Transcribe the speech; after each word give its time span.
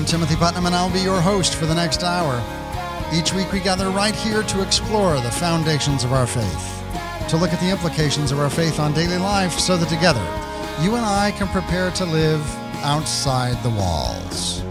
I'm 0.00 0.06
Timothy 0.06 0.36
Putnam, 0.36 0.64
and 0.64 0.74
I'll 0.74 0.90
be 0.90 1.00
your 1.00 1.20
host 1.20 1.56
for 1.56 1.66
the 1.66 1.74
next 1.74 2.02
hour. 2.02 2.42
Each 3.12 3.34
week, 3.34 3.52
we 3.52 3.60
gather 3.60 3.90
right 3.90 4.14
here 4.14 4.42
to 4.42 4.62
explore 4.62 5.20
the 5.20 5.30
foundations 5.30 6.04
of 6.04 6.14
our 6.14 6.26
faith, 6.26 7.28
to 7.28 7.36
look 7.36 7.52
at 7.52 7.60
the 7.60 7.68
implications 7.68 8.32
of 8.32 8.38
our 8.38 8.48
faith 8.48 8.80
on 8.80 8.94
daily 8.94 9.18
life, 9.18 9.52
so 9.58 9.76
that 9.76 9.90
together, 9.90 10.22
you 10.82 10.94
and 10.94 11.04
I 11.04 11.32
can 11.32 11.48
prepare 11.48 11.90
to 11.90 12.06
live 12.06 12.40
outside 12.76 13.62
the 13.62 13.68
walls. 13.68 14.62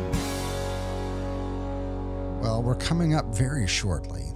Well, 2.41 2.63
we're 2.63 2.73
coming 2.73 3.13
up 3.13 3.27
very 3.27 3.67
shortly 3.67 4.31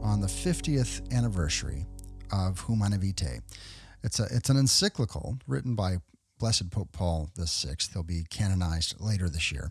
on 0.00 0.22
the 0.22 0.28
50th 0.28 1.12
anniversary 1.12 1.84
of 2.32 2.64
Humanae 2.64 2.96
Vitae. 2.96 3.40
It's, 4.02 4.18
a, 4.18 4.26
it's 4.30 4.48
an 4.48 4.56
encyclical 4.56 5.40
written 5.46 5.74
by 5.74 5.98
Blessed 6.38 6.70
Pope 6.70 6.92
Paul 6.92 7.28
VI. 7.36 7.74
He'll 7.92 8.02
be 8.02 8.24
canonized 8.30 8.98
later 8.98 9.28
this 9.28 9.52
year. 9.52 9.70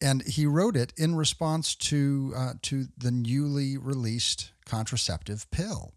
And 0.00 0.22
he 0.22 0.46
wrote 0.46 0.76
it 0.76 0.92
in 0.96 1.16
response 1.16 1.74
to, 1.74 2.32
uh, 2.36 2.52
to 2.62 2.86
the 2.96 3.10
newly 3.10 3.76
released 3.76 4.52
contraceptive 4.64 5.50
pill. 5.50 5.92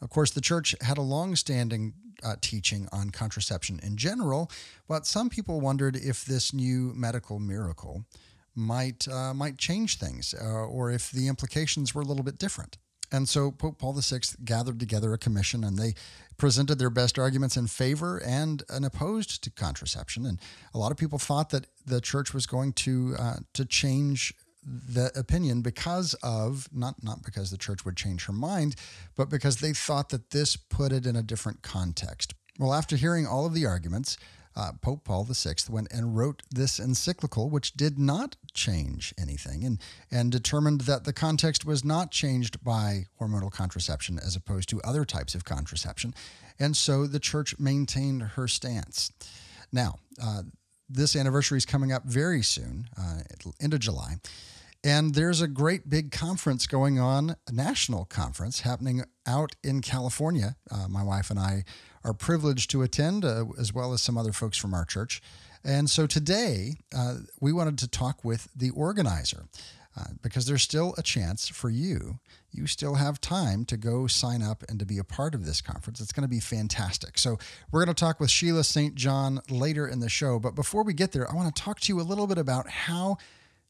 Of 0.00 0.10
course, 0.10 0.30
the 0.32 0.40
church 0.40 0.74
had 0.80 0.98
a 0.98 1.02
long-standing 1.02 1.94
uh, 2.24 2.34
teaching 2.40 2.88
on 2.92 3.10
contraception 3.10 3.78
in 3.82 3.96
general, 3.96 4.50
but 4.88 5.06
some 5.06 5.28
people 5.28 5.60
wondered 5.60 5.94
if 5.94 6.24
this 6.24 6.52
new 6.52 6.92
medical 6.96 7.38
miracle 7.38 8.04
might 8.54 9.06
uh, 9.06 9.32
might 9.32 9.56
change 9.56 9.98
things, 9.98 10.34
uh, 10.34 10.44
or 10.44 10.90
if 10.90 11.12
the 11.12 11.28
implications 11.28 11.94
were 11.94 12.02
a 12.02 12.04
little 12.04 12.24
bit 12.24 12.38
different. 12.38 12.76
And 13.10 13.28
so 13.28 13.50
Pope 13.50 13.78
Paul 13.78 13.94
VI 13.94 14.20
gathered 14.44 14.78
together 14.80 15.12
a 15.12 15.18
commission 15.18 15.64
and 15.64 15.78
they 15.78 15.94
presented 16.38 16.78
their 16.78 16.90
best 16.90 17.18
arguments 17.18 17.56
in 17.56 17.66
favor 17.66 18.18
and, 18.18 18.62
and 18.68 18.84
opposed 18.84 19.42
to 19.44 19.50
contraception. 19.50 20.24
And 20.24 20.40
a 20.72 20.78
lot 20.78 20.92
of 20.92 20.96
people 20.96 21.18
thought 21.18 21.50
that 21.50 21.66
the 21.84 22.00
church 22.00 22.32
was 22.32 22.46
going 22.46 22.72
to 22.74 23.16
uh, 23.18 23.36
to 23.54 23.64
change 23.64 24.32
the 24.64 25.10
opinion 25.18 25.62
because 25.62 26.14
of 26.22 26.68
not 26.72 27.02
not 27.02 27.22
because 27.22 27.50
the 27.50 27.58
church 27.58 27.84
would 27.84 27.96
change 27.96 28.26
her 28.26 28.32
mind, 28.32 28.76
but 29.16 29.28
because 29.28 29.56
they 29.56 29.72
thought 29.72 30.10
that 30.10 30.30
this 30.30 30.56
put 30.56 30.92
it 30.92 31.06
in 31.06 31.16
a 31.16 31.22
different 31.22 31.62
context. 31.62 32.34
Well, 32.58 32.74
after 32.74 32.96
hearing 32.96 33.26
all 33.26 33.46
of 33.46 33.54
the 33.54 33.66
arguments, 33.66 34.18
uh, 34.58 34.72
Pope 34.82 35.04
Paul 35.04 35.24
VI 35.24 35.54
went 35.70 35.92
and 35.92 36.16
wrote 36.16 36.42
this 36.50 36.80
encyclical, 36.80 37.48
which 37.48 37.74
did 37.74 37.98
not 37.98 38.36
change 38.52 39.14
anything, 39.16 39.64
and 39.64 39.78
and 40.10 40.32
determined 40.32 40.82
that 40.82 41.04
the 41.04 41.12
context 41.12 41.64
was 41.64 41.84
not 41.84 42.10
changed 42.10 42.62
by 42.64 43.06
hormonal 43.20 43.52
contraception 43.52 44.18
as 44.18 44.34
opposed 44.34 44.68
to 44.70 44.82
other 44.82 45.04
types 45.04 45.34
of 45.36 45.44
contraception, 45.44 46.12
and 46.58 46.76
so 46.76 47.06
the 47.06 47.20
church 47.20 47.54
maintained 47.58 48.22
her 48.22 48.48
stance. 48.48 49.12
Now, 49.72 49.96
uh, 50.20 50.42
this 50.90 51.14
anniversary 51.14 51.58
is 51.58 51.66
coming 51.66 51.92
up 51.92 52.04
very 52.04 52.42
soon, 52.42 52.88
uh, 52.98 53.20
end 53.60 53.74
of 53.74 53.80
July. 53.80 54.16
And 54.84 55.14
there's 55.14 55.40
a 55.40 55.48
great 55.48 55.90
big 55.90 56.12
conference 56.12 56.66
going 56.66 57.00
on, 57.00 57.36
a 57.48 57.52
national 57.52 58.04
conference 58.04 58.60
happening 58.60 59.02
out 59.26 59.56
in 59.64 59.80
California. 59.80 60.56
Uh, 60.70 60.86
my 60.88 61.02
wife 61.02 61.30
and 61.30 61.38
I 61.38 61.64
are 62.04 62.14
privileged 62.14 62.70
to 62.70 62.82
attend, 62.82 63.24
uh, 63.24 63.46
as 63.58 63.74
well 63.74 63.92
as 63.92 64.02
some 64.02 64.16
other 64.16 64.32
folks 64.32 64.56
from 64.56 64.74
our 64.74 64.84
church. 64.84 65.20
And 65.64 65.90
so 65.90 66.06
today, 66.06 66.74
uh, 66.96 67.16
we 67.40 67.52
wanted 67.52 67.76
to 67.78 67.88
talk 67.88 68.24
with 68.24 68.48
the 68.54 68.70
organizer. 68.70 69.46
Uh, 69.98 70.12
because 70.22 70.46
there's 70.46 70.62
still 70.62 70.94
a 70.96 71.02
chance 71.02 71.48
for 71.48 71.68
you. 71.68 72.20
You 72.52 72.68
still 72.68 72.94
have 72.94 73.20
time 73.20 73.64
to 73.64 73.76
go 73.76 74.06
sign 74.06 74.42
up 74.42 74.62
and 74.68 74.78
to 74.78 74.86
be 74.86 74.98
a 74.98 75.02
part 75.02 75.34
of 75.34 75.44
this 75.44 75.60
conference. 75.60 76.00
It's 76.00 76.12
going 76.12 76.22
to 76.22 76.28
be 76.28 76.38
fantastic. 76.38 77.18
So, 77.18 77.36
we're 77.72 77.84
going 77.84 77.92
to 77.92 78.00
talk 78.00 78.20
with 78.20 78.30
Sheila 78.30 78.62
St. 78.62 78.94
John 78.94 79.40
later 79.50 79.88
in 79.88 79.98
the 79.98 80.08
show. 80.08 80.38
But 80.38 80.54
before 80.54 80.84
we 80.84 80.92
get 80.92 81.10
there, 81.10 81.28
I 81.28 81.34
want 81.34 81.52
to 81.52 81.62
talk 81.62 81.80
to 81.80 81.92
you 81.92 82.00
a 82.00 82.02
little 82.02 82.28
bit 82.28 82.38
about 82.38 82.68
how 82.68 83.16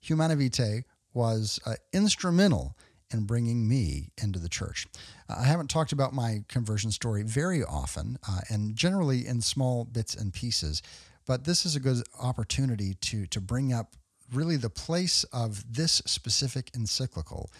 Humanae 0.00 0.34
Vitae 0.34 0.84
was 1.14 1.58
uh, 1.66 1.74
instrumental 1.92 2.76
in 3.10 3.24
bringing 3.24 3.66
me 3.66 4.10
into 4.22 4.38
the 4.38 4.48
church. 4.48 4.86
Uh, 5.28 5.36
I 5.40 5.44
haven't 5.44 5.68
talked 5.68 5.92
about 5.92 6.12
my 6.12 6.44
conversion 6.48 6.90
story 6.90 7.22
very 7.22 7.64
often 7.64 8.18
uh, 8.28 8.40
and 8.50 8.76
generally 8.76 9.26
in 9.26 9.40
small 9.40 9.84
bits 9.84 10.14
and 10.14 10.32
pieces, 10.32 10.82
but 11.26 11.44
this 11.44 11.64
is 11.64 11.74
a 11.76 11.80
good 11.80 12.02
opportunity 12.20 12.94
to, 12.94 13.26
to 13.26 13.40
bring 13.40 13.72
up 13.72 13.96
really 14.32 14.56
the 14.56 14.70
place 14.70 15.24
of 15.24 15.72
this 15.72 16.02
specific 16.04 16.70
encyclical 16.74 17.50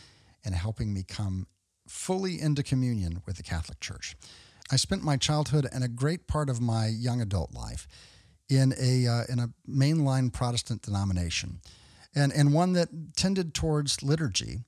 in 0.45 0.53
helping 0.53 0.93
me 0.93 1.03
come 1.03 1.47
fully 1.87 2.41
into 2.41 2.63
communion 2.63 3.23
with 3.27 3.37
the 3.37 3.43
Catholic 3.43 3.81
Church. 3.81 4.17
I 4.71 4.77
spent 4.77 5.03
my 5.03 5.17
childhood 5.17 5.67
and 5.73 5.83
a 5.83 5.89
great 5.89 6.27
part 6.27 6.51
of 6.51 6.61
my 6.61 6.89
young 6.89 7.23
adult 7.23 7.55
life 7.55 7.89
in 8.51 8.75
a, 8.79 9.07
uh, 9.07 9.23
in 9.31 9.39
a 9.39 9.51
mainline 9.69 10.31
Protestant 10.31 10.83
denomination 10.83 11.61
and, 12.15 12.33
and 12.33 12.53
one 12.53 12.73
that 12.73 12.89
tended 13.17 13.55
towards 13.55 14.03
liturgy 14.03 14.61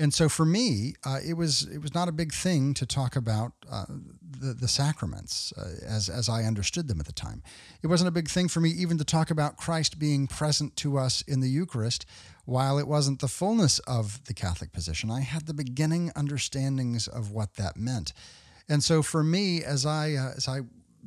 and 0.00 0.14
so 0.14 0.28
for 0.28 0.44
me, 0.44 0.94
uh, 1.04 1.18
it 1.26 1.34
was 1.34 1.62
it 1.62 1.78
was 1.78 1.92
not 1.92 2.08
a 2.08 2.12
big 2.12 2.32
thing 2.32 2.72
to 2.74 2.86
talk 2.86 3.16
about 3.16 3.52
uh, 3.68 3.84
the 4.22 4.54
the 4.54 4.68
sacraments 4.68 5.52
uh, 5.58 5.84
as 5.84 6.08
as 6.08 6.28
I 6.28 6.44
understood 6.44 6.86
them 6.86 7.00
at 7.00 7.06
the 7.06 7.12
time. 7.12 7.42
It 7.82 7.88
wasn't 7.88 8.06
a 8.06 8.12
big 8.12 8.28
thing 8.28 8.46
for 8.46 8.60
me 8.60 8.70
even 8.70 8.96
to 8.98 9.04
talk 9.04 9.30
about 9.30 9.56
Christ 9.56 9.98
being 9.98 10.28
present 10.28 10.76
to 10.76 10.98
us 10.98 11.22
in 11.22 11.40
the 11.40 11.48
Eucharist, 11.48 12.06
while 12.44 12.78
it 12.78 12.86
wasn't 12.86 13.18
the 13.18 13.28
fullness 13.28 13.80
of 13.80 14.22
the 14.24 14.34
Catholic 14.34 14.72
position. 14.72 15.10
I 15.10 15.20
had 15.20 15.46
the 15.46 15.54
beginning 15.54 16.12
understandings 16.14 17.08
of 17.08 17.32
what 17.32 17.54
that 17.54 17.76
meant, 17.76 18.12
and 18.68 18.84
so 18.84 19.02
for 19.02 19.24
me, 19.24 19.64
as 19.64 19.84
I 19.84 20.12
uh, 20.12 20.34
as 20.36 20.46
I 20.46 20.60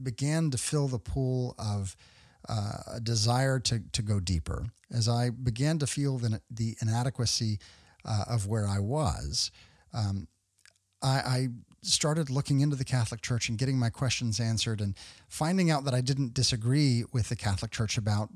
began 0.04 0.52
to 0.52 0.58
fill 0.58 0.90
the 0.90 1.00
pool 1.00 1.56
of 1.58 1.96
uh, 2.48 2.96
a 2.96 3.00
desire 3.00 3.60
to 3.60 3.82
to 3.92 4.02
go 4.02 4.20
deeper, 4.20 4.66
as 4.92 5.08
I 5.08 5.30
began 5.30 5.80
to 5.80 5.88
feel 5.88 6.18
the 6.18 6.42
the 6.50 6.76
inadequacy 6.82 7.60
uh, 8.06 8.26
of 8.28 8.48
where 8.48 8.68
I 8.68 8.80
was, 8.80 9.52
um, 9.94 10.28
I, 11.02 11.08
I, 11.08 11.48
started 11.84 12.30
looking 12.30 12.60
into 12.60 12.76
the 12.76 12.86
Catholic 12.86 13.24
Church 13.24 13.50
and 13.50 13.58
getting 13.58 13.80
my 13.80 13.90
questions 13.90 14.40
answered 14.40 14.82
and 14.82 14.96
finding 15.28 15.72
out 15.72 15.84
that 15.86 15.96
I 15.96 16.02
didn't 16.02 16.32
disagree 16.32 17.04
with 17.12 17.30
the 17.30 17.36
Catholic 17.36 17.72
Church 17.72 17.98
about 17.98 18.30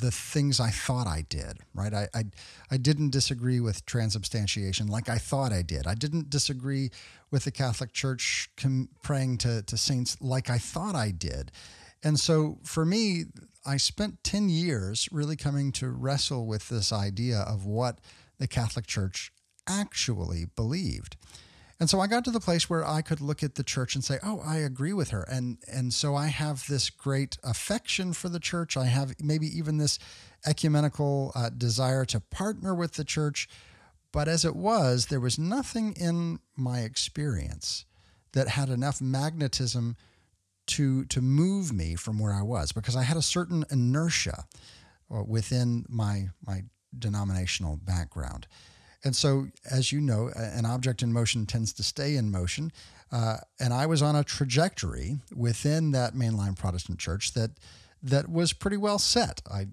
the 0.00 0.12
things 0.12 0.60
I 0.60 0.70
thought 0.70 1.08
I 1.08 1.24
did, 1.28 1.58
right? 1.74 1.92
I, 1.92 2.06
I, 2.14 2.24
I 2.70 2.76
didn't 2.76 3.10
disagree 3.10 3.58
with 3.58 3.84
transubstantiation 3.86 4.86
like 4.86 5.08
I 5.08 5.18
thought 5.18 5.52
I 5.52 5.62
did. 5.62 5.88
I 5.88 5.94
didn't 5.94 6.30
disagree 6.30 6.90
with 7.32 7.42
the 7.42 7.50
Catholic 7.50 7.92
Church 7.92 8.48
praying 9.02 9.38
to, 9.38 9.62
to 9.62 9.76
saints 9.76 10.16
like 10.20 10.48
I 10.48 10.58
thought 10.58 10.94
I 10.94 11.10
did. 11.10 11.50
And 12.02 12.18
so 12.18 12.58
for 12.64 12.84
me, 12.84 13.24
I 13.64 13.76
spent 13.76 14.24
10 14.24 14.48
years 14.48 15.08
really 15.12 15.36
coming 15.36 15.72
to 15.72 15.88
wrestle 15.90 16.46
with 16.46 16.68
this 16.68 16.92
idea 16.92 17.38
of 17.38 17.64
what 17.64 18.00
the 18.38 18.48
Catholic 18.48 18.86
Church 18.86 19.32
actually 19.68 20.46
believed. 20.56 21.16
And 21.78 21.90
so 21.90 21.98
I 21.98 22.06
got 22.06 22.24
to 22.24 22.30
the 22.30 22.40
place 22.40 22.70
where 22.70 22.86
I 22.86 23.02
could 23.02 23.20
look 23.20 23.42
at 23.42 23.56
the 23.56 23.64
church 23.64 23.96
and 23.96 24.04
say, 24.04 24.20
"Oh, 24.22 24.38
I 24.38 24.58
agree 24.58 24.92
with 24.92 25.10
her." 25.10 25.22
And 25.22 25.58
and 25.66 25.92
so 25.92 26.14
I 26.14 26.28
have 26.28 26.68
this 26.68 26.90
great 26.90 27.38
affection 27.42 28.12
for 28.12 28.28
the 28.28 28.38
church. 28.38 28.76
I 28.76 28.84
have 28.84 29.16
maybe 29.20 29.46
even 29.46 29.78
this 29.78 29.98
ecumenical 30.46 31.32
uh, 31.34 31.50
desire 31.50 32.04
to 32.04 32.20
partner 32.20 32.72
with 32.72 32.92
the 32.92 33.02
church. 33.04 33.48
But 34.12 34.28
as 34.28 34.44
it 34.44 34.54
was, 34.54 35.06
there 35.06 35.18
was 35.18 35.40
nothing 35.40 35.94
in 35.94 36.38
my 36.54 36.82
experience 36.82 37.84
that 38.32 38.48
had 38.48 38.68
enough 38.68 39.00
magnetism 39.00 39.96
to 40.66 41.04
to 41.06 41.20
move 41.20 41.72
me 41.72 41.94
from 41.94 42.18
where 42.18 42.32
I 42.32 42.42
was 42.42 42.72
because 42.72 42.96
I 42.96 43.02
had 43.02 43.16
a 43.16 43.22
certain 43.22 43.64
inertia 43.70 44.44
uh, 45.10 45.22
within 45.22 45.84
my 45.88 46.28
my 46.46 46.64
denominational 46.96 47.76
background. 47.76 48.46
And 49.04 49.16
so, 49.16 49.48
as 49.68 49.90
you 49.90 50.00
know, 50.00 50.30
an 50.36 50.64
object 50.64 51.02
in 51.02 51.12
motion 51.12 51.44
tends 51.44 51.72
to 51.72 51.82
stay 51.82 52.14
in 52.14 52.30
motion. 52.30 52.70
Uh, 53.10 53.38
and 53.58 53.74
I 53.74 53.86
was 53.86 54.00
on 54.00 54.14
a 54.14 54.22
trajectory 54.22 55.18
within 55.34 55.90
that 55.90 56.14
mainline 56.14 56.56
Protestant 56.56 57.00
church 57.00 57.34
that 57.34 57.50
that 58.02 58.28
was 58.28 58.52
pretty 58.52 58.76
well 58.76 58.98
set. 58.98 59.42
I 59.50 59.68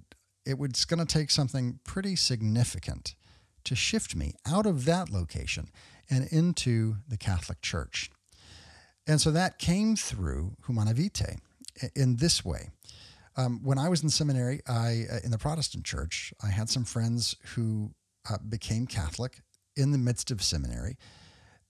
it 0.45 0.57
was 0.57 0.85
going 0.85 0.99
to 0.99 1.05
take 1.05 1.29
something 1.29 1.79
pretty 1.83 2.15
significant 2.15 3.13
to 3.65 3.75
shift 3.75 4.15
me 4.15 4.33
out 4.47 4.65
of 4.65 4.85
that 4.85 5.09
location 5.09 5.69
and 6.09 6.27
into 6.31 6.95
the 7.07 7.17
Catholic 7.17 7.61
Church. 7.61 8.09
And 9.09 9.19
so 9.19 9.31
that 9.31 9.57
came 9.57 9.95
through 9.95 10.55
Humanae 10.67 10.93
Vitae 10.93 11.37
in 11.95 12.17
this 12.17 12.45
way. 12.45 12.69
Um, 13.35 13.59
when 13.63 13.79
I 13.79 13.89
was 13.89 14.03
in 14.03 14.09
seminary, 14.11 14.61
I 14.67 15.05
uh, 15.11 15.17
in 15.23 15.31
the 15.31 15.39
Protestant 15.39 15.83
church, 15.83 16.31
I 16.43 16.51
had 16.51 16.69
some 16.69 16.83
friends 16.83 17.35
who 17.55 17.95
uh, 18.29 18.37
became 18.47 18.85
Catholic 18.85 19.41
in 19.75 19.91
the 19.91 19.97
midst 19.97 20.29
of 20.29 20.43
seminary, 20.43 20.95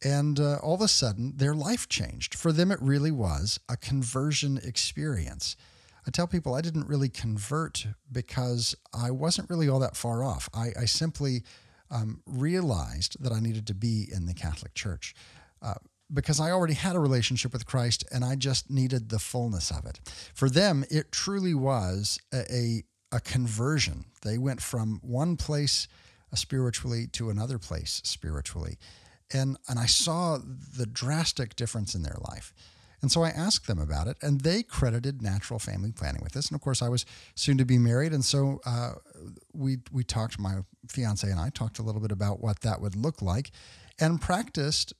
and 0.03 0.38
uh, 0.38 0.57
all 0.57 0.75
of 0.75 0.81
a 0.81 0.89
sudden, 0.89 1.38
their 1.38 1.53
life 1.53 1.88
changed. 1.88 2.36
For 2.36 2.51
them, 2.51 2.71
it 2.71 2.81
really 2.81 3.12
was 3.12 3.57
a 3.69 3.77
conversion 3.77 4.59
experience. 4.62 5.56
I 6.06 6.12
tell 6.12 6.27
people 6.27 6.56
I 6.56 6.62
didn't 6.62 6.88
really 6.88 7.09
convert 7.09 7.88
because 8.12 8.75
I 8.94 9.12
wasn't 9.12 9.50
really 9.50 9.69
all 9.69 9.80
that 9.80 9.95
far 9.95 10.25
off. 10.25 10.50
I, 10.53 10.71
I 10.77 10.86
simply 10.86 11.44
um, 11.89 12.21
realized 12.25 13.15
that 13.24 13.31
I 13.31 13.39
needed 13.39 13.65
to 13.68 13.74
be 13.74 14.09
in 14.12 14.25
the 14.25 14.33
Catholic 14.33 14.74
Church. 14.74 15.13
Because 16.12 16.40
I 16.40 16.52
already 16.52 16.74
had 16.74 16.96
a 16.96 17.00
relationship 17.00 17.54
with 17.54 17.66
Christ 17.66 18.04
and 18.12 18.26
I 18.26 18.36
just 18.36 18.70
needed 18.70 19.10
the 19.10 19.20
fullness 19.20 19.72
of 19.72 19.86
it. 19.86 20.00
For 20.34 20.50
them, 20.50 20.84
it 20.90 21.12
truly 21.12 21.54
was 21.54 22.20
a, 22.34 22.52
a, 22.52 22.84
a 23.12 23.20
conversion. 23.20 24.06
They 24.24 24.38
went 24.38 24.62
from 24.62 25.00
one 25.04 25.38
place 25.38 25.88
uh, 26.32 26.36
spiritually 26.36 27.08
to 27.14 27.30
another 27.30 27.60
place 27.60 28.02
spiritually. 28.04 28.78
And, 29.32 29.58
and 29.68 29.78
I 29.78 29.86
saw 29.86 30.40
the 30.40 30.88
drastic 30.88 31.56
difference 31.56 31.94
in 31.94 32.02
their 32.02 32.18
life. 32.28 32.54
And 33.02 33.12
so 33.12 33.24
I 33.24 33.30
asked 33.30 33.68
them 33.68 33.80
about 33.80 34.08
it, 34.08 34.18
and 34.22 34.42
they 34.42 34.62
credited 34.64 35.22
natural 35.22 35.60
family 35.60 35.92
planning 35.92 36.22
with 36.22 36.34
this. 36.34 36.50
And 36.50 36.56
of 36.56 36.62
course, 36.62 36.82
I 36.82 36.90
was 36.90 37.06
soon 37.36 37.58
to 37.58 37.66
be 37.66 37.78
married, 37.78 38.12
and 38.12 38.26
so 38.26 38.60
uh, 38.66 38.94
we 39.54 39.78
we 39.92 40.04
talked. 40.04 40.38
My 40.38 40.60
fiance 40.88 41.30
and 41.30 41.40
I 41.40 41.50
talked 41.50 41.80
a 41.80 41.82
little 41.82 42.02
bit 42.02 42.12
about 42.12 42.42
what 42.42 42.60
that 42.62 42.82
would 42.82 42.96
look 42.96 43.22
like, 43.22 43.52
and 44.00 44.20
practiced 44.20 44.94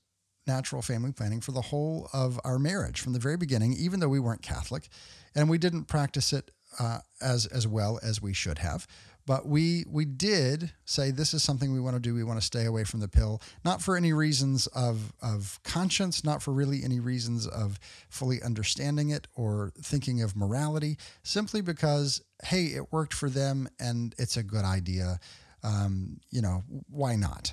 natural 0.46 0.82
family 0.82 1.12
planning 1.12 1.40
for 1.40 1.52
the 1.52 1.60
whole 1.62 2.08
of 2.12 2.40
our 2.44 2.58
marriage 2.58 3.00
from 3.00 3.12
the 3.12 3.18
very 3.18 3.36
beginning, 3.36 3.74
even 3.74 4.00
though 4.00 4.08
we 4.08 4.20
weren't 4.20 4.42
Catholic, 4.42 4.88
and 5.34 5.48
we 5.48 5.58
didn't 5.58 5.84
practice 5.84 6.32
it 6.32 6.50
uh, 6.78 6.98
as 7.20 7.46
as 7.46 7.66
well 7.66 7.98
as 8.02 8.22
we 8.22 8.32
should 8.32 8.58
have. 8.58 8.86
But 9.26 9.46
we 9.46 9.84
we 9.88 10.04
did 10.06 10.72
say 10.84 11.10
this 11.10 11.34
is 11.34 11.42
something 11.42 11.72
we 11.72 11.80
want 11.80 11.94
to 11.94 12.00
do. 12.00 12.14
We 12.14 12.24
want 12.24 12.40
to 12.40 12.44
stay 12.44 12.64
away 12.64 12.84
from 12.84 13.00
the 13.00 13.08
pill, 13.08 13.40
not 13.64 13.82
for 13.82 13.96
any 13.96 14.12
reasons 14.12 14.66
of 14.68 15.12
of 15.22 15.60
conscience, 15.62 16.24
not 16.24 16.42
for 16.42 16.52
really 16.52 16.82
any 16.82 17.00
reasons 17.00 17.46
of 17.46 17.78
fully 18.08 18.42
understanding 18.42 19.10
it 19.10 19.28
or 19.34 19.72
thinking 19.80 20.22
of 20.22 20.36
morality, 20.36 20.96
simply 21.22 21.60
because 21.60 22.22
hey, 22.44 22.66
it 22.66 22.90
worked 22.92 23.14
for 23.14 23.28
them 23.28 23.68
and 23.78 24.14
it's 24.18 24.36
a 24.36 24.42
good 24.42 24.64
idea. 24.64 25.20
Um, 25.62 26.20
you 26.30 26.40
know, 26.40 26.64
why 26.88 27.16
not? 27.16 27.52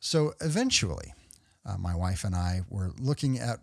So 0.00 0.32
eventually, 0.40 1.12
uh, 1.66 1.76
my 1.78 1.94
wife 1.94 2.24
and 2.24 2.34
I 2.34 2.62
were 2.68 2.92
looking 2.98 3.38
at 3.38 3.60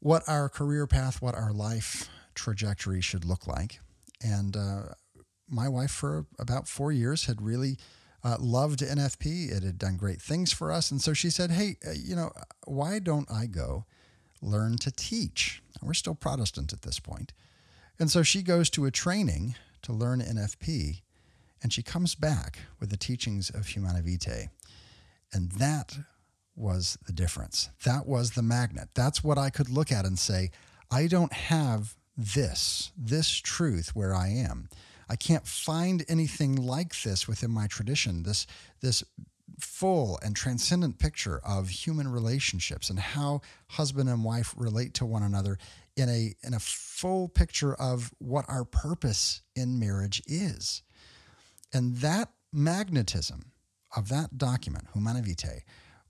what 0.00 0.22
our 0.28 0.48
career 0.48 0.86
path, 0.86 1.22
what 1.22 1.34
our 1.34 1.52
life 1.52 2.08
trajectory 2.34 3.00
should 3.00 3.24
look 3.24 3.46
like. 3.46 3.80
And 4.22 4.56
uh, 4.56 4.82
my 5.48 5.68
wife, 5.68 5.90
for 5.90 6.26
about 6.38 6.68
four 6.68 6.92
years, 6.92 7.26
had 7.26 7.40
really 7.42 7.78
uh, 8.22 8.36
loved 8.38 8.80
NFP. 8.80 9.50
It 9.50 9.62
had 9.62 9.78
done 9.78 9.96
great 9.96 10.20
things 10.20 10.52
for 10.52 10.72
us. 10.72 10.90
And 10.90 11.00
so 11.00 11.12
she 11.12 11.30
said, 11.30 11.50
Hey, 11.50 11.76
uh, 11.86 11.92
you 11.92 12.16
know, 12.16 12.32
why 12.66 12.98
don't 12.98 13.30
I 13.30 13.46
go 13.46 13.84
learn 14.42 14.76
to 14.78 14.90
teach? 14.90 15.62
we're 15.82 15.94
still 15.94 16.14
Protestant 16.14 16.72
at 16.72 16.82
this 16.82 16.98
point. 16.98 17.32
And 17.98 18.10
so 18.10 18.22
she 18.22 18.42
goes 18.42 18.70
to 18.70 18.86
a 18.86 18.90
training 18.90 19.54
to 19.82 19.92
learn 19.92 20.20
NFP, 20.20 21.02
and 21.62 21.72
she 21.72 21.82
comes 21.82 22.14
back 22.14 22.60
with 22.80 22.90
the 22.90 22.96
teachings 22.96 23.50
of 23.50 23.68
Humanae 23.68 24.02
Vitae. 24.02 24.48
And 25.32 25.52
that 25.52 25.98
was 26.56 26.98
the 27.06 27.12
difference. 27.12 27.70
That 27.84 28.06
was 28.06 28.32
the 28.32 28.42
magnet. 28.42 28.88
That's 28.94 29.22
what 29.22 29.38
I 29.38 29.50
could 29.50 29.68
look 29.68 29.92
at 29.92 30.04
and 30.04 30.18
say, 30.18 30.50
I 30.90 31.06
don't 31.06 31.32
have 31.32 31.96
this, 32.16 32.92
this 32.96 33.30
truth 33.30 33.94
where 33.94 34.14
I 34.14 34.28
am. 34.28 34.68
I 35.08 35.16
can't 35.16 35.46
find 35.46 36.04
anything 36.08 36.56
like 36.56 37.00
this 37.02 37.28
within 37.28 37.50
my 37.50 37.66
tradition. 37.66 38.22
This, 38.22 38.46
this 38.80 39.04
full 39.60 40.18
and 40.22 40.34
transcendent 40.34 40.98
picture 40.98 41.40
of 41.46 41.68
human 41.68 42.08
relationships 42.08 42.90
and 42.90 42.98
how 42.98 43.40
husband 43.68 44.08
and 44.08 44.24
wife 44.24 44.54
relate 44.56 44.94
to 44.94 45.06
one 45.06 45.22
another 45.22 45.58
in 45.96 46.08
a 46.08 46.34
in 46.42 46.52
a 46.52 46.58
full 46.58 47.28
picture 47.28 47.74
of 47.74 48.12
what 48.18 48.44
our 48.48 48.64
purpose 48.64 49.42
in 49.54 49.78
marriage 49.78 50.22
is. 50.26 50.82
And 51.72 51.96
that 51.96 52.30
magnetism 52.52 53.52
of 53.96 54.08
that 54.08 54.36
document, 54.36 54.86
Humanae 54.92 55.22
Vitae, 55.22 55.62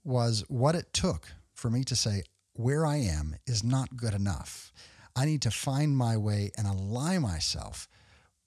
was 0.07 0.45
what 0.49 0.75
it 0.75 0.93
took 0.93 1.33
for 1.55 1.71
me 1.71 1.85
to 1.85 1.97
say, 1.97 2.23
where 2.55 2.87
I 2.87 2.97
am 2.97 3.37
is 3.47 3.65
not 3.65 3.97
good 3.97 4.15
enough. 4.15 4.73
I 5.15 5.25
need 5.25 5.43
to 5.43 5.51
find 5.51 5.97
my 5.97 6.17
way 6.17 6.51
and 6.57 6.67
align 6.67 7.23
myself 7.23 7.89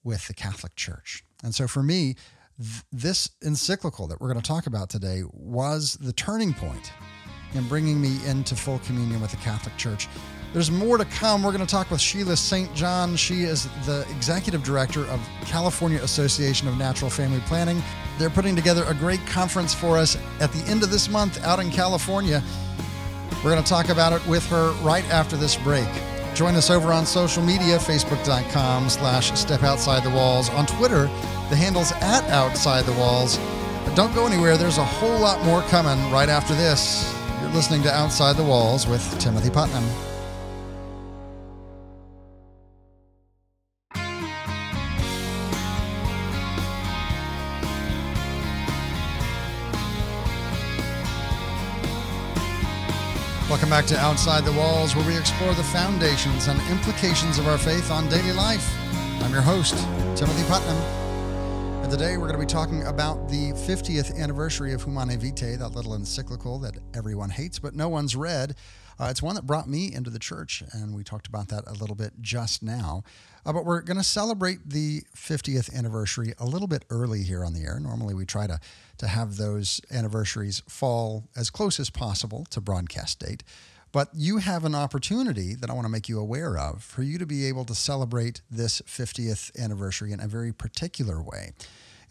with 0.04 0.28
the 0.28 0.34
Catholic 0.34 0.76
Church. 0.76 1.24
And 1.44 1.54
so 1.54 1.68
for 1.68 1.84
me, 1.84 2.16
th- 2.60 2.84
this 2.92 3.30
encyclical 3.44 4.08
that 4.08 4.22
we're 4.22 4.32
going 4.32 4.42
to 4.42 4.48
talk 4.48 4.68
about 4.68 4.90
today 4.90 5.24
was 5.32 5.98
the 6.00 6.14
turning 6.14 6.54
point 6.54 6.92
in 7.54 7.68
bringing 7.68 8.00
me 8.00 8.20
into 8.26 8.56
full 8.56 8.80
communion 8.80 9.22
with 9.22 9.32
the 9.32 9.38
Catholic 9.38 9.76
Church. 9.78 10.08
There's 10.52 10.72
more 10.72 10.98
to 10.98 11.06
come. 11.06 11.44
We're 11.44 11.52
going 11.52 11.66
to 11.66 11.72
talk 11.72 11.92
with 11.92 12.02
Sheila 12.02 12.36
St. 12.36 12.74
John. 12.74 13.16
She 13.16 13.44
is 13.44 13.68
the 13.86 14.06
executive 14.10 14.64
director 14.64 15.06
of 15.06 15.20
California 15.42 16.02
Association 16.02 16.68
of 16.68 16.78
Natural 16.78 17.12
Family 17.12 17.40
Planning. 17.42 17.84
They're 18.18 18.32
putting 18.32 18.56
together 18.56 18.84
a 18.88 18.96
great 18.96 19.24
conference 19.28 19.76
for 19.76 19.98
us 19.98 20.18
at 20.40 20.52
the 20.52 20.64
end 20.70 20.82
of 20.82 20.90
this 20.90 21.08
month 21.08 21.44
out 21.44 21.60
in 21.60 21.70
California. 21.70 22.42
We're 23.44 23.52
going 23.52 23.64
to 23.64 23.70
talk 23.70 23.90
about 23.90 24.12
it 24.12 24.26
with 24.28 24.46
her 24.48 24.72
right 24.82 25.06
after 25.12 25.38
this 25.38 25.56
break. 25.56 25.88
Join 26.34 26.56
us 26.56 26.70
over 26.70 26.92
on 26.92 27.06
social 27.06 27.44
media, 27.44 27.78
facebook.com 27.78 28.90
slash 28.90 29.38
step 29.40 29.62
outside 29.62 30.04
the 30.04 30.10
walls. 30.10 30.50
On 30.50 30.66
Twitter, 30.66 31.04
the 31.50 31.56
handle's 31.56 31.92
at 31.94 32.24
outside 32.30 32.86
the 32.86 32.94
walls. 32.94 33.38
But 33.86 33.96
don't 33.96 34.14
go 34.16 34.26
anywhere. 34.26 34.58
There's 34.58 34.78
a 34.78 34.86
whole 34.86 35.20
lot 35.20 35.44
more 35.46 35.62
coming 35.64 36.12
right 36.12 36.30
after 36.30 36.56
this. 36.56 37.14
You're 37.42 37.52
listening 37.52 37.84
to 37.84 37.94
Outside 37.94 38.36
the 38.36 38.44
Walls 38.44 38.88
with 38.88 39.20
Timothy 39.20 39.50
Putnam. 39.50 39.84
Welcome 53.70 53.86
back 53.86 53.98
to 54.00 54.04
Outside 54.04 54.46
the 54.46 54.54
Walls, 54.54 54.96
where 54.96 55.06
we 55.06 55.16
explore 55.16 55.54
the 55.54 55.64
foundations 55.66 56.48
and 56.48 56.60
implications 56.72 57.38
of 57.38 57.48
our 57.48 57.60
faith 57.60 57.92
on 57.92 58.10
daily 58.10 58.32
life. 58.32 58.68
I'm 59.22 59.32
your 59.32 59.44
host, 59.44 59.76
Timothy 60.18 60.44
Putnam. 60.50 60.76
And 61.84 61.92
today 61.92 62.18
we're 62.18 62.26
going 62.26 62.40
to 62.40 62.40
be 62.40 62.48
talking 62.48 62.88
about 62.88 63.30
the 63.30 63.52
50th 63.52 64.18
anniversary 64.18 64.74
of 64.74 64.82
Humanae 64.82 65.18
Vitae, 65.18 65.56
that 65.58 65.76
little 65.76 65.94
encyclical 65.94 66.58
that 66.62 66.80
everyone 66.96 67.30
hates 67.30 67.60
but 67.60 67.76
no 67.76 67.88
one's 67.88 68.16
read. 68.16 68.56
Uh, 69.00 69.10
it's 69.12 69.22
one 69.22 69.36
that 69.36 69.46
brought 69.46 69.70
me 69.70 69.94
into 69.94 70.10
the 70.10 70.18
church, 70.18 70.64
and 70.72 70.96
we 70.96 71.04
talked 71.04 71.28
about 71.28 71.50
that 71.50 71.64
a 71.68 71.74
little 71.74 71.96
bit 71.96 72.14
just 72.22 72.64
now. 72.64 73.04
Uh, 73.46 73.54
but 73.54 73.66
we're 73.66 73.82
going 73.82 73.98
to 73.98 74.04
celebrate 74.04 74.70
the 74.70 75.02
50th 75.16 75.74
anniversary 75.74 76.34
a 76.40 76.46
little 76.46 76.68
bit 76.68 76.86
early 76.90 77.24
here 77.24 77.44
on 77.44 77.54
the 77.54 77.62
air. 77.62 77.80
Normally, 77.80 78.14
we 78.14 78.26
try 78.26 78.48
to, 78.48 78.60
to 78.98 79.08
have 79.08 79.38
those 79.38 79.82
anniversaries 79.92 80.62
fall 80.68 81.30
as 81.36 81.50
close 81.50 81.80
as 81.80 81.90
possible 81.90 82.46
to 82.50 82.62
broadcast 82.62 83.20
date. 83.20 83.44
But 83.92 84.10
you 84.14 84.38
have 84.38 84.66
an 84.66 84.76
opportunity 84.76 85.56
that 85.56 85.70
I 85.70 85.74
want 85.74 85.86
to 85.86 85.92
make 85.92 86.08
you 86.08 86.20
aware 86.20 86.58
of 86.58 86.84
for 86.84 87.02
you 87.02 87.18
to 87.18 87.26
be 87.26 87.48
able 87.48 87.66
to 87.66 87.74
celebrate 87.74 88.42
this 88.52 88.82
50th 88.82 89.58
anniversary 89.60 90.12
in 90.12 90.20
a 90.20 90.28
very 90.28 90.54
particular 90.54 91.22
way. 91.22 91.54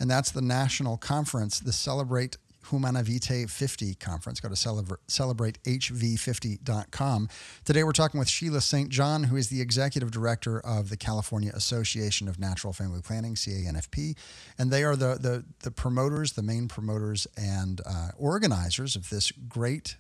And 0.01 0.11
that's 0.11 0.31
the 0.31 0.43
national 0.43 0.97
conference, 0.97 1.61
the 1.61 1.73
Celebrate 1.73 2.37
Humanae 2.71 3.03
Vitae 3.03 3.47
50 3.47 3.95
conference. 3.95 4.41
Go 4.41 4.49
to 4.49 4.55
celebratehv50.com. 4.55 7.29
Today 7.65 7.85
we're 7.85 7.93
talking 7.93 8.19
with 8.19 8.29
Sheila 8.29 8.61
St. 8.61 8.89
John, 8.89 9.23
who 9.25 9.37
is 9.37 9.49
the 9.49 9.61
executive 9.61 10.11
director 10.11 10.59
of 10.61 10.91
the 10.91 10.97
California 10.97 11.53
Association 11.55 12.29
of 12.29 12.39
Natural 12.39 12.73
Family 12.73 13.03
Planning, 13.03 13.35
CANFP. 13.35 14.17
And 14.59 14.71
they 14.71 14.85
are 14.85 14.97
the, 14.97 15.19
the, 15.21 15.45
the 15.61 15.71
promoters, 15.71 16.33
the 16.33 16.43
main 16.43 16.69
promoters 16.69 17.27
and 17.37 17.81
uh, 17.87 18.09
organizers 18.19 18.97
of 18.97 19.11
this 19.11 19.31
great 19.31 19.97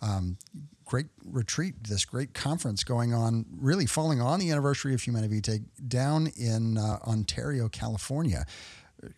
um, 0.00 0.38
great 0.84 1.06
retreat, 1.24 1.74
this 1.84 2.04
great 2.04 2.34
conference 2.34 2.84
going 2.84 3.14
on, 3.14 3.46
really 3.56 3.86
falling 3.86 4.20
on 4.20 4.40
the 4.40 4.50
anniversary 4.50 4.92
of 4.92 5.02
Humanae 5.02 5.28
Vitae 5.28 5.60
down 5.86 6.26
in 6.36 6.76
uh, 6.76 6.98
Ontario, 7.06 7.68
California. 7.68 8.44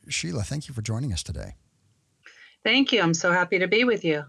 Sheila, 0.09 0.43
thank 0.43 0.69
you 0.69 0.75
for 0.75 0.83
joining 0.83 1.13
us 1.13 1.23
today. 1.23 1.55
Thank 2.65 2.93
you. 2.93 3.03
I'm 3.03 3.15
so 3.15 3.31
happy 3.31 3.59
to 3.59 3.69
be 3.69 3.85
with 3.85 4.05
you. 4.05 4.25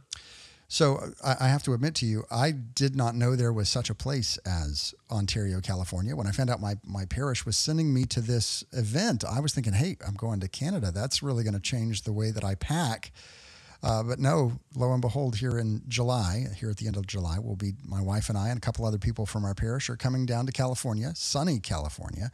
So 0.68 1.12
I 1.24 1.48
have 1.48 1.62
to 1.64 1.74
admit 1.74 1.94
to 1.96 2.08
you, 2.08 2.26
I 2.32 2.52
did 2.52 2.96
not 2.96 3.16
know 3.16 3.36
there 3.36 3.54
was 3.54 3.70
such 3.70 3.92
a 3.92 3.96
place 3.96 4.38
as 4.46 4.96
Ontario, 5.12 5.62
California. 5.62 6.16
When 6.16 6.26
I 6.26 6.32
found 6.32 6.50
out 6.50 6.60
my, 6.60 6.76
my 6.84 7.06
parish 7.06 7.46
was 7.46 7.56
sending 7.56 7.94
me 7.94 8.06
to 8.06 8.20
this 8.20 8.64
event, 8.72 9.24
I 9.24 9.40
was 9.40 9.54
thinking, 9.54 9.74
hey, 9.74 9.96
I'm 10.06 10.16
going 10.16 10.40
to 10.40 10.48
Canada. 10.48 10.92
That's 10.92 11.22
really 11.22 11.44
going 11.44 11.54
to 11.54 11.60
change 11.60 12.02
the 12.02 12.12
way 12.12 12.32
that 12.32 12.44
I 12.44 12.56
pack. 12.56 13.12
Uh, 13.84 14.02
but 14.02 14.18
no, 14.18 14.54
lo 14.76 14.92
and 14.92 15.02
behold, 15.02 15.36
here 15.36 15.60
in 15.60 15.84
July, 15.88 16.48
here 16.58 16.72
at 16.72 16.78
the 16.78 16.88
end 16.88 16.98
of 16.98 17.06
July, 17.06 17.38
will 17.38 17.56
be 17.56 17.74
my 17.88 18.02
wife 18.02 18.30
and 18.30 18.38
I 18.38 18.50
and 18.50 18.58
a 18.58 18.62
couple 18.62 18.86
other 18.86 18.98
people 18.98 19.28
from 19.28 19.46
our 19.46 19.54
parish 19.54 19.90
are 19.92 19.96
coming 19.96 20.26
down 20.26 20.48
to 20.48 20.52
California, 20.52 21.14
sunny 21.16 21.60
California, 21.60 22.32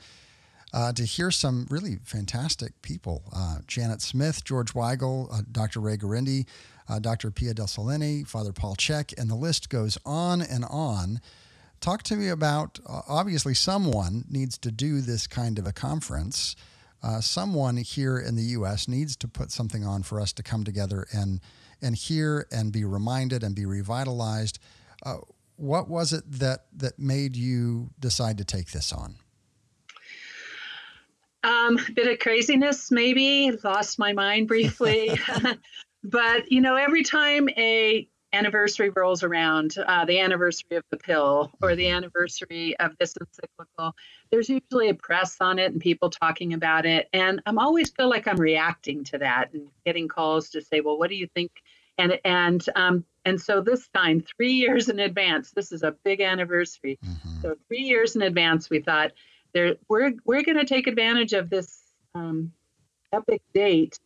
uh, 0.73 0.93
to 0.93 1.03
hear 1.03 1.31
some 1.31 1.67
really 1.69 1.97
fantastic 2.03 2.81
people 2.81 3.23
uh, 3.35 3.57
Janet 3.67 4.01
Smith, 4.01 4.43
George 4.43 4.73
Weigel, 4.73 5.33
uh, 5.33 5.41
Dr. 5.51 5.79
Ray 5.79 5.97
Guarendi, 5.97 6.45
uh, 6.89 6.99
Dr. 6.99 7.31
Pia 7.31 7.53
Del 7.53 7.67
Solenni, 7.67 8.27
Father 8.27 8.53
Paul 8.53 8.75
Check, 8.75 9.13
and 9.17 9.29
the 9.29 9.35
list 9.35 9.69
goes 9.69 9.97
on 10.05 10.41
and 10.41 10.65
on. 10.65 11.19
Talk 11.79 12.03
to 12.03 12.15
me 12.15 12.29
about 12.29 12.79
uh, 12.87 13.01
obviously, 13.07 13.53
someone 13.53 14.25
needs 14.29 14.57
to 14.59 14.71
do 14.71 15.01
this 15.01 15.27
kind 15.27 15.57
of 15.59 15.65
a 15.65 15.73
conference. 15.73 16.55
Uh, 17.03 17.19
someone 17.19 17.77
here 17.77 18.19
in 18.19 18.35
the 18.35 18.43
U.S. 18.43 18.87
needs 18.87 19.15
to 19.17 19.27
put 19.27 19.51
something 19.51 19.83
on 19.83 20.03
for 20.03 20.21
us 20.21 20.31
to 20.33 20.43
come 20.43 20.63
together 20.63 21.07
and 21.11 21.41
and 21.81 21.95
hear 21.95 22.45
and 22.51 22.71
be 22.71 22.85
reminded 22.85 23.43
and 23.43 23.55
be 23.55 23.65
revitalized. 23.65 24.59
what 25.55 25.89
was 25.89 26.13
it 26.13 26.23
that 26.31 26.65
that 26.77 26.99
made 26.99 27.35
you 27.35 27.89
decide 27.99 28.37
to 28.37 28.45
take 28.45 28.71
this 28.71 28.93
on? 28.93 29.15
Um, 31.43 31.79
bit 31.93 32.07
of 32.07 32.19
craziness, 32.19 32.91
maybe. 32.91 33.51
Lost 33.63 33.99
my 33.99 34.13
mind 34.13 34.47
briefly. 34.47 35.17
but, 36.03 36.51
you 36.51 36.61
know, 36.61 36.75
every 36.75 37.03
time 37.03 37.49
a 37.49 38.07
anniversary 38.33 38.89
rolls 38.89 39.23
around, 39.23 39.75
uh, 39.77 40.05
the 40.05 40.19
anniversary 40.19 40.77
of 40.77 40.83
the 40.89 40.97
pill 40.97 41.51
or 41.61 41.75
the 41.75 41.89
anniversary 41.89 42.77
of 42.79 42.95
this 42.97 43.15
encyclical, 43.17 43.93
there's 44.31 44.49
usually 44.49 44.89
a 44.89 44.93
press 44.93 45.37
on 45.41 45.59
it 45.59 45.71
and 45.71 45.81
people 45.81 46.09
talking 46.09 46.53
about 46.53 46.85
it. 46.85 47.09
And 47.13 47.41
I'm 47.45 47.59
always 47.59 47.89
feel 47.91 48.09
like 48.09 48.27
I'm 48.27 48.39
reacting 48.39 49.03
to 49.05 49.17
that 49.17 49.51
and 49.53 49.67
getting 49.85 50.07
calls 50.07 50.49
to 50.51 50.61
say, 50.61 50.81
well, 50.81 50.97
what 50.97 51.09
do 51.09 51.15
you 51.15 51.27
think? 51.35 51.51
And 51.97 52.19
and 52.23 52.65
um, 52.75 53.05
and 53.25 53.39
so 53.39 53.61
this 53.61 53.87
time, 53.89 54.23
three 54.37 54.53
years 54.53 54.89
in 54.89 54.99
advance, 54.99 55.51
this 55.51 55.71
is 55.71 55.83
a 55.83 55.95
big 56.03 56.21
anniversary. 56.21 56.97
Mm-hmm. 57.05 57.41
So 57.41 57.55
three 57.67 57.81
years 57.81 58.15
in 58.15 58.21
advance, 58.21 58.69
we 58.69 58.79
thought 58.79 59.11
there 59.53 59.75
we're 59.87 60.13
we're 60.25 60.43
going 60.43 60.57
to 60.57 60.65
take 60.65 60.87
advantage 60.87 61.33
of 61.33 61.49
this 61.49 61.81
um, 62.15 62.51
epic 63.13 63.41
date 63.53 63.99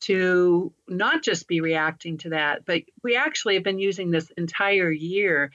to 0.00 0.72
not 0.88 1.22
just 1.22 1.46
be 1.46 1.60
reacting 1.60 2.16
to 2.18 2.30
that, 2.30 2.64
but 2.64 2.82
we 3.02 3.16
actually 3.16 3.54
have 3.54 3.64
been 3.64 3.78
using 3.78 4.10
this 4.10 4.30
entire 4.36 4.90
year 4.90 5.50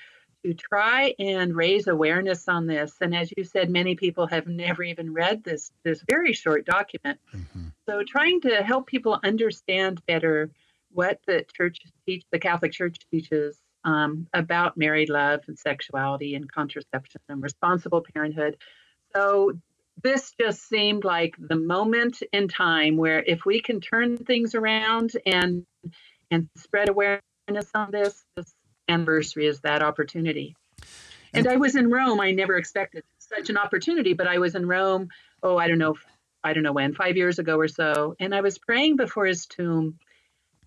to 0.46 0.54
try 0.54 1.16
and 1.18 1.56
raise 1.56 1.88
awareness 1.88 2.48
on 2.48 2.68
this. 2.68 2.94
And 3.02 3.16
as 3.16 3.32
you 3.36 3.44
said, 3.44 3.70
many 3.70 3.96
people 3.96 4.28
have 4.28 4.46
never 4.46 4.84
even 4.84 5.14
read 5.14 5.44
this 5.44 5.72
this 5.84 6.04
very 6.08 6.34
short 6.34 6.66
document. 6.66 7.20
Mm-hmm. 7.34 7.68
So 7.88 8.04
trying 8.04 8.42
to 8.42 8.64
help 8.64 8.86
people 8.86 9.20
understand 9.24 10.06
better 10.06 10.52
what 10.92 11.20
the 11.25 11.46
church 11.58 11.80
teach, 12.06 12.24
the 12.32 12.40
Catholic 12.40 12.72
Church 12.72 12.98
teaches 13.12 13.58
um, 13.84 14.28
about 14.34 14.78
married 14.78 15.10
love 15.10 15.42
and 15.48 15.58
sexuality 15.58 16.36
and 16.36 16.52
contraception 16.52 17.22
and 17.30 17.42
responsible 17.42 18.04
parenthood. 18.14 18.58
So 19.15 19.53
this 20.03 20.34
just 20.39 20.67
seemed 20.67 21.03
like 21.03 21.36
the 21.39 21.55
moment 21.55 22.22
in 22.34 22.48
time 22.48 22.98
where 22.98 23.24
if 23.24 23.45
we 23.45 23.62
can 23.62 23.79
turn 23.79 24.17
things 24.17 24.53
around 24.53 25.12
and 25.25 25.65
and 26.31 26.50
spread 26.57 26.89
awareness 26.89 27.69
on 27.74 27.91
this, 27.91 28.25
this 28.36 28.53
anniversary 28.89 29.45
is 29.48 29.62
that 29.62 29.84
opportunity. 29.84 30.55
And 31.34 31.48
I 31.48 31.57
was 31.57 31.75
in 31.75 31.89
Rome. 31.89 32.19
I 32.19 32.31
never 32.31 32.57
expected 32.57 33.03
such 33.19 33.50
an 33.50 33.57
opportunity, 33.57 34.13
but 34.13 34.27
I 34.27 34.38
was 34.38 34.55
in 34.55 34.67
Rome. 34.67 35.10
Oh, 35.43 35.57
I 35.57 35.67
don't 35.67 35.77
know, 35.77 35.95
I 36.43 36.53
don't 36.53 36.63
know 36.63 36.74
when, 36.74 36.93
five 36.93 37.17
years 37.17 37.39
ago 37.39 37.57
or 37.57 37.67
so, 37.67 38.15
and 38.19 38.34
I 38.34 38.41
was 38.41 38.57
praying 38.57 38.95
before 38.95 39.25
his 39.25 39.45
tomb, 39.45 40.00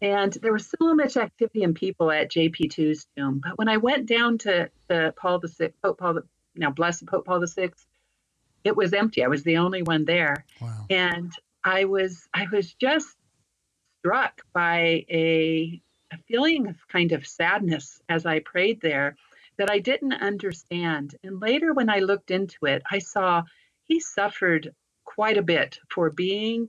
and 0.00 0.32
there 0.32 0.52
was 0.52 0.72
so 0.78 0.94
much 0.94 1.16
activity 1.16 1.64
and 1.64 1.74
people 1.74 2.10
at 2.10 2.30
JP2's 2.30 3.06
tomb. 3.16 3.40
But 3.42 3.58
when 3.58 3.68
I 3.68 3.78
went 3.78 4.06
down 4.06 4.38
to, 4.38 4.70
to 4.90 5.14
Paul 5.16 5.38
the 5.38 5.48
Sixth, 5.48 5.80
Pope 5.82 5.98
Paul 5.98 6.14
the 6.14 6.22
now 6.54 6.70
blessed 6.70 7.06
Pope 7.06 7.24
Paul 7.24 7.40
the 7.40 7.48
Sixth, 7.48 7.86
it 8.64 8.76
was 8.76 8.92
empty. 8.92 9.24
I 9.24 9.28
was 9.28 9.42
the 9.42 9.58
only 9.58 9.82
one 9.82 10.04
there. 10.04 10.44
Wow. 10.60 10.86
And 10.90 11.32
I 11.64 11.84
was 11.84 12.28
I 12.34 12.46
was 12.52 12.74
just 12.74 13.16
struck 14.00 14.42
by 14.52 15.04
a, 15.10 15.80
a 16.12 16.18
feeling 16.28 16.68
of 16.68 16.76
kind 16.88 17.12
of 17.12 17.26
sadness 17.26 18.00
as 18.08 18.26
I 18.26 18.40
prayed 18.40 18.80
there 18.80 19.16
that 19.58 19.70
I 19.70 19.80
didn't 19.80 20.14
understand. 20.14 21.16
And 21.22 21.40
later 21.40 21.72
when 21.72 21.90
I 21.90 21.98
looked 21.98 22.30
into 22.30 22.66
it, 22.66 22.82
I 22.90 23.00
saw 23.00 23.42
he 23.84 24.00
suffered 24.00 24.72
quite 25.04 25.36
a 25.36 25.42
bit 25.42 25.78
for 25.90 26.10
being 26.10 26.68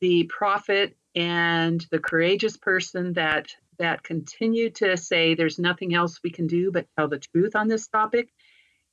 the 0.00 0.24
prophet 0.24 0.96
and 1.14 1.86
the 1.90 1.98
courageous 1.98 2.56
person 2.56 3.12
that 3.14 3.54
that 3.78 4.02
continued 4.02 4.74
to 4.76 4.96
say 4.96 5.34
there's 5.34 5.58
nothing 5.58 5.94
else 5.94 6.20
we 6.22 6.30
can 6.30 6.46
do 6.46 6.70
but 6.70 6.86
tell 6.96 7.08
the 7.08 7.18
truth 7.18 7.56
on 7.56 7.68
this 7.68 7.88
topic 7.88 8.28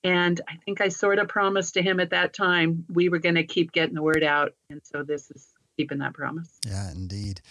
and 0.04 0.40
I 0.48 0.56
think 0.66 0.82
I 0.82 0.90
sort 0.90 1.20
of 1.20 1.28
promised 1.28 1.74
to 1.76 1.82
him 1.82 2.00
at 2.00 2.12
that 2.12 2.34
time 2.34 2.86
we 2.92 3.10
were 3.10 3.20
going 3.20 3.36
to 3.36 3.44
keep 3.44 3.72
getting 3.72 3.96
the 3.96 4.02
word 4.02 4.24
out. 4.24 4.54
And 4.70 4.82
so 4.84 5.04
this 5.04 5.30
is 5.32 5.48
keeping 5.78 6.00
that 6.00 6.14
promise. 6.14 6.50
Yeah, 6.66 6.92
indeed. 6.92 7.42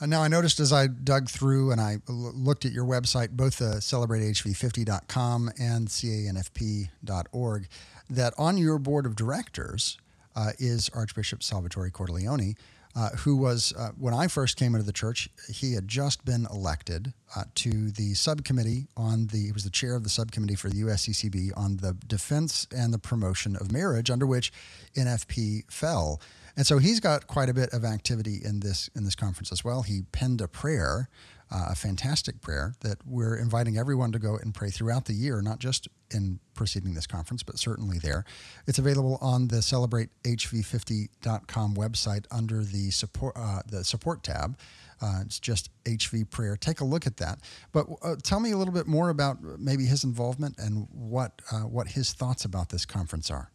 Uh, 0.00 0.06
now, 0.06 0.22
I 0.22 0.28
noticed 0.28 0.60
as 0.60 0.72
I 0.72 0.86
dug 0.86 1.28
through 1.28 1.72
and 1.72 1.80
I 1.80 1.98
l- 2.08 2.32
looked 2.34 2.64
at 2.64 2.72
your 2.72 2.86
website, 2.86 3.30
both 3.30 3.58
the 3.58 3.76
celebratehv50.com 3.76 5.50
and 5.58 5.88
canfp.org, 5.88 7.68
that 8.08 8.34
on 8.38 8.56
your 8.56 8.78
board 8.78 9.04
of 9.04 9.14
directors 9.14 9.98
uh, 10.34 10.52
is 10.58 10.88
Archbishop 10.94 11.42
Salvatore 11.42 11.90
Cordileone, 11.90 12.56
uh, 12.96 13.10
who 13.10 13.36
was, 13.36 13.72
uh, 13.78 13.90
when 13.96 14.12
I 14.12 14.26
first 14.26 14.56
came 14.56 14.74
into 14.74 14.84
the 14.84 14.92
church, 14.92 15.28
he 15.48 15.74
had 15.74 15.86
just 15.86 16.24
been 16.24 16.46
elected 16.52 17.12
uh, 17.36 17.44
to 17.56 17.90
the 17.90 18.14
subcommittee 18.14 18.88
on 18.96 19.28
the, 19.28 19.46
he 19.46 19.52
was 19.52 19.64
the 19.64 19.70
chair 19.70 19.94
of 19.94 20.02
the 20.02 20.10
subcommittee 20.10 20.56
for 20.56 20.68
the 20.68 20.82
USCCB 20.82 21.50
on 21.56 21.76
the 21.76 21.96
defense 22.06 22.66
and 22.74 22.92
the 22.92 22.98
promotion 22.98 23.56
of 23.56 23.70
marriage, 23.70 24.10
under 24.10 24.26
which 24.26 24.52
NFP 24.96 25.70
fell. 25.70 26.20
And 26.56 26.66
so 26.66 26.78
he's 26.78 27.00
got 27.00 27.26
quite 27.26 27.48
a 27.48 27.54
bit 27.54 27.72
of 27.72 27.84
activity 27.84 28.40
in 28.44 28.60
this 28.60 28.90
in 28.96 29.04
this 29.04 29.14
conference 29.14 29.52
as 29.52 29.64
well. 29.64 29.82
He 29.82 30.02
penned 30.12 30.40
a 30.40 30.48
prayer 30.48 31.08
uh, 31.50 31.66
a 31.70 31.74
fantastic 31.74 32.40
prayer 32.40 32.74
that 32.80 32.98
we're 33.04 33.36
inviting 33.36 33.76
everyone 33.76 34.12
to 34.12 34.18
go 34.18 34.36
and 34.36 34.54
pray 34.54 34.70
throughout 34.70 35.04
the 35.06 35.12
year, 35.12 35.42
not 35.42 35.58
just 35.58 35.88
in 36.12 36.38
preceding 36.54 36.94
this 36.94 37.06
conference, 37.06 37.42
but 37.42 37.58
certainly 37.58 37.98
there. 37.98 38.24
It's 38.66 38.78
available 38.78 39.18
on 39.20 39.48
the 39.48 39.56
celebratehv50.com 39.56 41.74
website 41.74 42.24
under 42.30 42.62
the 42.62 42.90
support 42.90 43.36
uh, 43.36 43.60
the 43.66 43.84
support 43.84 44.22
tab. 44.22 44.56
Uh, 45.02 45.20
it's 45.22 45.40
just 45.40 45.70
HV 45.84 46.30
prayer. 46.30 46.56
Take 46.56 46.80
a 46.80 46.84
look 46.84 47.06
at 47.06 47.16
that. 47.16 47.40
But 47.72 47.86
uh, 48.02 48.16
tell 48.22 48.38
me 48.38 48.52
a 48.52 48.58
little 48.58 48.74
bit 48.74 48.86
more 48.86 49.08
about 49.08 49.38
maybe 49.58 49.86
his 49.86 50.04
involvement 50.04 50.58
and 50.58 50.86
what 50.92 51.40
uh, 51.50 51.60
what 51.60 51.88
his 51.88 52.12
thoughts 52.12 52.44
about 52.44 52.68
this 52.68 52.84
conference 52.84 53.30
are. 53.30 53.50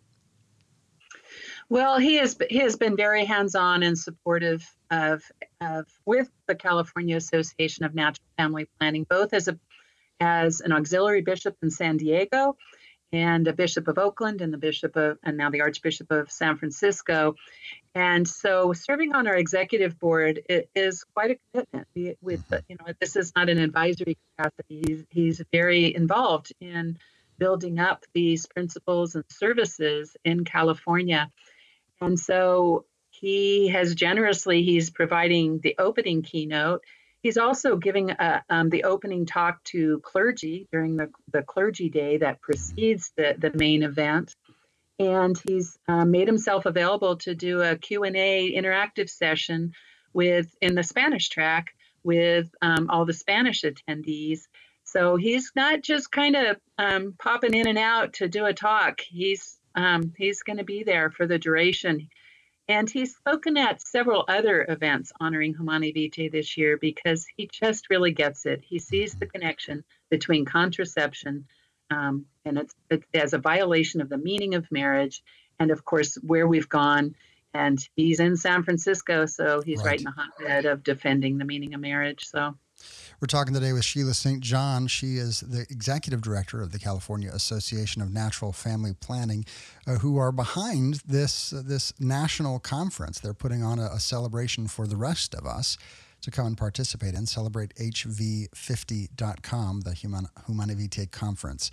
Well, 1.69 1.97
he 1.97 2.15
has 2.15 2.37
he 2.49 2.59
has 2.59 2.75
been 2.75 2.95
very 2.95 3.25
hands-on 3.25 3.83
and 3.83 3.97
supportive 3.97 4.74
of, 4.91 5.23
of 5.61 5.85
with 6.05 6.29
the 6.47 6.55
California 6.55 7.15
Association 7.15 7.85
of 7.85 7.95
Natural 7.95 8.25
Family 8.37 8.67
Planning, 8.79 9.05
both 9.09 9.33
as 9.33 9.47
a 9.47 9.57
as 10.21 10.61
an 10.61 10.71
auxiliary 10.71 11.21
bishop 11.21 11.57
in 11.61 11.69
San 11.69 11.97
Diego 11.97 12.55
and 13.11 13.47
a 13.47 13.53
bishop 13.53 13.87
of 13.87 13.97
Oakland 13.97 14.41
and 14.41 14.53
the 14.53 14.57
bishop 14.57 14.95
of 14.95 15.17
and 15.23 15.37
now 15.37 15.49
the 15.49 15.61
archbishop 15.61 16.11
of 16.11 16.31
San 16.31 16.57
Francisco. 16.57 17.35
And 17.93 18.27
so 18.27 18.73
serving 18.73 19.13
on 19.13 19.27
our 19.27 19.35
executive 19.35 19.99
board 19.99 20.41
is 20.75 21.03
quite 21.13 21.31
a 21.31 21.37
commitment. 21.51 22.17
With 22.21 22.47
mm-hmm. 22.47 22.55
you 22.67 22.77
know, 22.77 22.93
this 22.99 23.15
is 23.15 23.31
not 23.35 23.49
an 23.49 23.57
advisory 23.57 24.17
capacity. 24.37 24.83
He's, 24.87 25.03
he's 25.09 25.41
very 25.51 25.95
involved 25.95 26.51
in 26.59 26.97
building 27.37 27.79
up 27.79 28.03
these 28.13 28.45
principles 28.47 29.15
and 29.15 29.23
services 29.29 30.15
in 30.23 30.43
California. 30.43 31.29
And 32.01 32.19
so 32.19 32.85
he 33.19 33.69
has 33.69 33.95
generously, 33.95 34.63
he's 34.63 34.89
providing 34.89 35.59
the 35.59 35.75
opening 35.79 36.21
keynote. 36.21 36.83
He's 37.21 37.37
also 37.37 37.77
giving 37.77 38.11
uh, 38.11 38.41
um, 38.49 38.69
the 38.69 38.83
opening 38.83 39.25
talk 39.25 39.63
to 39.65 39.99
clergy 40.03 40.67
during 40.71 40.95
the, 40.97 41.09
the 41.31 41.41
clergy 41.41 41.89
day 41.89 42.17
that 42.17 42.41
precedes 42.41 43.11
the, 43.17 43.35
the 43.37 43.51
main 43.57 43.83
event. 43.83 44.35
And 44.99 45.39
he's 45.47 45.77
uh, 45.87 46.05
made 46.05 46.27
himself 46.27 46.65
available 46.65 47.17
to 47.17 47.35
do 47.35 47.61
a 47.61 47.77
Q&A 47.77 48.53
interactive 48.55 49.09
session 49.09 49.73
with 50.13 50.55
in 50.61 50.75
the 50.75 50.83
Spanish 50.83 51.29
track 51.29 51.67
with 52.03 52.47
um, 52.61 52.89
all 52.89 53.05
the 53.05 53.13
Spanish 53.13 53.63
attendees. 53.63 54.41
So 54.83 55.15
he's 55.15 55.51
not 55.55 55.81
just 55.81 56.11
kind 56.11 56.35
of 56.35 56.57
um, 56.77 57.15
popping 57.17 57.53
in 57.53 57.67
and 57.67 57.77
out 57.77 58.13
to 58.13 58.29
do 58.29 58.45
a 58.45 58.53
talk. 58.53 59.01
He's 59.01 59.57
um, 59.73 60.13
he's 60.17 60.43
going 60.43 60.57
to 60.57 60.63
be 60.63 60.83
there 60.83 61.11
for 61.11 61.27
the 61.27 61.37
duration. 61.37 62.07
And 62.67 62.89
he's 62.89 63.15
spoken 63.15 63.57
at 63.57 63.81
several 63.81 64.25
other 64.27 64.65
events 64.67 65.11
honoring 65.19 65.53
Humanae 65.53 65.91
Vitae 65.91 66.29
this 66.29 66.57
year 66.57 66.77
because 66.77 67.25
he 67.37 67.47
just 67.51 67.89
really 67.89 68.11
gets 68.11 68.45
it. 68.45 68.63
He 68.65 68.79
sees 68.79 69.13
the 69.13 69.27
connection 69.27 69.83
between 70.09 70.45
contraception 70.45 71.45
um, 71.91 72.25
and 72.45 72.57
it's, 72.57 72.75
it's 72.89 73.05
as 73.13 73.33
a 73.33 73.37
violation 73.37 74.01
of 74.01 74.09
the 74.09 74.17
meaning 74.17 74.55
of 74.55 74.71
marriage, 74.71 75.23
and 75.59 75.71
of 75.71 75.85
course 75.85 76.15
where 76.21 76.47
we've 76.47 76.69
gone. 76.69 77.15
And 77.53 77.79
he's 77.95 78.19
in 78.19 78.35
San 78.35 78.63
Francisco, 78.63 79.25
so 79.25 79.61
he's 79.61 79.79
right, 79.79 79.85
right 79.85 79.99
in 79.99 80.05
the 80.05 80.11
hotbed 80.11 80.65
of 80.65 80.83
defending 80.83 81.37
the 81.37 81.45
meaning 81.45 81.73
of 81.73 81.79
marriage. 81.79 82.25
So 82.27 82.57
we're 83.21 83.27
talking 83.27 83.53
today 83.53 83.71
with 83.71 83.85
Sheila 83.85 84.13
St. 84.13 84.41
John. 84.41 84.87
She 84.87 85.17
is 85.17 85.39
the 85.39 85.61
executive 85.69 86.21
director 86.21 86.61
of 86.61 86.71
the 86.71 86.79
California 86.79 87.29
Association 87.31 88.01
of 88.01 88.11
Natural 88.11 88.51
Family 88.51 88.93
Planning, 88.93 89.45
uh, 89.87 89.95
who 89.95 90.17
are 90.17 90.33
behind 90.33 90.95
this 91.07 91.53
uh, 91.53 91.61
this 91.63 91.93
national 91.99 92.59
conference. 92.59 93.19
They're 93.19 93.33
putting 93.33 93.63
on 93.63 93.79
a, 93.79 93.85
a 93.85 93.99
celebration 93.99 94.67
for 94.67 94.85
the 94.85 94.97
rest 94.97 95.33
of 95.33 95.45
us 95.45 95.77
to 96.21 96.31
come 96.31 96.47
and 96.47 96.57
participate 96.57 97.13
in. 97.13 97.25
Celebrate 97.25 97.73
HV50.com, 97.75 99.81
the 99.81 99.93
Human, 99.93 100.27
Humanae 100.47 100.75
Vitae 100.75 101.05
Conference. 101.05 101.71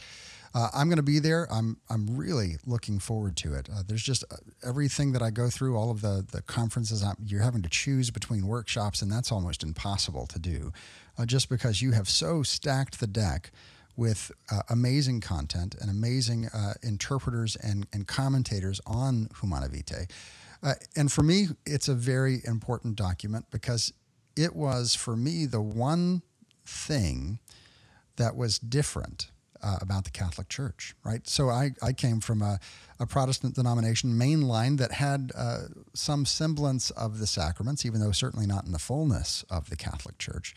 Uh, 0.55 0.69
I'm 0.75 0.89
going 0.89 0.97
to 0.97 1.03
be 1.03 1.19
there. 1.19 1.47
I'm 1.51 1.79
I'm 1.89 2.17
really 2.17 2.57
looking 2.67 2.99
forward 2.99 3.37
to 3.39 3.55
it. 3.55 3.69
Uh, 3.73 3.83
there's 3.87 4.03
just 4.03 4.25
uh, 4.31 4.37
everything 4.63 5.13
that 5.13 5.23
I 5.23 5.31
go 5.31 5.49
through, 5.49 5.77
all 5.77 5.91
of 5.91 6.03
the 6.03 6.27
the 6.31 6.43
conferences. 6.43 7.03
I'm, 7.03 7.17
you're 7.25 7.43
having 7.43 7.63
to 7.63 7.69
choose 7.69 8.11
between 8.11 8.47
workshops, 8.47 9.03
and 9.03 9.11
that's 9.11 9.33
almost 9.33 9.63
impossible 9.63 10.27
to 10.27 10.39
do, 10.39 10.73
uh, 11.19 11.25
just 11.25 11.49
because 11.49 11.81
you 11.81 11.93
have 11.93 12.09
so 12.09 12.43
stacked 12.43 13.01
the 13.01 13.07
deck 13.07 13.51
with 13.97 14.33
uh, 14.51 14.63
amazing 14.71 15.21
content 15.21 15.75
and 15.81 15.91
amazing 15.91 16.47
uh, 16.47 16.75
interpreters 16.83 17.57
and, 17.57 17.87
and 17.93 18.07
commentators 18.07 18.81
on 18.87 19.29
Humanae 19.41 19.69
Vitae. 19.69 20.07
And 20.97 21.11
for 21.11 21.23
me, 21.23 21.49
it's 21.67 21.89
a 21.89 21.95
very 21.95 22.41
important 22.45 22.97
document 22.97 23.47
because 23.51 23.93
it 24.37 24.55
was, 24.55 24.95
for 24.95 25.17
me, 25.17 25.45
the 25.45 25.61
one 25.61 26.23
thing 26.65 27.41
that 28.17 28.37
was 28.37 28.59
different 28.59 29.32
uh, 29.63 29.79
about 29.81 30.05
the 30.05 30.11
Catholic 30.11 30.49
Church, 30.49 30.95
right? 31.05 31.27
So 31.29 31.49
I, 31.49 31.71
I 31.83 31.93
came 31.93 32.21
from 32.21 32.43
a, 32.43 32.59
a 32.99 33.07
Protestant 33.07 33.55
denomination, 33.55 34.13
mainline, 34.13 34.79
that 34.79 34.93
had 34.93 35.33
uh, 35.37 35.63
some 35.95 36.27
semblance 36.27 36.91
of 36.91 37.19
the 37.19 37.27
sacraments, 37.27 37.87
even 37.87 38.01
though 38.01 38.13
certainly 38.13 38.47
not 38.47 38.65
in 38.67 38.73
the 38.73 38.79
fullness 38.79 39.45
of 39.51 39.71
the 39.71 39.77
Catholic 39.77 40.19
Church. 40.19 40.55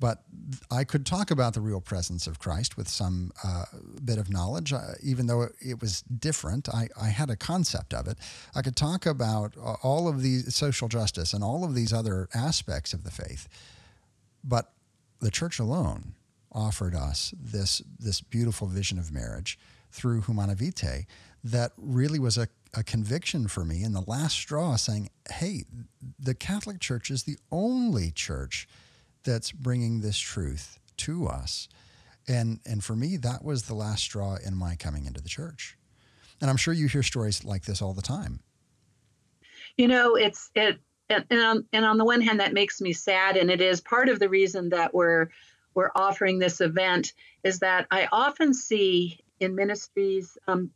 But 0.00 0.24
I 0.68 0.82
could 0.82 1.06
talk 1.06 1.30
about 1.30 1.54
the 1.54 1.60
real 1.60 1.80
presence 1.80 2.26
of 2.26 2.40
Christ 2.40 2.76
with 2.76 2.88
some 2.88 3.30
uh, 3.44 3.66
bit 4.04 4.18
of 4.18 4.28
knowledge, 4.28 4.72
uh, 4.72 4.94
even 5.00 5.28
though 5.28 5.42
it, 5.42 5.52
it, 5.60 5.80
was 5.80 6.02
different. 6.02 6.68
I, 6.68 6.88
I 7.00 7.10
had 7.10 7.30
a 7.30 7.36
concept 7.36 7.94
of 7.94 8.08
it. 8.08 8.18
I 8.52 8.62
could 8.62 8.74
talk 8.74 9.06
about 9.06 9.56
uh, 9.56 9.74
all 9.84 10.08
of 10.08 10.20
these 10.20 10.52
social 10.56 10.88
justice 10.88 11.32
and 11.32 11.44
all 11.44 11.64
of 11.64 11.76
these 11.76 11.92
other 11.92 12.28
aspects 12.34 12.92
of 12.92 13.04
the 13.04 13.12
faith. 13.12 13.48
But 14.42 14.72
the 15.20 15.30
church 15.30 15.60
alone 15.60 16.14
offered 16.52 16.94
us 16.94 17.34
this 17.40 17.82
this 17.98 18.20
beautiful 18.20 18.66
vision 18.66 18.98
of 18.98 19.12
marriage 19.12 19.58
through 19.90 20.22
Humanae 20.22 20.54
Vitae 20.54 21.06
that 21.44 21.72
really 21.76 22.18
was 22.18 22.38
a, 22.38 22.48
a 22.74 22.82
conviction 22.82 23.48
for 23.48 23.64
me 23.64 23.82
in 23.82 23.92
the 23.92 24.04
last 24.06 24.34
straw 24.34 24.76
saying, 24.76 25.10
hey, 25.30 25.64
the 26.18 26.34
Catholic 26.34 26.80
Church 26.80 27.10
is 27.10 27.24
the 27.24 27.36
only 27.50 28.10
church 28.10 28.68
that's 29.24 29.52
bringing 29.52 30.00
this 30.00 30.18
truth 30.18 30.78
to 30.98 31.26
us. 31.26 31.68
And, 32.28 32.60
and 32.64 32.82
for 32.82 32.94
me, 32.94 33.16
that 33.18 33.44
was 33.44 33.64
the 33.64 33.74
last 33.74 34.02
straw 34.04 34.36
in 34.44 34.54
my 34.54 34.76
coming 34.76 35.06
into 35.06 35.20
the 35.20 35.28
church. 35.28 35.76
And 36.40 36.48
I'm 36.48 36.56
sure 36.56 36.74
you 36.74 36.88
hear 36.88 37.02
stories 37.02 37.44
like 37.44 37.64
this 37.64 37.82
all 37.82 37.92
the 37.92 38.02
time. 38.02 38.40
You 39.76 39.88
know, 39.88 40.14
it's, 40.16 40.50
it, 40.54 40.78
and 41.08 41.24
on, 41.30 41.64
and 41.72 41.84
on 41.84 41.98
the 41.98 42.04
one 42.04 42.20
hand, 42.20 42.40
that 42.40 42.52
makes 42.52 42.80
me 42.80 42.92
sad. 42.92 43.36
And 43.36 43.50
it 43.50 43.60
is 43.60 43.80
part 43.80 44.08
of 44.08 44.18
the 44.18 44.28
reason 44.28 44.68
that 44.70 44.94
we're 44.94 45.28
we're 45.74 45.90
offering 45.94 46.38
this 46.38 46.60
event 46.60 47.12
is 47.42 47.60
that 47.60 47.86
I 47.90 48.08
often 48.10 48.54
see 48.54 49.18
in 49.40 49.54
ministries, 49.54 50.38
um, 50.46 50.70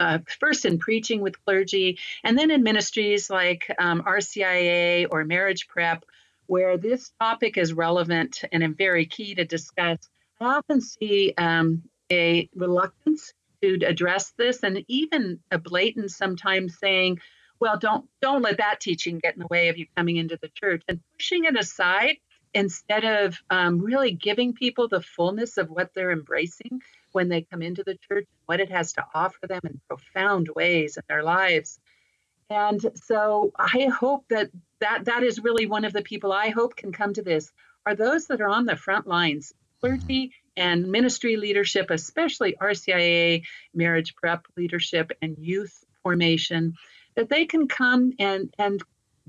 uh, 0.00 0.18
first 0.40 0.64
in 0.64 0.78
preaching 0.78 1.20
with 1.20 1.42
clergy, 1.44 1.98
and 2.24 2.38
then 2.38 2.50
in 2.50 2.62
ministries 2.62 3.28
like 3.30 3.70
um, 3.78 4.02
RCIA 4.02 5.06
or 5.10 5.24
marriage 5.24 5.68
prep, 5.68 6.04
where 6.46 6.78
this 6.78 7.12
topic 7.20 7.58
is 7.58 7.72
relevant 7.72 8.42
and 8.52 8.76
very 8.76 9.06
key 9.06 9.34
to 9.34 9.44
discuss. 9.44 9.98
I 10.40 10.56
often 10.56 10.80
see 10.80 11.34
um, 11.36 11.82
a 12.10 12.48
reluctance 12.54 13.34
to 13.60 13.78
address 13.84 14.32
this, 14.38 14.62
and 14.62 14.84
even 14.88 15.40
a 15.50 15.58
blatant 15.58 16.12
sometimes 16.12 16.78
saying, 16.78 17.18
"Well, 17.60 17.76
don't 17.76 18.08
don't 18.22 18.42
let 18.42 18.58
that 18.58 18.80
teaching 18.80 19.18
get 19.18 19.34
in 19.34 19.40
the 19.40 19.48
way 19.48 19.68
of 19.68 19.76
you 19.76 19.86
coming 19.96 20.16
into 20.16 20.38
the 20.40 20.48
church," 20.48 20.82
and 20.88 21.00
pushing 21.18 21.44
it 21.44 21.58
aside 21.58 22.18
instead 22.54 23.04
of 23.04 23.38
um, 23.50 23.78
really 23.78 24.12
giving 24.12 24.52
people 24.52 24.88
the 24.88 25.02
fullness 25.02 25.58
of 25.58 25.70
what 25.70 25.92
they're 25.94 26.12
embracing 26.12 26.80
when 27.12 27.28
they 27.28 27.42
come 27.42 27.62
into 27.62 27.82
the 27.84 27.98
church, 28.08 28.26
what 28.46 28.60
it 28.60 28.70
has 28.70 28.92
to 28.94 29.04
offer 29.14 29.46
them 29.46 29.60
in 29.64 29.80
profound 29.88 30.48
ways 30.54 30.96
in 30.96 31.02
their 31.08 31.22
lives. 31.22 31.78
And 32.50 32.80
so 32.94 33.52
I 33.58 33.86
hope 33.86 34.24
that 34.30 34.50
that, 34.80 35.04
that 35.06 35.22
is 35.22 35.40
really 35.42 35.66
one 35.66 35.84
of 35.84 35.92
the 35.92 36.02
people 36.02 36.32
I 36.32 36.48
hope 36.48 36.76
can 36.76 36.92
come 36.92 37.12
to 37.14 37.22
this 37.22 37.50
are 37.84 37.94
those 37.94 38.26
that 38.26 38.40
are 38.40 38.48
on 38.48 38.64
the 38.64 38.76
front 38.76 39.06
lines, 39.06 39.52
clergy 39.80 40.32
and 40.56 40.90
ministry 40.90 41.36
leadership, 41.36 41.90
especially 41.90 42.56
RCIA, 42.60 43.42
marriage 43.74 44.14
prep 44.16 44.46
leadership, 44.56 45.12
and 45.22 45.36
youth 45.38 45.84
formation, 46.02 46.74
that 47.14 47.28
they 47.28 47.46
can 47.46 47.68
come 47.68 48.12
and, 48.18 48.52
and 48.58 48.82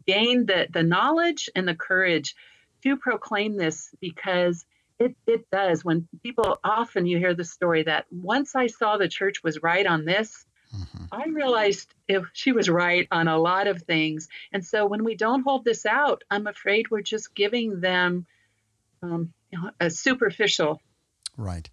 gain 0.08 0.45
the, 0.45 0.67
the 0.71 0.84
knowledge 0.84 1.49
and 1.55 1.67
the 1.67 1.75
courage 1.75 2.36
to 2.83 2.97
proclaim 2.97 3.57
this 3.57 3.89
because 3.99 4.65
it, 4.99 5.15
it 5.25 5.49
does. 5.51 5.83
When 5.83 6.07
people 6.23 6.59
often 6.63 7.05
you 7.05 7.17
hear 7.17 7.33
the 7.33 7.43
story 7.43 7.83
that 7.83 8.05
once 8.11 8.55
I 8.55 8.67
saw 8.67 8.97
the 8.97 9.07
church 9.07 9.43
was 9.43 9.63
right 9.63 9.85
on 9.85 10.05
this, 10.05 10.45
mm-hmm. 10.75 11.05
I 11.11 11.25
realized 11.27 11.93
if 12.07 12.25
she 12.33 12.51
was 12.51 12.69
right 12.69 13.07
on 13.11 13.27
a 13.27 13.37
lot 13.37 13.67
of 13.67 13.83
things. 13.83 14.27
And 14.51 14.65
so 14.65 14.85
when 14.85 15.03
we 15.03 15.15
don't 15.15 15.43
hold 15.43 15.63
this 15.63 15.85
out, 15.85 16.23
I'm 16.29 16.47
afraid 16.47 16.91
we're 16.91 17.01
just 17.01 17.33
giving 17.33 17.79
them 17.79 18.25
um, 19.01 19.33
you 19.51 19.61
know, 19.61 19.71
a 19.79 19.89
superficial. 19.89 20.81
Right. 21.37 21.69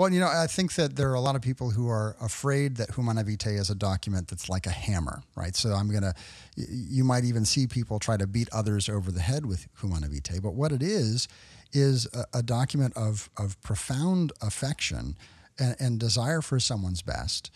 Well, 0.00 0.10
you 0.10 0.18
know, 0.18 0.28
I 0.28 0.46
think 0.46 0.76
that 0.76 0.96
there 0.96 1.10
are 1.10 1.14
a 1.14 1.20
lot 1.20 1.36
of 1.36 1.42
people 1.42 1.68
who 1.68 1.86
are 1.90 2.16
afraid 2.22 2.76
that 2.76 2.94
Humanae 2.94 3.22
Vitae 3.22 3.50
is 3.50 3.68
a 3.68 3.74
document 3.74 4.28
that's 4.28 4.48
like 4.48 4.66
a 4.66 4.70
hammer, 4.70 5.22
right? 5.34 5.54
So 5.54 5.74
I'm 5.74 5.90
going 5.90 6.04
to, 6.04 6.14
you 6.56 7.04
might 7.04 7.24
even 7.24 7.44
see 7.44 7.66
people 7.66 7.98
try 7.98 8.16
to 8.16 8.26
beat 8.26 8.48
others 8.50 8.88
over 8.88 9.12
the 9.12 9.20
head 9.20 9.44
with 9.44 9.68
Humanae 9.78 10.08
Vitae. 10.08 10.40
But 10.40 10.54
what 10.54 10.72
it 10.72 10.82
is, 10.82 11.28
is 11.74 12.08
a, 12.14 12.38
a 12.38 12.42
document 12.42 12.96
of, 12.96 13.28
of 13.36 13.60
profound 13.60 14.32
affection 14.40 15.18
and, 15.58 15.76
and 15.78 16.00
desire 16.00 16.40
for 16.40 16.58
someone's 16.58 17.02
best 17.02 17.50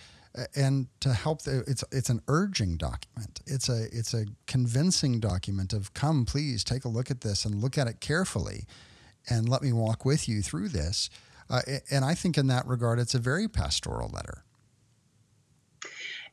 and 0.55 0.89
to 1.01 1.15
help 1.15 1.43
the, 1.43 1.65
it's 1.67 1.85
it's 1.93 2.11
an 2.11 2.21
urging 2.27 2.77
document 2.77 3.41
it's 3.47 3.69
a 3.69 3.85
it's 3.93 4.13
a 4.13 4.27
convincing 4.49 5.21
document 5.21 5.73
of 5.73 5.95
come 5.95 6.25
please 6.25 6.65
take 6.65 6.85
a 6.85 6.89
look 6.89 7.09
at 7.09 7.21
this 7.21 7.45
and 7.45 7.63
look 7.63 7.79
at 7.79 7.87
it 7.87 8.01
carefully 8.01 8.65
and 9.31 9.49
let 9.49 9.63
me 9.63 9.73
walk 9.73 10.05
with 10.05 10.29
you 10.29 10.43
through 10.43 10.69
this 10.69 11.09
uh, 11.55 11.79
and 11.91 12.05
I 12.05 12.15
think 12.15 12.37
in 12.37 12.49
that 12.49 12.67
regard, 12.67 12.99
it's 12.99 13.15
a 13.15 13.19
very 13.19 13.49
pastoral 13.49 14.11
letter. 14.13 14.45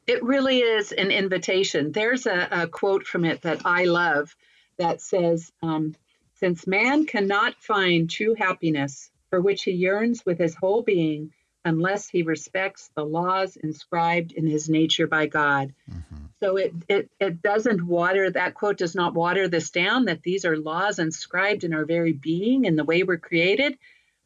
It 0.07 0.23
really 0.23 0.59
is 0.59 0.91
an 0.91 1.11
invitation. 1.11 1.91
There's 1.91 2.25
a, 2.25 2.47
a 2.51 2.67
quote 2.67 3.05
from 3.05 3.23
it 3.25 3.43
that 3.43 3.61
I 3.65 3.85
love 3.85 4.35
that 4.77 4.99
says, 4.99 5.51
um, 5.61 5.95
Since 6.35 6.65
man 6.65 7.05
cannot 7.05 7.55
find 7.61 8.09
true 8.09 8.33
happiness 8.33 9.11
for 9.29 9.39
which 9.39 9.63
he 9.63 9.71
yearns 9.71 10.25
with 10.25 10.39
his 10.39 10.55
whole 10.55 10.81
being 10.81 11.31
unless 11.63 12.09
he 12.09 12.23
respects 12.23 12.89
the 12.95 13.05
laws 13.05 13.55
inscribed 13.55 14.31
in 14.31 14.47
his 14.47 14.67
nature 14.67 15.05
by 15.05 15.27
God. 15.27 15.73
Mm-hmm. 15.89 16.25
So 16.41 16.57
it, 16.57 16.73
it, 16.89 17.11
it 17.19 17.43
doesn't 17.43 17.85
water, 17.85 18.31
that 18.31 18.55
quote 18.55 18.79
does 18.79 18.95
not 18.95 19.13
water 19.13 19.47
this 19.47 19.69
down, 19.69 20.05
that 20.05 20.23
these 20.23 20.43
are 20.43 20.57
laws 20.57 20.97
inscribed 20.97 21.63
in 21.63 21.75
our 21.75 21.85
very 21.85 22.13
being 22.13 22.65
and 22.65 22.77
the 22.77 22.83
way 22.83 23.03
we're 23.03 23.17
created 23.17 23.77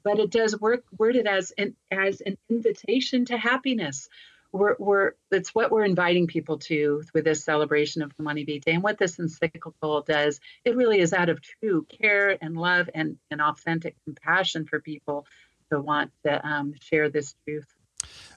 but 0.05 0.19
it 0.19 0.29
does 0.29 0.57
work 0.61 0.85
worded 0.97 1.27
as 1.27 1.51
an 1.57 1.75
as 1.91 2.21
an 2.21 2.37
invitation 2.49 3.25
to 3.25 3.37
happiness. 3.37 4.07
We're, 4.51 4.75
we're 4.79 5.11
it's 5.31 5.53
what 5.53 5.71
we're 5.71 5.83
inviting 5.83 6.27
people 6.27 6.59
to 6.59 7.03
with 7.13 7.25
this 7.25 7.43
celebration 7.43 8.01
of 8.01 8.13
Humanae 8.17 8.45
Day, 8.45 8.61
And 8.67 8.83
what 8.83 8.97
this 8.97 9.19
encyclical 9.19 10.03
does, 10.03 10.39
it 10.63 10.77
really 10.77 10.99
is 10.99 11.11
out 11.11 11.27
of 11.27 11.41
true 11.41 11.85
care 11.89 12.37
and 12.39 12.55
love 12.55 12.89
and, 12.93 13.17
and 13.29 13.41
authentic 13.41 13.97
compassion 14.05 14.65
for 14.65 14.79
people 14.79 15.25
to 15.71 15.81
want 15.81 16.11
to 16.23 16.47
um, 16.47 16.73
share 16.79 17.09
this 17.09 17.35
truth. 17.43 17.67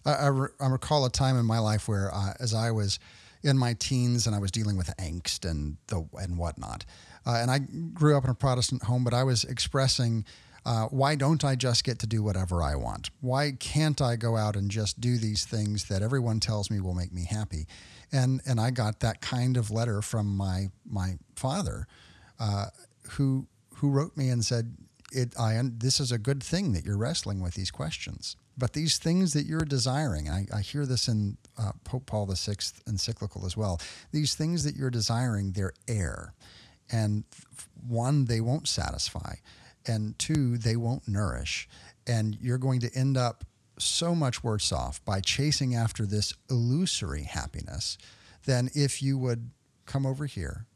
I, 0.05 0.13
I, 0.13 0.27
re- 0.29 0.49
I, 0.59 0.67
recall 0.69 1.05
a 1.05 1.11
time 1.11 1.39
in 1.39 1.45
my 1.45 1.61
life 1.61 1.87
where, 1.87 2.13
uh, 2.13 2.33
as 2.41 2.53
I 2.53 2.73
was 2.73 2.99
in 3.45 3.59
my 3.59 3.75
teens 3.75 4.27
and 4.27 4.35
I 4.35 4.41
was 4.41 4.51
dealing 4.51 4.77
with 4.77 4.89
angst 4.97 5.49
and 5.49 5.77
the 5.87 6.09
and 6.15 6.37
whatnot, 6.37 6.85
uh, 7.27 7.39
and 7.41 7.51
I 7.51 7.59
grew 7.59 8.17
up 8.17 8.25
in 8.25 8.31
a 8.31 8.35
Protestant 8.35 8.85
home, 8.85 9.05
but 9.05 9.15
I 9.15 9.23
was 9.23 9.45
expressing 9.45 10.25
uh, 10.69 10.85
why 10.89 11.15
don't 11.15 11.47
I 11.47 11.55
just 11.55 11.83
get 11.83 11.99
to 12.01 12.07
do 12.07 12.23
whatever 12.23 12.63
I 12.63 12.75
want? 12.75 13.09
Why 13.23 13.53
can't 13.53 14.03
I 14.03 14.17
go 14.17 14.37
out 14.37 14.55
and 14.55 14.71
just 14.71 15.01
do 15.01 15.17
these 15.17 15.47
things 15.47 15.87
that 15.87 16.03
everyone 16.03 16.41
tells 16.41 16.71
me 16.71 16.79
will 16.79 16.93
make 16.93 17.11
me 17.11 17.25
happy? 17.25 17.67
And 18.13 18.43
and 18.45 18.61
I 18.61 18.71
got 18.71 19.01
that 19.01 19.23
kind 19.23 19.57
of 19.57 19.71
letter 19.71 20.03
from 20.03 20.37
my 20.37 20.69
my 20.85 21.17
father, 21.37 21.87
uh, 22.39 22.67
who 23.13 23.47
who 23.77 23.89
wrote 23.89 24.15
me 24.15 24.29
and 24.29 24.45
said, 24.45 24.77
"It 25.11 25.33
I 25.41 25.59
this 25.63 26.01
is 26.01 26.13
a 26.13 26.19
good 26.19 26.43
thing 26.43 26.73
that 26.75 26.85
you're 26.85 26.99
wrestling 26.99 27.41
with 27.41 27.55
these 27.55 27.71
questions." 27.71 28.37
But 28.59 28.75
these 28.75 28.99
things 28.99 29.33
that 29.33 29.47
you're 29.47 29.61
desiring, 29.61 30.29
I, 30.29 30.49
I 30.55 30.61
hear 30.61 30.85
this 30.85 31.09
in 31.09 31.39
uh, 31.57 31.73
Pope 31.85 32.05
Paul 32.05 32.27
VI 32.27 32.57
encyclical 32.87 33.47
as 33.47 33.57
well. 33.57 33.81
These 34.13 34.35
things 34.35 34.65
that 34.65 34.77
you're 34.77 34.91
desiring, 34.91 35.53
they're 35.53 35.73
air. 35.87 36.35
And 36.91 37.25
one, 37.87 38.25
they 38.25 38.41
won't 38.41 38.67
satisfy 38.67 39.37
and 39.87 40.19
two, 40.19 40.59
they 40.59 40.77
won't 40.77 41.09
nourish. 41.09 41.69
And 42.07 42.37
you're 42.41 42.59
going 42.59 42.81
to 42.81 42.91
end 42.95 43.17
up 43.17 43.45
so 43.79 44.15
much 44.15 44.43
worse 44.43 44.73
off 44.73 45.05
by 45.05 45.21
chasing 45.21 45.75
after 45.75 46.05
this 46.05 46.35
illusory 46.51 47.23
happiness 47.23 47.97
than 48.45 48.71
if 48.75 49.03
you 49.03 49.19
would 49.19 49.51
come 49.87 50.05
over 50.05 50.27
here 50.27 50.67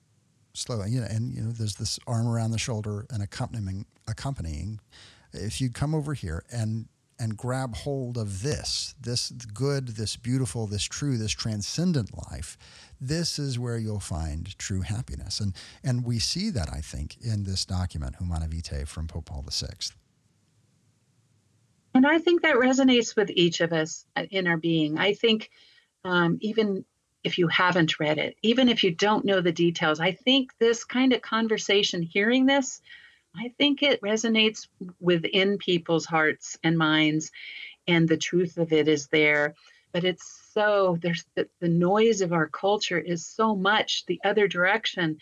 slowly. 0.54 0.90
You 0.90 1.00
know, 1.00 1.06
and 1.10 1.34
you 1.34 1.42
know, 1.42 1.50
there's 1.50 1.76
this 1.76 1.98
arm 2.06 2.28
around 2.28 2.50
the 2.50 2.58
shoulder 2.58 3.06
and 3.10 3.22
accompanying 3.22 3.86
accompanying. 4.06 4.80
If 5.32 5.60
you 5.60 5.70
come 5.70 5.94
over 5.94 6.14
here 6.14 6.44
and 6.50 6.88
and 7.22 7.36
grab 7.36 7.76
hold 7.76 8.18
of 8.18 8.42
this, 8.42 8.96
this 9.00 9.30
good, 9.30 9.86
this 9.90 10.16
beautiful, 10.16 10.66
this 10.66 10.82
true, 10.82 11.16
this 11.16 11.30
transcendent 11.30 12.10
life, 12.32 12.58
this 13.00 13.38
is 13.38 13.60
where 13.60 13.78
you'll 13.78 14.00
find 14.00 14.58
true 14.58 14.80
happiness. 14.80 15.38
And, 15.38 15.54
and 15.84 16.04
we 16.04 16.18
see 16.18 16.50
that, 16.50 16.68
I 16.72 16.80
think, 16.80 17.18
in 17.20 17.44
this 17.44 17.64
document, 17.64 18.16
Humanae 18.16 18.48
Vitae 18.48 18.84
from 18.86 19.06
Pope 19.06 19.26
Paul 19.26 19.44
VI. 19.48 19.68
And 21.94 22.04
And 22.04 22.06
I 22.08 22.18
think 22.18 22.42
that 22.42 22.56
resonates 22.56 23.14
with 23.14 23.30
each 23.30 23.60
of 23.60 23.72
us 23.72 24.04
uh, 24.16 24.24
in 24.32 24.48
our 24.48 24.56
being. 24.56 24.98
I 24.98 25.14
think 25.14 25.50
um, 26.04 26.38
even 26.40 26.84
if 27.22 27.38
you 27.38 27.46
haven't 27.46 28.00
read 28.00 28.18
it, 28.18 28.36
even 28.42 28.68
if 28.68 28.82
you 28.82 28.90
don't 28.90 29.24
know 29.24 29.40
the 29.40 29.52
details, 29.52 30.00
I 30.00 30.10
think 30.10 30.50
this 30.58 30.82
kind 30.82 31.12
of 31.12 31.22
conversation, 31.22 32.02
hearing 32.02 32.46
this, 32.46 32.82
I 33.36 33.52
think 33.58 33.82
it 33.82 34.00
resonates 34.02 34.68
within 35.00 35.58
people's 35.58 36.06
hearts 36.06 36.58
and 36.62 36.76
minds, 36.76 37.30
and 37.88 38.08
the 38.08 38.16
truth 38.16 38.58
of 38.58 38.72
it 38.72 38.88
is 38.88 39.08
there. 39.08 39.54
But 39.92 40.04
it's 40.04 40.48
so, 40.52 40.98
there's 41.00 41.24
the, 41.34 41.48
the 41.60 41.68
noise 41.68 42.20
of 42.20 42.32
our 42.32 42.48
culture 42.48 42.98
is 42.98 43.26
so 43.26 43.54
much 43.54 44.04
the 44.06 44.20
other 44.24 44.48
direction 44.48 45.18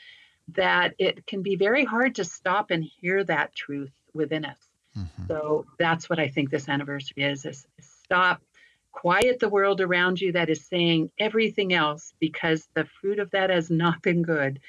that 0.55 0.94
it 0.99 1.27
can 1.27 1.42
be 1.42 1.57
very 1.57 1.85
hard 1.85 2.14
to 2.16 2.25
stop 2.25 2.70
and 2.70 2.85
hear 2.85 3.23
that 3.25 3.55
truth 3.55 3.92
within 4.12 4.44
us. 4.44 4.59
Mm-hmm. 4.96 5.27
So 5.29 5.66
that's 5.79 6.11
what 6.11 6.18
I 6.18 6.29
think 6.29 6.51
this 6.51 6.68
anniversary 6.68 7.23
is, 7.25 7.44
is, 7.44 7.66
is 7.79 7.88
stop 8.05 8.42
quiet 8.92 9.38
the 9.38 9.48
world 9.48 9.81
around 9.81 10.20
you 10.20 10.33
that 10.33 10.50
is 10.50 10.66
saying 10.66 11.11
everything 11.18 11.72
else 11.72 12.12
because 12.20 12.68
the 12.74 12.85
fruit 13.00 13.18
of 13.18 13.31
that 13.31 13.50
has 13.50 13.70
not 13.70 14.03
been 14.03 14.22
good. 14.22 14.61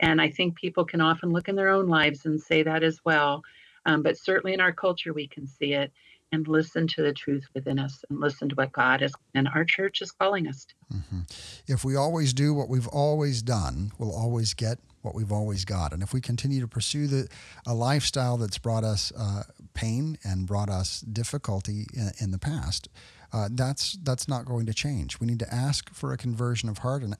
And 0.00 0.20
I 0.20 0.30
think 0.30 0.56
people 0.56 0.84
can 0.84 1.00
often 1.00 1.30
look 1.30 1.48
in 1.48 1.56
their 1.56 1.70
own 1.70 1.88
lives 1.88 2.26
and 2.26 2.40
say 2.40 2.62
that 2.62 2.82
as 2.82 3.00
well. 3.04 3.42
Um, 3.86 4.02
but 4.02 4.18
certainly 4.18 4.52
in 4.52 4.60
our 4.60 4.72
culture, 4.72 5.12
we 5.12 5.26
can 5.26 5.46
see 5.46 5.72
it 5.72 5.92
and 6.32 6.46
listen 6.46 6.86
to 6.86 7.02
the 7.02 7.12
truth 7.12 7.44
within 7.54 7.78
us 7.78 8.04
and 8.08 8.20
listen 8.20 8.48
to 8.48 8.54
what 8.54 8.72
God 8.72 9.02
is 9.02 9.12
and 9.34 9.48
our 9.48 9.64
church 9.64 10.00
is 10.00 10.12
calling 10.12 10.46
us 10.46 10.64
to. 10.66 10.74
Mm-hmm. 10.94 11.20
If 11.66 11.84
we 11.84 11.96
always 11.96 12.32
do 12.32 12.54
what 12.54 12.68
we've 12.68 12.86
always 12.88 13.42
done, 13.42 13.90
we'll 13.98 14.14
always 14.14 14.54
get 14.54 14.78
what 15.02 15.14
we've 15.14 15.32
always 15.32 15.64
got. 15.64 15.92
And 15.92 16.02
if 16.02 16.12
we 16.12 16.20
continue 16.20 16.60
to 16.60 16.68
pursue 16.68 17.06
the, 17.06 17.28
a 17.66 17.74
lifestyle 17.74 18.36
that's 18.36 18.58
brought 18.58 18.84
us 18.84 19.12
uh, 19.18 19.44
pain 19.74 20.18
and 20.22 20.46
brought 20.46 20.68
us 20.68 21.00
difficulty 21.00 21.86
in, 21.94 22.10
in 22.20 22.30
the 22.30 22.38
past, 22.38 22.88
uh, 23.32 23.48
that's 23.52 23.98
that's 24.02 24.28
not 24.28 24.44
going 24.44 24.66
to 24.66 24.74
change. 24.74 25.20
We 25.20 25.26
need 25.26 25.38
to 25.40 25.54
ask 25.54 25.92
for 25.94 26.12
a 26.12 26.16
conversion 26.16 26.68
of 26.68 26.78
heart, 26.78 27.02
and 27.02 27.16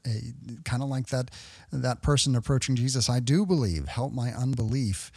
kind 0.64 0.83
of 0.83 0.88
like 0.88 1.09
that 1.09 1.31
that 1.73 2.03
person 2.03 2.35
approaching 2.35 2.77
Jesus. 2.77 3.09
I 3.09 3.20
do 3.20 3.46
believe. 3.46 3.88
Help 3.88 4.12
my 4.12 4.33
unbelief. 4.33 5.12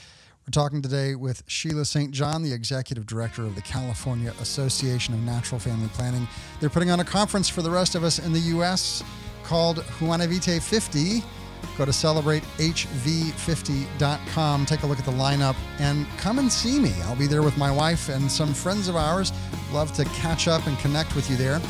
We're 0.45 0.51
talking 0.51 0.81
today 0.81 1.15
with 1.15 1.41
Sheila 1.47 1.85
St. 1.85 2.11
John, 2.11 2.43
the 2.43 2.51
executive 2.51 3.05
director 3.05 3.43
of 3.43 3.55
the 3.55 3.61
California 3.61 4.33
Association 4.41 5.13
of 5.13 5.21
Natural 5.21 5.57
Family 5.57 5.87
Planning. 5.93 6.27
They're 6.59 6.69
putting 6.69 6.91
on 6.91 6.99
a 6.99 7.05
conference 7.05 7.47
for 7.47 7.61
the 7.61 7.71
rest 7.71 7.95
of 7.95 8.03
us 8.03 8.19
in 8.19 8.33
the 8.33 8.39
U.S. 8.39 9.03
called 9.45 9.85
Humanae 9.99 10.27
Vitae 10.27 10.59
50. 10.59 11.23
Go 11.77 11.85
to 11.85 11.91
celebratehv50.com, 11.91 14.65
take 14.65 14.83
a 14.83 14.87
look 14.87 14.99
at 14.99 15.05
the 15.05 15.11
lineup, 15.11 15.55
and 15.79 16.05
come 16.17 16.39
and 16.39 16.51
see 16.51 16.79
me. 16.79 16.93
I'll 17.03 17.15
be 17.15 17.27
there 17.27 17.43
with 17.43 17.57
my 17.57 17.71
wife 17.71 18.09
and 18.09 18.31
some 18.31 18.53
friends 18.53 18.87
of 18.87 18.95
ours. 18.95 19.33
Love 19.71 19.91
to 19.93 20.05
catch 20.05 20.47
up 20.47 20.65
and 20.67 20.77
connect 20.79 21.15
with 21.15 21.29
you 21.29 21.35
there. 21.35 21.61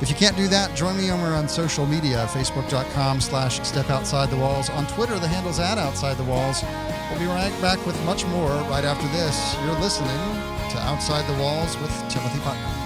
If 0.00 0.08
you 0.08 0.16
can't 0.16 0.36
do 0.36 0.48
that, 0.48 0.74
join 0.74 0.96
me 0.96 1.10
over 1.10 1.34
on 1.34 1.46
social 1.46 1.84
media, 1.84 2.26
facebook.com 2.30 3.20
slash 3.20 3.60
step 3.66 3.90
outside 3.90 4.30
the 4.30 4.36
walls. 4.36 4.70
On 4.70 4.86
Twitter, 4.86 5.18
the 5.18 5.28
handle's 5.28 5.58
at 5.58 5.76
outside 5.76 6.16
the 6.16 6.24
walls. 6.24 6.62
We'll 7.10 7.20
be 7.20 7.26
right 7.26 7.52
back 7.60 7.84
with 7.86 8.02
much 8.06 8.24
more 8.26 8.50
right 8.70 8.84
after 8.84 9.06
this. 9.08 9.54
You're 9.64 9.78
listening 9.78 10.50
to 10.70 10.78
Outside 10.78 11.26
the 11.26 11.42
Walls 11.42 11.76
with 11.78 11.90
Timothy 12.08 12.38
Putnam. 12.40 12.79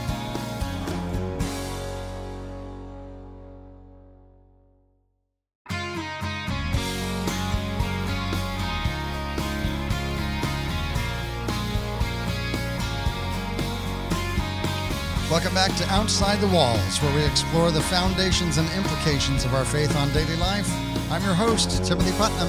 Welcome 15.35 15.55
back 15.55 15.75
to 15.79 15.85
Outside 15.89 16.41
the 16.41 16.47
Walls, 16.47 17.03
where 17.03 17.13
we 17.13 17.25
explore 17.25 17.73
the 17.73 17.81
foundations 17.81 18.57
and 18.57 18.71
implications 18.71 19.45
of 19.45 19.53
our 19.53 19.65
faith 19.65 19.97
on 19.97 20.09
daily 20.13 20.37
life. 20.37 20.71
I'm 21.11 21.25
your 21.25 21.35
host, 21.35 21.85
Timothy 21.85 22.13
Putnam. 22.13 22.47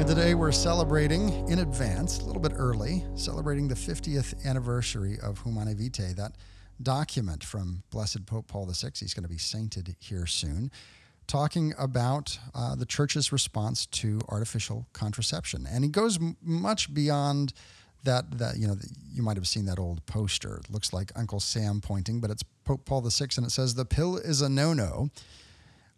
And 0.00 0.08
today 0.08 0.34
we're 0.34 0.50
celebrating 0.50 1.48
in 1.48 1.60
advance, 1.60 2.18
a 2.18 2.24
little 2.24 2.42
bit 2.42 2.50
early, 2.56 3.04
celebrating 3.14 3.68
the 3.68 3.76
50th 3.76 4.44
anniversary 4.44 5.20
of 5.22 5.40
Humanae 5.44 5.74
Vitae, 5.74 6.14
that 6.14 6.32
document 6.82 7.44
from 7.44 7.84
Blessed 7.90 8.26
Pope 8.26 8.48
Paul 8.48 8.66
VI. 8.66 8.90
He's 8.98 9.14
going 9.14 9.22
to 9.22 9.28
be 9.28 9.38
sainted 9.38 9.94
here 10.00 10.26
soon, 10.26 10.72
talking 11.28 11.74
about 11.78 12.40
uh, 12.56 12.74
the 12.74 12.86
church's 12.86 13.30
response 13.30 13.86
to 13.86 14.20
artificial 14.30 14.88
contraception. 14.92 15.64
And 15.70 15.84
he 15.84 15.90
goes 15.90 16.16
m- 16.16 16.36
much 16.42 16.92
beyond 16.92 17.52
that 18.04 18.38
that 18.38 18.56
you 18.56 18.66
know 18.66 18.76
you 19.12 19.22
might 19.22 19.36
have 19.36 19.48
seen 19.48 19.66
that 19.66 19.78
old 19.78 20.04
poster. 20.06 20.56
It 20.56 20.70
looks 20.70 20.92
like 20.92 21.12
Uncle 21.16 21.40
Sam 21.40 21.80
pointing, 21.80 22.20
but 22.20 22.30
it's 22.30 22.42
Pope 22.64 22.84
Paul 22.84 23.02
VI, 23.02 23.28
and 23.36 23.46
it 23.46 23.50
says 23.50 23.74
the 23.74 23.84
pill 23.84 24.16
is 24.16 24.40
a 24.40 24.48
no-no. 24.48 25.10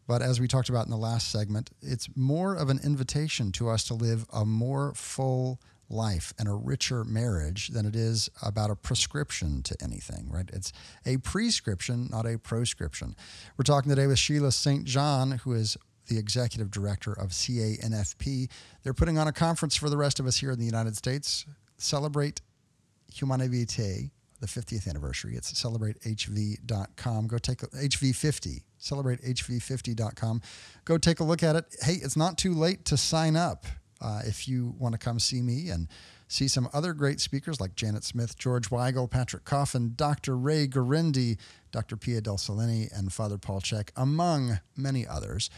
But 0.07 0.21
as 0.21 0.41
we 0.41 0.49
talked 0.49 0.69
about 0.69 0.85
in 0.85 0.91
the 0.91 0.97
last 0.97 1.31
segment, 1.31 1.71
it's 1.81 2.09
more 2.17 2.55
of 2.55 2.69
an 2.69 2.81
invitation 2.85 3.53
to 3.53 3.69
us 3.69 3.85
to 3.85 3.95
live 3.95 4.27
a 4.33 4.45
more 4.45 4.93
full 4.95 5.61
life 5.89 6.33
and 6.39 6.49
a 6.49 6.53
richer 6.53 7.05
marriage 7.05 7.69
than 7.69 7.87
it 7.87 7.95
is 7.95 8.29
about 8.43 8.71
a 8.71 8.75
prescription 8.75 9.63
to 9.63 9.77
anything, 9.83 10.29
right? 10.29 10.49
It's 10.53 10.73
a 11.07 11.19
prescription, 11.19 12.09
not 12.11 12.27
a 12.27 12.39
proscription. 12.39 13.15
We're 13.57 13.65
talking 13.65 13.91
today 13.91 14.07
with 14.07 14.19
Sheila 14.19 14.53
St. 14.53 14.85
John, 14.85 15.33
who 15.33 15.53
is 15.53 15.77
the 16.09 16.19
executive 16.19 16.71
director 16.71 17.13
of 17.13 17.31
CANFP. 17.31 18.51
They're 18.83 18.95
putting 18.95 19.19
on 19.19 19.29
a 19.29 19.33
conference 19.33 19.77
for 19.77 19.89
the 19.89 19.97
rest 19.97 20.19
of 20.19 20.27
us 20.27 20.39
here 20.39 20.51
in 20.51 20.59
the 20.59 20.65
United 20.65 20.97
States 20.97 21.47
celebrate 21.83 22.41
Humanae 23.13 23.49
the 24.43 24.49
50th 24.49 24.89
anniversary. 24.89 25.37
It's 25.37 25.53
celebratehv.com. 25.53 27.27
Go 27.29 27.39
take 27.39 27.63
a, 27.63 27.69
HV50, 27.69 28.63
celebratehv50.com. 28.81 30.43
Go 30.85 30.99
take 30.99 31.21
a 31.21 31.25
look 31.25 31.43
at 31.43 31.57
it. 31.57 31.65
Hey, 31.81 31.95
it's 31.95 32.17
not 32.17 32.37
too 32.37 32.53
late 32.53 32.85
to 32.87 32.97
sign 32.97 33.37
up 33.37 33.67
uh, 34.01 34.23
if 34.25 34.49
you 34.49 34.75
want 34.79 34.95
to 34.95 34.99
come 34.99 35.21
see 35.21 35.41
me 35.41 35.71
and 35.71 35.87
see 36.27 36.49
some 36.49 36.69
other 36.73 36.93
great 36.93 37.21
speakers 37.21 37.61
like 37.61 37.77
Janet 37.77 38.03
Smith, 38.03 38.37
George 38.37 38.69
Weigel, 38.69 39.09
Patrick 39.09 39.45
Coffin, 39.45 39.93
Dr. 39.95 40.37
Ray 40.37 40.67
Guarendi, 40.67 41.39
Dr. 41.71 41.97
Pia 41.97 42.21
Del 42.21 42.37
Solenni, 42.37 42.91
and 42.97 43.13
Father 43.13 43.39
Paul 43.39 43.61
Check, 43.61 43.93
among 43.97 44.59
many 44.77 45.07
others. 45.07 45.51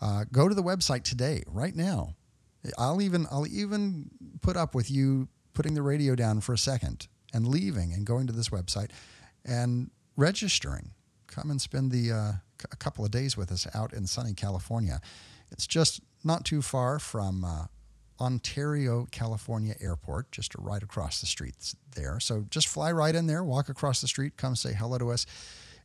Uh, 0.00 0.24
go 0.32 0.48
to 0.48 0.54
the 0.54 0.64
website 0.64 1.04
today, 1.04 1.44
right 1.46 1.76
now. 1.76 2.16
I'll 2.78 3.00
even 3.02 3.26
I'll 3.30 3.46
even 3.46 4.10
put 4.40 4.56
up 4.56 4.74
with 4.74 4.90
you 4.90 5.28
putting 5.54 5.74
the 5.74 5.82
radio 5.82 6.14
down 6.14 6.40
for 6.40 6.52
a 6.52 6.58
second 6.58 7.08
and 7.32 7.46
leaving 7.46 7.92
and 7.92 8.06
going 8.06 8.26
to 8.26 8.32
this 8.32 8.48
website 8.50 8.90
and 9.44 9.90
registering. 10.16 10.90
Come 11.26 11.50
and 11.50 11.60
spend 11.60 11.90
the 11.90 12.12
uh, 12.12 12.32
a 12.70 12.76
couple 12.76 13.04
of 13.04 13.10
days 13.10 13.36
with 13.36 13.50
us 13.50 13.66
out 13.74 13.92
in 13.92 14.06
sunny 14.06 14.34
California. 14.34 15.00
It's 15.50 15.66
just 15.66 16.00
not 16.24 16.44
too 16.44 16.62
far 16.62 16.98
from 16.98 17.44
uh, 17.44 17.64
Ontario, 18.20 19.06
California 19.10 19.74
Airport, 19.80 20.30
just 20.30 20.54
right 20.56 20.82
across 20.82 21.20
the 21.20 21.26
street 21.26 21.74
there. 21.94 22.20
So 22.20 22.44
just 22.50 22.68
fly 22.68 22.92
right 22.92 23.14
in 23.14 23.26
there, 23.26 23.42
walk 23.42 23.68
across 23.68 24.00
the 24.00 24.08
street, 24.08 24.36
come 24.36 24.54
say 24.54 24.72
hello 24.72 24.98
to 24.98 25.10
us. 25.10 25.26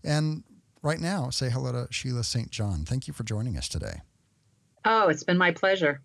And 0.03 0.43
right 0.81 0.99
now, 0.99 1.29
say 1.29 1.49
hello 1.49 1.71
to 1.71 1.87
Sheila 1.91 2.23
St. 2.23 2.51
John. 2.51 2.85
Thank 2.85 3.07
you 3.07 3.13
for 3.13 3.23
joining 3.23 3.57
us 3.57 3.67
today. 3.67 4.01
Oh, 4.85 5.09
it's 5.09 5.23
been 5.23 5.37
my 5.37 5.51
pleasure. 5.51 6.01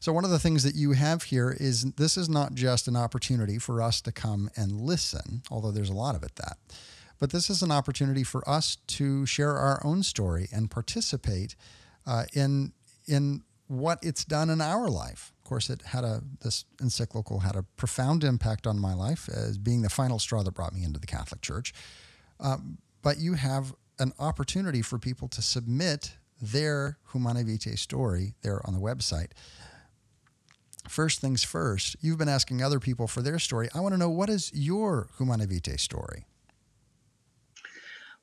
So, 0.00 0.12
one 0.12 0.24
of 0.24 0.30
the 0.30 0.38
things 0.38 0.62
that 0.62 0.74
you 0.74 0.92
have 0.92 1.24
here 1.24 1.56
is 1.58 1.82
this 1.92 2.16
is 2.16 2.28
not 2.28 2.54
just 2.54 2.88
an 2.88 2.96
opportunity 2.96 3.58
for 3.58 3.82
us 3.82 4.00
to 4.02 4.12
come 4.12 4.50
and 4.56 4.80
listen, 4.80 5.42
although 5.50 5.72
there's 5.72 5.90
a 5.90 5.94
lot 5.94 6.14
of 6.14 6.22
it 6.22 6.36
that, 6.36 6.58
but 7.18 7.30
this 7.30 7.50
is 7.50 7.62
an 7.62 7.70
opportunity 7.70 8.22
for 8.22 8.48
us 8.48 8.76
to 8.86 9.26
share 9.26 9.56
our 9.56 9.80
own 9.84 10.02
story 10.02 10.48
and 10.52 10.70
participate 10.70 11.56
uh, 12.06 12.24
in 12.32 12.72
in 13.06 13.42
what 13.68 13.98
it's 14.02 14.24
done 14.24 14.50
in 14.50 14.60
our 14.60 14.88
life. 14.88 15.32
Of 15.42 15.48
course, 15.48 15.70
it 15.70 15.82
had 15.82 16.04
a 16.04 16.22
this 16.42 16.64
encyclical 16.80 17.40
had 17.40 17.56
a 17.56 17.62
profound 17.76 18.24
impact 18.24 18.66
on 18.66 18.78
my 18.78 18.94
life 18.94 19.28
as 19.28 19.58
being 19.58 19.82
the 19.82 19.90
final 19.90 20.18
straw 20.18 20.42
that 20.42 20.52
brought 20.52 20.74
me 20.74 20.84
into 20.84 21.00
the 21.00 21.06
Catholic 21.06 21.40
Church. 21.40 21.72
Um, 22.38 22.78
but 23.02 23.18
you 23.18 23.34
have 23.34 23.74
an 23.98 24.12
opportunity 24.18 24.82
for 24.82 24.98
people 24.98 25.28
to 25.28 25.42
submit 25.42 26.16
their 26.40 26.98
Humanae 27.12 27.44
Vitae 27.44 27.76
story 27.76 28.34
there 28.42 28.60
on 28.66 28.74
the 28.74 28.80
website 28.80 29.32
first 30.88 31.20
things 31.20 31.44
first, 31.44 31.96
you've 32.00 32.18
been 32.18 32.28
asking 32.28 32.62
other 32.62 32.80
people 32.80 33.06
for 33.06 33.22
their 33.22 33.38
story. 33.38 33.68
I 33.74 33.80
want 33.80 33.94
to 33.94 33.98
know 33.98 34.10
what 34.10 34.30
is 34.30 34.50
your 34.54 35.08
Humanae 35.18 35.46
Vitae 35.46 35.76
story? 35.76 36.26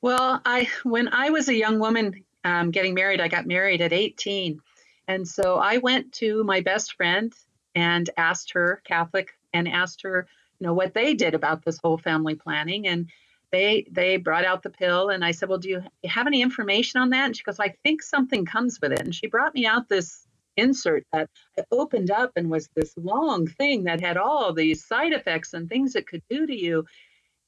Well, 0.01 0.41
I 0.45 0.67
when 0.83 1.07
I 1.09 1.29
was 1.29 1.47
a 1.47 1.55
young 1.55 1.79
woman 1.79 2.23
um, 2.43 2.71
getting 2.71 2.93
married, 2.93 3.21
I 3.21 3.27
got 3.27 3.45
married 3.45 3.81
at 3.81 3.93
18. 3.93 4.59
And 5.07 5.27
so 5.27 5.57
I 5.57 5.77
went 5.77 6.11
to 6.13 6.43
my 6.43 6.61
best 6.61 6.95
friend 6.95 7.33
and 7.75 8.09
asked 8.17 8.51
her, 8.53 8.81
Catholic, 8.85 9.33
and 9.53 9.67
asked 9.67 10.01
her, 10.03 10.27
you 10.59 10.67
know, 10.67 10.73
what 10.73 10.93
they 10.93 11.13
did 11.13 11.33
about 11.33 11.63
this 11.63 11.77
whole 11.77 11.97
family 11.97 12.35
planning. 12.35 12.87
And 12.87 13.07
they 13.53 13.85
they 13.91 14.17
brought 14.17 14.45
out 14.45 14.63
the 14.63 14.71
pill 14.71 15.09
and 15.09 15.23
I 15.23 15.31
said, 15.31 15.47
Well, 15.47 15.59
do 15.59 15.69
you 15.69 15.83
have 16.05 16.25
any 16.27 16.41
information 16.41 16.99
on 16.99 17.11
that? 17.11 17.27
And 17.27 17.37
she 17.37 17.43
goes, 17.43 17.59
I 17.59 17.75
think 17.83 18.01
something 18.01 18.45
comes 18.45 18.79
with 18.81 18.91
it. 18.91 18.99
And 19.01 19.13
she 19.13 19.27
brought 19.27 19.53
me 19.53 19.65
out 19.67 19.87
this 19.87 20.27
insert 20.57 21.05
that 21.13 21.29
opened 21.71 22.09
up 22.09 22.31
and 22.35 22.49
was 22.49 22.67
this 22.75 22.93
long 22.97 23.45
thing 23.45 23.83
that 23.83 24.01
had 24.01 24.17
all 24.17 24.53
these 24.53 24.85
side 24.85 25.13
effects 25.13 25.53
and 25.53 25.69
things 25.69 25.95
it 25.95 26.07
could 26.07 26.23
do 26.29 26.47
to 26.47 26.55
you. 26.55 26.85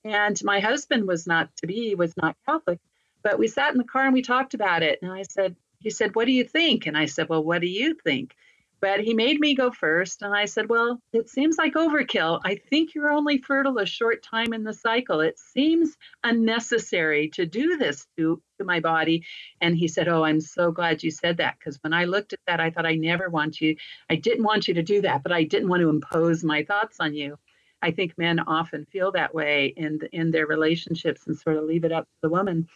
And 0.04 0.40
my 0.44 0.60
husband 0.60 1.08
was 1.08 1.26
not 1.26 1.50
to 1.58 1.68
be, 1.68 1.96
was 1.96 2.14
not 2.18 2.38
Catholic. 2.48 2.80
But 3.24 3.40
we 3.40 3.48
sat 3.48 3.72
in 3.72 3.80
the 3.80 3.84
car 3.84 4.06
and 4.06 4.14
we 4.14 4.22
talked 4.22 4.54
about 4.54 4.84
it. 4.84 5.00
And 5.02 5.12
I 5.12 5.24
said, 5.24 5.56
he 5.80 5.90
said, 5.90 6.16
What 6.16 6.26
do 6.26 6.32
you 6.32 6.44
think? 6.44 6.86
And 6.86 6.96
I 6.96 7.08
said, 7.08 7.30
Well, 7.30 7.44
what 7.44 7.62
do 7.62 7.68
you 7.68 7.96
think? 8.04 8.36
But 8.82 9.00
he 9.00 9.14
made 9.14 9.40
me 9.40 9.56
go 9.56 9.72
first. 9.72 10.22
And 10.22 10.36
I 10.36 10.46
said, 10.46 10.70
Well, 10.70 11.00
it 11.14 11.30
seems 11.30 11.58
like 11.58 11.74
overkill. 11.74 12.42
I 12.44 12.56
think 12.56 12.94
you're 12.94 13.12
only 13.12 13.38
fertile 13.38 13.78
a 13.80 13.86
short 13.86 14.24
time 14.24 14.54
in 14.54 14.64
the 14.64 14.74
cycle. 14.74 15.22
It 15.22 15.40
seems 15.40 15.96
unnecessary 16.24 17.30
to 17.30 17.46
do 17.46 17.78
this 17.78 18.06
to, 18.18 18.42
to 18.60 18.66
my 18.66 18.80
body. 18.80 19.24
And 19.62 19.76
he 19.76 19.88
said, 19.88 20.08
Oh, 20.08 20.24
I'm 20.24 20.42
so 20.42 20.72
glad 20.72 21.04
you 21.04 21.12
said 21.12 21.38
that. 21.38 21.56
Because 21.58 21.80
when 21.82 21.94
I 21.94 22.06
looked 22.06 22.34
at 22.34 22.40
that, 22.48 22.60
I 22.60 22.70
thought, 22.70 22.86
I 22.86 22.96
never 22.96 23.30
want 23.30 23.62
you, 23.62 23.76
I 24.10 24.16
didn't 24.16 24.44
want 24.44 24.68
you 24.68 24.74
to 24.76 24.84
do 24.84 25.02
that, 25.02 25.24
but 25.24 25.32
I 25.32 25.44
didn't 25.44 25.70
want 25.70 25.82
to 25.82 25.90
impose 25.90 26.44
my 26.44 26.64
thoughts 26.64 26.98
on 27.00 27.14
you. 27.14 27.38
I 27.82 27.92
think 27.92 28.18
men 28.18 28.40
often 28.40 28.86
feel 28.86 29.12
that 29.12 29.34
way 29.34 29.74
in, 29.78 30.00
in 30.12 30.32
their 30.32 30.48
relationships 30.48 31.28
and 31.28 31.38
sort 31.38 31.58
of 31.58 31.66
leave 31.66 31.84
it 31.84 31.92
up 31.92 32.06
to 32.06 32.22
the 32.24 32.30
woman. 32.30 32.68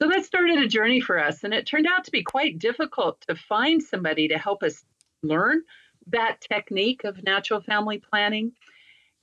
So 0.00 0.08
that 0.08 0.24
started 0.24 0.58
a 0.58 0.68
journey 0.68 1.00
for 1.00 1.22
us. 1.22 1.44
And 1.44 1.52
it 1.52 1.66
turned 1.66 1.86
out 1.86 2.04
to 2.04 2.10
be 2.10 2.22
quite 2.22 2.58
difficult 2.58 3.20
to 3.28 3.34
find 3.34 3.82
somebody 3.82 4.28
to 4.28 4.38
help 4.38 4.62
us 4.62 4.84
learn 5.22 5.62
that 6.08 6.40
technique 6.40 7.04
of 7.04 7.22
natural 7.22 7.60
family 7.60 7.98
planning. 7.98 8.52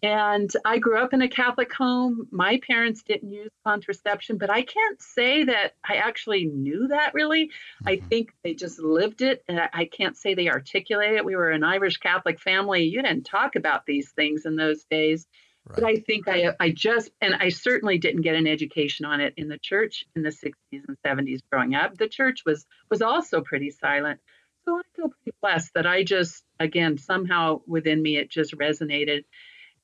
And 0.04 0.52
I 0.64 0.78
grew 0.78 1.00
up 1.00 1.14
in 1.14 1.24
a 1.24 1.28
Catholic 1.28 1.74
home. 1.74 2.28
My 2.30 2.60
parents 2.68 3.02
didn't 3.02 3.32
use 3.32 3.50
contraception, 3.66 4.38
but 4.38 4.52
I 4.52 4.62
can't 4.62 5.02
say 5.02 5.44
that 5.46 5.74
I 5.84 5.96
actually 5.96 6.46
knew 6.46 6.88
that 6.90 7.16
really. 7.16 7.48
Mm-hmm. 7.48 7.88
I 7.88 7.96
think 8.08 8.34
they 8.44 8.54
just 8.54 8.80
lived 8.80 9.24
it. 9.24 9.44
And 9.50 9.60
I 9.74 9.86
can't 9.86 10.16
say 10.16 10.36
they 10.36 10.50
articulated 10.50 11.18
it. 11.18 11.26
We 11.26 11.36
were 11.36 11.50
an 11.50 11.64
Irish 11.64 11.98
Catholic 11.98 12.40
family. 12.40 12.84
You 12.84 13.02
didn't 13.02 13.24
talk 13.24 13.56
about 13.56 13.88
these 13.88 14.12
things 14.12 14.46
in 14.46 14.56
those 14.56 14.84
days. 14.84 15.26
Right. 15.66 15.76
But 15.76 15.84
I 15.84 15.96
think 15.96 16.28
I, 16.28 16.52
I 16.60 16.70
just, 16.70 17.10
and 17.20 17.34
I 17.34 17.50
certainly 17.50 17.98
didn't 17.98 18.22
get 18.22 18.36
an 18.36 18.46
education 18.46 19.04
on 19.06 19.20
it 19.20 19.34
in 19.36 19.50
the 19.50 19.58
church 19.58 20.06
in 20.16 20.22
the 20.22 20.30
60s 20.30 20.54
and 20.72 20.98
70s 21.04 21.40
growing 21.52 21.74
up. 21.74 21.98
The 21.98 22.08
church 22.08 22.44
was 22.46 22.68
was 22.92 23.02
also 23.02 23.42
pretty 23.42 23.72
silent. 23.72 24.20
So 24.68 24.78
I 24.78 24.82
feel 24.98 25.08
pretty 25.08 25.38
blessed 25.42 25.74
that 25.76 25.88
I 25.88 26.04
just, 26.04 26.44
again, 26.60 26.98
somehow 26.98 27.62
within 27.68 28.02
me, 28.02 28.18
it 28.18 28.30
just 28.30 28.54
resonated. 28.54 29.24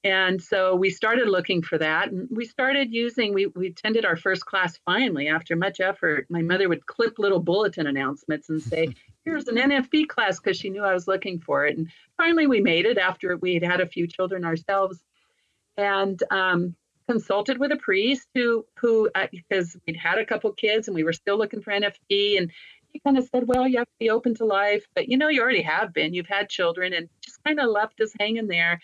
And 0.03 0.43
so 0.43 0.75
we 0.75 0.89
started 0.89 1.29
looking 1.29 1.61
for 1.61 1.77
that. 1.77 2.11
And 2.11 2.27
we 2.29 2.43
started 2.43 2.91
using, 2.91 3.33
we, 3.33 3.45
we 3.47 3.67
attended 3.67 4.03
our 4.03 4.17
first 4.17 4.45
class 4.45 4.77
finally 4.83 5.29
after 5.29 5.55
much 5.55 5.79
effort. 5.79 6.25
My 6.29 6.41
mother 6.41 6.67
would 6.67 6.85
clip 6.85 7.17
little 7.17 7.39
bulletin 7.39 7.87
announcements 7.87 8.49
and 8.49 8.61
say, 8.61 8.89
here's 9.23 9.47
an 9.47 9.55
NFP 9.55 10.09
class 10.09 10.37
because 10.37 10.57
she 10.57 10.69
knew 10.69 10.83
I 10.83 10.93
was 10.93 11.07
looking 11.07 11.39
for 11.39 11.65
it. 11.65 11.77
And 11.77 11.87
finally 12.17 12.47
we 12.47 12.59
made 12.59 12.85
it 12.85 12.97
after 12.97 13.37
we 13.37 13.53
had 13.53 13.63
had 13.63 13.79
a 13.79 13.87
few 13.87 14.05
children 14.05 14.43
ourselves 14.43 15.01
and 15.77 16.21
um, 16.29 16.75
consulted 17.07 17.57
with 17.57 17.71
a 17.71 17.77
priest 17.77 18.27
who 18.33 18.65
who 18.75 19.09
uh, 19.15 19.27
because 19.31 19.77
we'd 19.87 19.95
had 19.97 20.17
a 20.17 20.25
couple 20.25 20.51
kids 20.51 20.87
and 20.87 20.95
we 20.95 21.03
were 21.03 21.13
still 21.13 21.37
looking 21.37 21.61
for 21.61 21.71
NFP 21.71 22.37
and 22.37 22.51
he 22.93 22.99
kind 22.99 23.17
of 23.17 23.27
said, 23.33 23.47
well, 23.47 23.67
you 23.67 23.79
have 23.79 23.87
to 23.87 23.99
be 23.99 24.09
open 24.09 24.35
to 24.35 24.45
life, 24.45 24.85
but 24.95 25.09
you 25.09 25.17
know, 25.17 25.27
you 25.27 25.41
already 25.41 25.63
have 25.63 25.93
been. 25.93 26.13
You've 26.13 26.27
had 26.27 26.49
children, 26.49 26.93
and 26.93 27.09
just 27.21 27.43
kind 27.43 27.59
of 27.59 27.69
left 27.69 27.99
us 27.99 28.13
hanging 28.19 28.47
there. 28.47 28.79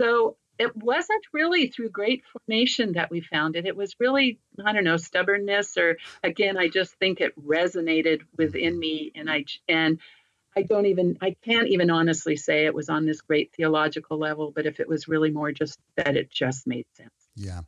So 0.00 0.36
it 0.58 0.76
wasn't 0.76 1.24
really 1.32 1.68
through 1.68 1.90
great 1.90 2.22
formation 2.32 2.92
that 2.92 3.10
we 3.10 3.20
found 3.20 3.56
it. 3.56 3.66
It 3.66 3.76
was 3.76 3.96
really, 3.98 4.38
I 4.64 4.72
don't 4.72 4.84
know, 4.84 4.96
stubbornness, 4.96 5.76
or 5.76 5.96
again, 6.22 6.56
I 6.56 6.68
just 6.68 6.94
think 6.94 7.20
it 7.20 7.34
resonated 7.42 8.22
within 8.36 8.78
me, 8.78 9.12
and 9.14 9.30
I 9.30 9.44
and 9.68 9.98
I 10.56 10.62
don't 10.62 10.86
even, 10.86 11.18
I 11.20 11.36
can't 11.44 11.68
even 11.68 11.90
honestly 11.90 12.36
say 12.36 12.64
it 12.64 12.74
was 12.74 12.88
on 12.88 13.04
this 13.04 13.20
great 13.20 13.52
theological 13.54 14.18
level, 14.18 14.52
but 14.54 14.64
if 14.64 14.80
it 14.80 14.88
was 14.88 15.06
really 15.06 15.30
more 15.30 15.52
just 15.52 15.78
that 15.96 16.16
it 16.16 16.30
just 16.30 16.66
made 16.66 16.86
sense. 16.94 17.10
Yeah. 17.36 17.60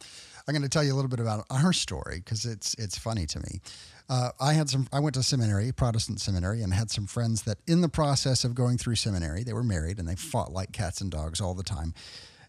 I'm 0.47 0.55
going 0.55 0.63
to 0.63 0.69
tell 0.69 0.83
you 0.83 0.95
a 0.95 0.97
little 0.97 1.11
bit 1.11 1.21
about 1.21 1.45
our 1.51 1.73
story 1.73 2.21
because 2.25 2.47
it's 2.47 2.75
it's 2.75 2.97
funny 2.99 3.27
to 3.27 3.41
me. 3.41 3.61
Uh, 4.09 4.31
I 4.41 4.55
had 4.55 4.71
some. 4.71 4.89
I 4.93 5.01
went 5.01 5.15
to 5.17 5.23
seminary, 5.23 5.71
Protestant 5.73 6.21
seminary, 6.21 6.63
and 6.63 6.73
had 6.73 6.91
some 6.91 7.07
friends 7.07 7.43
that, 7.43 7.59
in 7.67 7.83
the 7.83 7.89
process 7.91 8.45
of 8.45 8.55
going 8.55 8.79
through 8.79 8.95
seminary, 8.97 9.45
they 9.45 9.53
were 9.53 9.63
married 9.63 9.99
and 9.99 10.09
they 10.09 10.15
fought 10.15 10.51
like 10.51 10.73
cats 10.73 11.03
and 11.03 11.11
dogs 11.11 11.43
all 11.43 11.53
the 11.53 11.63
time, 11.63 11.93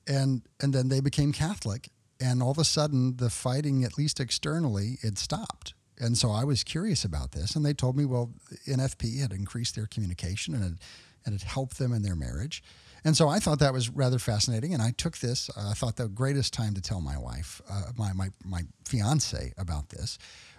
and 0.08 0.44
and 0.62 0.74
then 0.74 0.88
they 0.88 1.02
became 1.02 1.34
Catholic, 1.34 1.90
and 2.22 2.42
all 2.42 2.52
of 2.52 2.58
a 2.58 2.64
sudden 2.64 3.18
the 3.18 3.30
fighting, 3.30 3.84
at 3.84 3.98
least 3.98 4.22
externally, 4.22 4.98
it 5.02 5.18
stopped. 5.18 5.74
And 6.00 6.18
so 6.18 6.32
I 6.32 6.46
was 6.46 6.64
curious 6.64 7.04
about 7.04 7.34
this, 7.34 7.56
and 7.56 7.66
they 7.66 7.74
told 7.74 7.98
me, 7.98 8.06
well, 8.06 8.32
NFP 8.66 9.20
had 9.20 9.34
increased 9.34 9.76
their 9.76 9.88
communication 9.88 10.54
and 10.54 10.64
it, 10.64 10.74
and 11.26 11.36
it 11.36 11.42
helped 11.42 11.78
them 11.78 11.92
in 11.92 12.04
their 12.04 12.16
marriage. 12.16 12.64
And 13.04 13.16
so 13.16 13.30
I 13.30 13.40
thought 13.40 13.60
that 13.60 13.74
was 13.74 13.90
rather 13.90 14.20
fascinating, 14.20 14.74
and 14.74 14.82
I 14.82 14.92
took 14.92 15.18
this. 15.20 15.50
Uh, 15.56 15.70
I 15.70 15.74
thought 15.74 15.96
the 15.96 16.08
greatest 16.08 16.54
time 16.54 16.74
to 16.74 16.82
tell 16.82 17.02
my 17.02 17.18
wife, 17.18 17.62
uh, 17.70 17.92
my 17.98 18.14
my 18.14 18.30
my 18.44 18.64
fiance, 18.86 19.54
about 19.58 19.90
this 19.90 20.18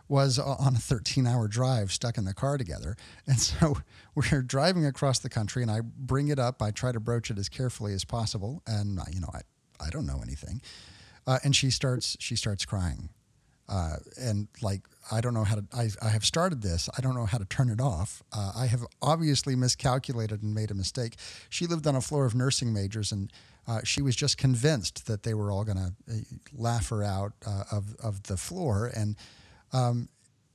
was 0.08 0.40
on 0.40 0.74
a 0.74 0.78
13-hour 0.78 1.46
drive, 1.46 1.92
stuck 1.92 2.18
in 2.18 2.24
the 2.24 2.34
car 2.34 2.58
together. 2.58 2.96
And 3.28 3.38
so 3.40 3.76
we're 4.16 4.42
driving 4.42 4.84
across 4.84 5.20
the 5.20 5.28
country, 5.28 5.62
and 5.62 5.70
I 5.70 5.80
bring 5.82 6.28
it 6.28 6.38
up. 6.38 6.60
I 6.60 6.72
try 6.72 6.90
to 6.90 7.00
broach 7.00 7.30
it 7.30 7.38
as 7.38 7.48
carefully 7.48 7.94
as 7.94 8.04
possible, 8.04 8.62
and 8.66 8.98
uh, 8.98 9.04
you 9.12 9.20
know, 9.20 9.30
I 9.32 9.42
I 9.84 9.90
don't 9.90 10.06
know 10.06 10.20
anything. 10.22 10.60
Uh, 11.26 11.38
and 11.44 11.54
she 11.54 11.70
starts 11.70 12.16
she 12.20 12.36
starts 12.36 12.64
crying 12.64 13.10
uh, 13.70 13.96
and 14.20 14.48
like 14.60 14.82
I 15.12 15.20
don't 15.20 15.32
know 15.32 15.44
how 15.44 15.54
to. 15.54 15.64
I, 15.72 15.88
I 16.02 16.08
have 16.08 16.24
started 16.24 16.60
this. 16.62 16.88
I 16.96 17.00
don't 17.00 17.14
know 17.14 17.24
how 17.24 17.38
to 17.38 17.44
turn 17.44 17.70
it 17.70 17.80
off. 17.80 18.22
Uh, 18.32 18.52
I 18.56 18.66
have 18.66 18.84
obviously 19.00 19.56
miscalculated 19.56 20.42
and 20.42 20.54
made 20.54 20.70
a 20.70 20.74
mistake. 20.74 21.16
She 21.48 21.66
lived 21.66 21.86
on 21.86 21.94
a 21.94 22.00
floor 22.00 22.26
of 22.26 22.34
nursing 22.34 22.72
majors, 22.72 23.12
and 23.12 23.32
uh, 23.66 23.80
she 23.84 24.02
was 24.02 24.16
just 24.16 24.38
convinced 24.38 25.06
that 25.06 25.22
they 25.22 25.34
were 25.34 25.52
all 25.52 25.64
going 25.64 25.78
to 25.78 25.92
uh, 26.10 26.14
laugh 26.52 26.88
her 26.90 27.04
out 27.04 27.32
uh, 27.46 27.64
of 27.70 27.94
of 28.02 28.24
the 28.24 28.36
floor, 28.36 28.90
and 28.94 29.16
um, 29.72 30.08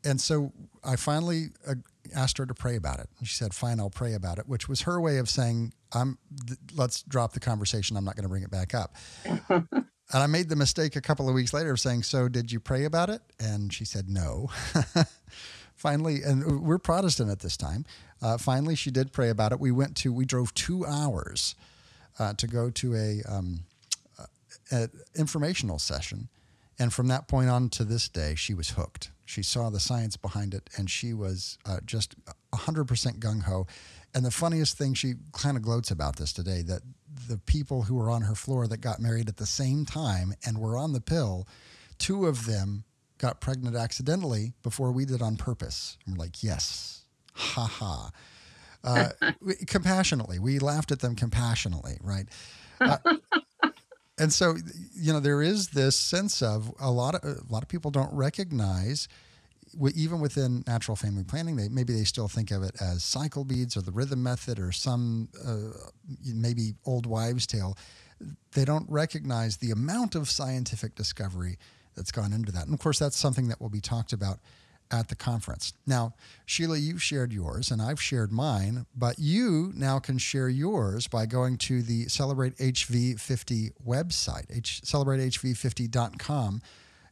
and 0.04 0.20
so 0.20 0.52
I 0.84 0.98
finally 0.98 1.48
uh, 1.66 1.76
asked 2.14 2.38
her 2.38 2.46
to 2.46 2.54
pray 2.54 2.76
about 2.76 3.00
it. 3.00 3.08
And 3.20 3.28
she 3.28 3.36
said, 3.36 3.54
"Fine, 3.54 3.80
I'll 3.80 3.90
pray 3.90 4.14
about 4.14 4.40
it," 4.40 4.48
which 4.48 4.68
was 4.68 4.82
her 4.82 5.00
way 5.00 5.18
of 5.18 5.30
saying, 5.30 5.74
"I'm. 5.94 6.18
Th- 6.46 6.60
let's 6.76 7.02
drop 7.04 7.34
the 7.34 7.40
conversation. 7.40 7.96
I'm 7.96 8.04
not 8.06 8.16
going 8.16 8.24
to 8.24 8.30
bring 8.30 8.44
it 8.44 8.52
back 8.52 8.74
up." 8.74 8.96
And 10.14 10.22
I 10.22 10.28
made 10.28 10.50
the 10.50 10.56
mistake 10.56 10.96
a 10.96 11.02
couple 11.02 11.28
of 11.28 11.36
weeks 11.36 11.54
later 11.54 11.72
of 11.72 11.80
saying, 11.80 12.04
So 12.04 12.28
did 12.28 12.52
you 12.52 12.60
pray 12.60 12.86
about 12.86 13.10
it? 13.10 13.22
And 13.40 13.74
she 13.74 13.86
said, 13.86 14.10
No. 14.10 14.50
finally, 15.76 16.22
and 16.24 16.62
we're 16.62 16.78
Protestant 16.78 17.30
at 17.30 17.40
this 17.40 17.58
time. 17.58 17.86
Uh, 18.22 18.38
finally, 18.38 18.76
she 18.76 18.92
did 18.92 19.12
pray 19.12 19.30
about 19.30 19.52
it. 19.52 19.60
We 19.60 19.72
went 19.72 19.96
to, 19.98 20.12
we 20.12 20.26
drove 20.26 20.54
two 20.54 20.86
hours 20.86 21.56
uh, 22.18 22.34
to 22.34 22.48
go 22.48 22.70
to 22.72 22.96
a, 22.96 23.22
um, 23.28 23.66
a, 24.72 24.90
informational 25.16 25.80
session. 25.80 26.30
And 26.80 26.94
from 26.94 27.08
that 27.10 27.28
point 27.28 27.50
on 27.50 27.70
to 27.70 27.84
this 27.84 28.10
day, 28.10 28.36
she 28.36 28.54
was 28.54 28.72
hooked. 28.72 29.12
She 29.26 29.44
saw 29.44 29.70
the 29.70 29.80
science 29.80 30.18
behind 30.18 30.54
it 30.54 30.70
and 30.78 30.90
she 30.90 31.14
was 31.14 31.58
uh, 31.66 31.80
just 31.86 32.16
100% 32.54 33.20
gung 33.20 33.44
ho. 33.44 33.68
And 34.14 34.26
the 34.26 34.32
funniest 34.32 34.78
thing, 34.78 34.94
she 34.94 35.16
kind 35.34 35.58
of 35.58 35.64
gloats 35.64 35.92
about 35.92 36.16
this 36.16 36.32
today 36.32 36.62
that 36.64 36.82
the 37.28 37.38
people 37.38 37.84
who 37.84 37.96
were 37.96 38.10
on 38.10 38.24
her 38.24 38.36
floor 38.36 38.68
that 38.68 38.78
got 38.78 39.00
married 39.00 39.30
at 39.30 39.38
the 39.38 39.46
same 39.46 39.86
time 39.86 40.34
and 40.46 40.58
were 40.58 40.78
on 40.78 40.94
the 40.94 41.02
pill, 41.02 41.48
two 41.98 42.26
of 42.26 42.46
them 42.46 42.84
got 43.18 43.40
pregnant 43.40 43.76
accidentally 43.76 44.54
before 44.64 44.92
we 44.92 45.06
did 45.06 45.22
on 45.22 45.38
purpose. 45.38 45.98
We're 46.08 46.16
like, 46.16 46.44
yes, 46.44 47.04
ha 47.34 47.66
ha. 47.66 48.12
Uh, 48.84 49.10
compassionately, 49.66 50.38
we 50.38 50.60
laughed 50.60 50.92
at 50.92 51.00
them 51.00 51.16
compassionately, 51.16 51.98
right? 52.02 52.28
Uh, 52.80 52.98
and 54.20 54.32
so, 54.32 54.56
you 54.94 55.12
know, 55.12 55.20
there 55.20 55.42
is 55.42 55.70
this 55.70 55.98
sense 55.98 56.42
of 56.42 56.72
a 56.80 56.92
lot 56.92 57.16
of 57.16 57.24
a 57.24 57.52
lot 57.52 57.64
of 57.64 57.70
people 57.70 57.90
don't 57.90 58.14
recognize 58.14 59.08
even 59.96 60.20
within 60.20 60.64
natural 60.68 60.96
family 60.96 61.24
planning, 61.24 61.56
they 61.56 61.70
maybe 61.70 61.94
they 61.94 62.04
still 62.04 62.28
think 62.28 62.52
of 62.52 62.64
it 62.64 62.76
as 62.82 63.04
cycle 63.04 63.44
beads 63.44 63.76
or 63.76 63.82
the 63.82 63.92
rhythm 63.92 64.24
method 64.24 64.60
or 64.60 64.72
some 64.72 65.30
uh, 65.46 65.90
maybe 66.26 66.74
old 66.86 67.06
wives' 67.06 67.48
tale. 67.48 67.78
They 68.54 68.66
don't 68.66 68.90
recognize 68.90 69.58
the 69.58 69.72
amount 69.72 70.16
of 70.16 70.30
scientific 70.30 70.96
discovery 70.96 71.58
that's 71.96 72.12
gone 72.12 72.34
into 72.34 72.52
that, 72.52 72.66
and 72.66 72.74
of 72.74 72.80
course, 72.80 73.00
that's 73.00 73.18
something 73.18 73.48
that 73.50 73.60
will 73.62 73.70
be 73.70 73.82
talked 73.82 74.14
about 74.14 74.40
at 74.92 75.08
the 75.08 75.16
conference. 75.16 75.74
Now, 75.86 76.14
Sheila, 76.46 76.78
you've 76.78 77.02
shared 77.02 77.34
yours 77.34 77.72
and 77.72 77.82
I've 77.82 78.02
shared 78.02 78.32
mine, 78.32 78.86
but 78.96 79.18
you 79.18 79.72
now 79.76 80.00
can 80.00 80.18
share 80.18 80.50
yours 80.50 81.08
by 81.08 81.26
going 81.26 81.58
to 81.60 81.82
the 81.82 82.08
Celebrate 82.08 82.56
HV50 82.58 83.72
website, 83.86 84.46
h- 84.56 84.82
celebratehv50.com, 84.86 86.62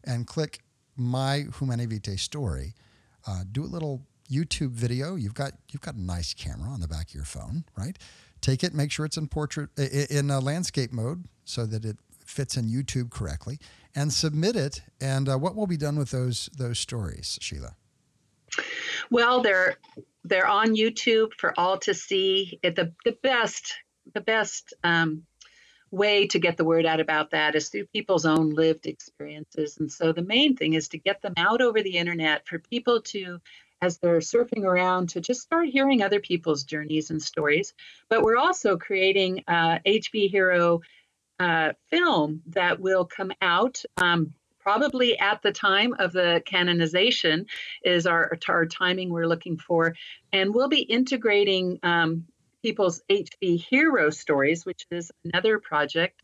and 0.04 0.28
click 0.28 0.60
my 0.95 1.45
Humanae 1.58 1.88
Vitae 1.88 2.17
story, 2.17 2.73
uh, 3.27 3.43
do 3.51 3.63
a 3.63 3.65
little 3.65 4.01
YouTube 4.29 4.71
video. 4.71 5.15
You've 5.15 5.34
got 5.34 5.53
you've 5.71 5.82
got 5.82 5.95
a 5.95 6.01
nice 6.01 6.34
camera 6.34 6.69
on 6.69 6.79
the 6.79 6.88
back 6.88 7.10
of 7.10 7.15
your 7.15 7.25
phone, 7.25 7.65
right? 7.77 7.97
Take 8.41 8.63
it, 8.63 8.73
make 8.73 8.91
sure 8.91 9.06
it's 9.06 9.17
in 9.17 9.27
portrait 9.27 9.69
in 9.77 10.27
landscape 10.27 10.91
mode 10.91 11.25
so 11.45 11.65
that 11.65 11.86
it 11.86 11.97
fits 12.25 12.58
in 12.58 12.65
YouTube 12.65 13.10
correctly, 13.10 13.60
and 13.95 14.12
submit 14.12 14.56
it. 14.56 14.82
And 14.99 15.29
uh, 15.29 15.38
what 15.38 15.56
will 15.56 15.67
be 15.67 15.77
done 15.77 15.97
with 15.97 16.12
those 16.12 16.49
those 16.58 16.79
stories, 16.79 17.38
Sheila? 17.41 17.75
Well, 19.10 19.41
they're 19.41 19.77
they're 20.23 20.47
on 20.47 20.75
YouTube 20.75 21.34
for 21.38 21.53
all 21.58 21.77
to 21.79 21.93
see. 21.93 22.60
The 22.63 22.93
the 23.06 23.17
best 23.21 23.73
the 24.13 24.21
best 24.21 24.73
um, 24.84 25.23
way 25.93 26.25
to 26.25 26.39
get 26.39 26.58
the 26.58 26.65
word 26.65 26.88
out 26.88 26.99
about 26.99 27.29
that 27.29 27.53
is 27.56 27.69
through 27.69 27.86
people's 27.86 28.25
own 28.25 28.49
lived 28.49 28.88
experiences. 28.88 29.77
And 29.77 29.91
so 29.91 30.12
the 30.12 30.23
main 30.23 30.56
thing 30.58 30.73
is 30.73 30.88
to 30.89 30.97
get 30.97 31.21
them 31.21 31.36
out 31.38 31.62
over 31.62 31.84
the 31.84 31.97
internet 31.97 32.47
for 32.47 32.58
people 32.58 33.01
to, 33.01 33.39
as 33.79 33.99
they're 33.99 34.17
surfing 34.17 34.63
around, 34.63 35.10
to 35.10 35.21
just 35.21 35.41
start 35.41 35.69
hearing 35.69 36.01
other 36.01 36.19
people's 36.19 36.63
journeys 36.63 37.12
and 37.12 37.21
stories. 37.21 37.75
But 38.10 38.23
we're 38.23 38.38
also 38.38 38.75
creating 38.75 39.43
a 39.47 39.79
HV 39.86 40.32
Hero 40.32 40.82
uh, 41.39 41.73
film 41.91 42.41
that 42.47 42.79
will 42.79 43.06
come 43.06 43.32
out. 43.39 43.84
Um, 44.01 44.34
probably 44.60 45.19
at 45.19 45.41
the 45.43 45.51
time 45.51 45.93
of 45.99 46.12
the 46.13 46.41
canonization 46.45 47.45
is 47.84 48.08
our, 48.08 48.36
our 48.47 48.65
timing 48.65 49.10
we're 49.10 49.27
looking 49.27 49.58
for 49.58 49.93
and 50.32 50.56
we'll 50.56 50.69
be 50.69 50.82
integrating 50.82 51.77
um, 51.84 52.25
people's 52.63 53.02
HV 53.12 53.62
hero 53.62 54.10
stories, 54.10 54.65
which 54.65 54.88
is 54.89 55.12
another 55.26 55.60
project. 55.60 56.21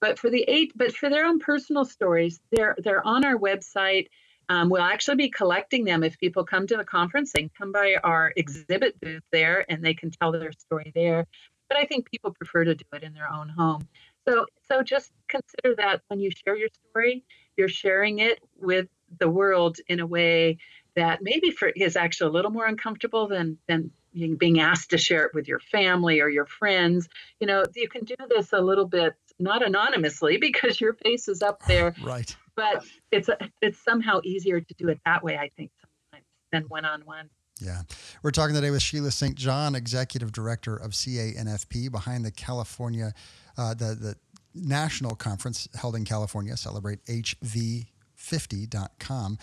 But 0.00 0.18
for 0.18 0.30
the 0.30 0.44
eight, 0.48 0.72
but 0.74 0.92
for 0.92 1.08
their 1.08 1.26
own 1.26 1.38
personal 1.38 1.84
stories, 1.84 2.40
they're 2.50 2.74
they're 2.78 3.06
on 3.06 3.24
our 3.24 3.36
website. 3.36 4.08
Um, 4.48 4.68
we'll 4.68 4.82
actually 4.82 5.16
be 5.16 5.30
collecting 5.30 5.84
them 5.84 6.02
if 6.02 6.18
people 6.18 6.44
come 6.44 6.66
to 6.66 6.76
the 6.76 6.84
conference. 6.84 7.32
They 7.32 7.48
come 7.56 7.72
by 7.72 7.96
our 8.02 8.32
exhibit 8.36 9.00
booth 9.00 9.22
there, 9.32 9.64
and 9.70 9.82
they 9.82 9.94
can 9.94 10.10
tell 10.10 10.32
their 10.32 10.52
story 10.52 10.92
there. 10.94 11.26
But 11.68 11.78
I 11.78 11.86
think 11.86 12.10
people 12.10 12.34
prefer 12.34 12.64
to 12.64 12.74
do 12.74 12.84
it 12.92 13.02
in 13.02 13.14
their 13.14 13.30
own 13.32 13.48
home. 13.48 13.88
So 14.26 14.46
so 14.68 14.82
just 14.82 15.12
consider 15.28 15.76
that 15.76 16.02
when 16.08 16.20
you 16.20 16.30
share 16.30 16.56
your 16.56 16.70
story, 16.90 17.24
you're 17.56 17.68
sharing 17.68 18.18
it 18.18 18.40
with 18.56 18.88
the 19.18 19.28
world 19.28 19.78
in 19.88 20.00
a 20.00 20.06
way 20.06 20.58
that 20.96 21.20
maybe 21.22 21.50
for 21.50 21.68
is 21.68 21.96
actually 21.96 22.28
a 22.28 22.32
little 22.32 22.50
more 22.50 22.66
uncomfortable 22.66 23.28
than 23.28 23.58
than 23.68 23.90
being 24.38 24.60
asked 24.60 24.90
to 24.90 24.98
share 24.98 25.24
it 25.24 25.32
with 25.34 25.48
your 25.48 25.60
family 25.60 26.20
or 26.20 26.28
your 26.28 26.46
friends. 26.46 27.08
You 27.40 27.46
know, 27.46 27.64
you 27.74 27.88
can 27.88 28.04
do 28.04 28.14
this 28.28 28.52
a 28.52 28.60
little 28.60 28.86
bit 28.86 29.14
not 29.38 29.66
anonymously 29.66 30.36
because 30.38 30.80
your 30.80 30.94
face 30.94 31.28
is 31.28 31.42
up 31.42 31.62
there. 31.66 31.94
Right. 32.02 32.34
But 32.56 32.84
it's 33.10 33.28
a, 33.28 33.36
it's 33.60 33.82
somehow 33.82 34.20
easier 34.22 34.60
to 34.60 34.74
do 34.74 34.88
it 34.88 35.00
that 35.04 35.24
way, 35.24 35.36
I 35.36 35.50
think, 35.56 35.72
sometimes 35.80 36.24
than 36.52 36.62
one 36.68 36.84
on 36.84 37.00
one. 37.02 37.28
Yeah. 37.60 37.82
We're 38.22 38.30
talking 38.30 38.54
today 38.54 38.70
with 38.70 38.82
Sheila 38.82 39.10
St. 39.10 39.34
John, 39.34 39.74
Executive 39.74 40.30
Director 40.32 40.76
of 40.76 40.92
CANFP, 40.92 41.90
behind 41.90 42.24
the 42.24 42.30
California, 42.30 43.12
uh, 43.56 43.74
the, 43.74 43.94
the 43.94 44.14
national 44.54 45.16
conference 45.16 45.66
held 45.74 45.96
in 45.96 46.04
California, 46.04 46.56
celebrate 46.56 47.04
HV50.com. 47.06 49.38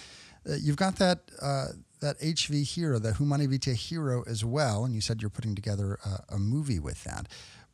Uh, 0.50 0.56
you've 0.60 0.78
got 0.78 0.96
that 0.98 1.30
uh, 1.42 1.68
that 2.02 2.20
HV 2.20 2.64
hero, 2.64 3.00
the 3.00 3.14
Humanae 3.14 3.48
Vitae 3.48 3.74
hero 3.74 4.24
as 4.28 4.44
well, 4.44 4.84
and 4.84 4.94
you 4.94 5.02
said 5.02 5.22
you're 5.22 5.30
putting 5.30 5.56
together 5.56 5.98
a, 6.04 6.36
a, 6.36 6.40
movie 6.40 6.80
with 6.80 7.04
that. 7.04 7.28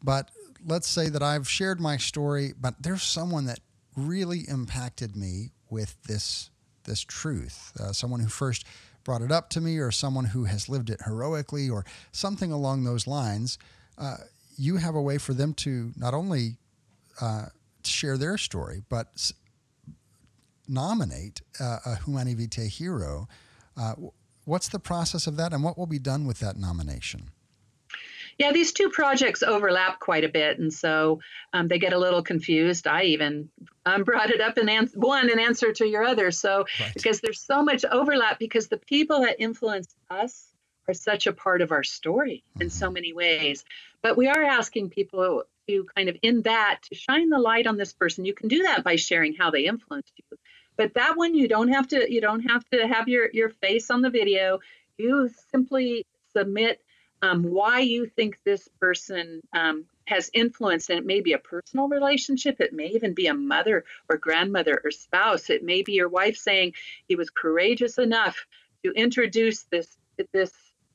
But 0.03 0.31
let's 0.65 0.87
say 0.87 1.09
that 1.09 1.23
I've 1.23 1.49
shared 1.49 1.79
my 1.79 1.97
story, 1.97 2.53
but 2.59 2.75
there's 2.81 3.03
someone 3.03 3.45
that 3.45 3.59
really 3.95 4.41
impacted 4.47 5.15
me 5.15 5.51
with 5.69 6.01
this 6.03 6.49
this 6.83 7.01
truth. 7.01 7.73
Uh, 7.79 7.91
someone 7.91 8.21
who 8.21 8.29
first 8.29 8.65
brought 9.03 9.21
it 9.21 9.31
up 9.31 9.49
to 9.51 9.61
me, 9.61 9.77
or 9.77 9.91
someone 9.91 10.25
who 10.25 10.45
has 10.45 10.69
lived 10.69 10.89
it 10.89 11.01
heroically, 11.05 11.69
or 11.69 11.85
something 12.11 12.51
along 12.51 12.83
those 12.83 13.07
lines. 13.07 13.57
Uh, 13.97 14.17
you 14.57 14.77
have 14.77 14.95
a 14.95 15.01
way 15.01 15.17
for 15.17 15.33
them 15.33 15.53
to 15.53 15.91
not 15.97 16.13
only 16.13 16.57
uh, 17.21 17.45
share 17.83 18.17
their 18.17 18.37
story, 18.37 18.81
but 18.89 19.31
nominate 20.67 21.41
uh, 21.59 21.79
a 21.85 21.95
Humanae 22.03 22.33
Vitae 22.33 22.67
hero. 22.67 23.27
Uh, 23.77 23.93
what's 24.45 24.69
the 24.69 24.79
process 24.79 25.27
of 25.27 25.37
that, 25.37 25.53
and 25.53 25.63
what 25.63 25.77
will 25.77 25.87
be 25.87 25.99
done 25.99 26.25
with 26.25 26.39
that 26.39 26.57
nomination? 26.57 27.29
Yeah, 28.37 28.51
these 28.51 28.71
two 28.71 28.89
projects 28.89 29.41
overlap 29.41 29.99
quite 29.99 30.23
a 30.23 30.29
bit, 30.29 30.59
and 30.59 30.71
so 30.71 31.19
um, 31.53 31.67
they 31.67 31.79
get 31.79 31.93
a 31.93 31.97
little 31.97 32.21
confused. 32.21 32.85
I 32.85 33.03
even 33.03 33.49
um, 33.85 34.03
brought 34.05 34.29
it 34.29 34.41
up 34.41 34.57
in 34.57 34.69
ans- 34.69 34.95
one 34.95 35.29
in 35.29 35.39
answer 35.39 35.73
to 35.73 35.87
your 35.87 36.03
other. 36.03 36.31
So 36.31 36.65
right. 36.79 36.93
because 36.93 37.19
there's 37.19 37.41
so 37.41 37.63
much 37.63 37.83
overlap, 37.85 38.37
because 38.37 38.67
the 38.67 38.77
people 38.77 39.21
that 39.21 39.39
influence 39.39 39.95
us 40.09 40.53
are 40.87 40.93
such 40.93 41.27
a 41.27 41.33
part 41.33 41.61
of 41.61 41.71
our 41.71 41.83
story 41.83 42.43
mm-hmm. 42.51 42.63
in 42.63 42.69
so 42.69 42.91
many 42.91 43.11
ways. 43.11 43.65
But 44.03 44.17
we 44.17 44.27
are 44.27 44.43
asking 44.43 44.91
people 44.91 45.43
to 45.67 45.85
kind 45.95 46.07
of 46.07 46.15
in 46.21 46.43
that 46.43 46.79
to 46.83 46.95
shine 46.95 47.29
the 47.29 47.39
light 47.39 47.67
on 47.67 47.77
this 47.77 47.93
person. 47.93 48.23
You 48.23 48.33
can 48.33 48.47
do 48.47 48.63
that 48.63 48.83
by 48.83 48.95
sharing 48.95 49.33
how 49.33 49.49
they 49.49 49.65
influenced 49.65 50.13
you 50.15 50.37
but 50.77 50.93
that 50.93 51.17
one 51.17 51.35
you 51.35 51.47
don't 51.47 51.69
have 51.69 51.87
to 51.89 52.11
you 52.11 52.21
don't 52.21 52.41
have 52.41 52.63
to 52.69 52.87
have 52.87 53.07
your 53.07 53.29
your 53.33 53.49
face 53.49 53.89
on 53.89 54.01
the 54.01 54.09
video. 54.09 54.59
You 54.97 55.29
simply 55.51 56.05
submit 56.33 56.81
um, 57.21 57.43
why 57.43 57.79
you 57.79 58.05
think 58.05 58.39
this 58.43 58.67
person 58.79 59.41
um, 59.53 59.85
has 60.05 60.29
influenced, 60.33 60.89
and 60.89 60.99
it 60.99 61.05
may 61.05 61.21
be 61.21 61.33
a 61.33 61.39
personal 61.39 61.87
relationship. 61.87 62.61
It 62.61 62.73
may 62.73 62.87
even 62.87 63.13
be 63.13 63.27
a 63.27 63.33
mother 63.33 63.85
or 64.09 64.17
grandmother 64.17 64.79
or 64.83 64.91
spouse. 64.91 65.49
It 65.49 65.63
may 65.63 65.81
be 65.81 65.93
your 65.93 66.09
wife 66.09 66.37
saying 66.37 66.73
he 67.07 67.15
was 67.15 67.29
courageous 67.29 67.97
enough 67.97 68.45
to 68.85 68.91
introduce 68.91 69.63
this 69.63 69.97
this 70.31 70.51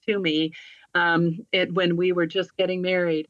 to 0.07 0.19
me 0.19 0.53
um, 0.95 1.47
it, 1.53 1.73
when 1.73 1.97
we 1.97 2.13
were 2.13 2.27
just 2.27 2.57
getting 2.57 2.83
married. 2.83 3.29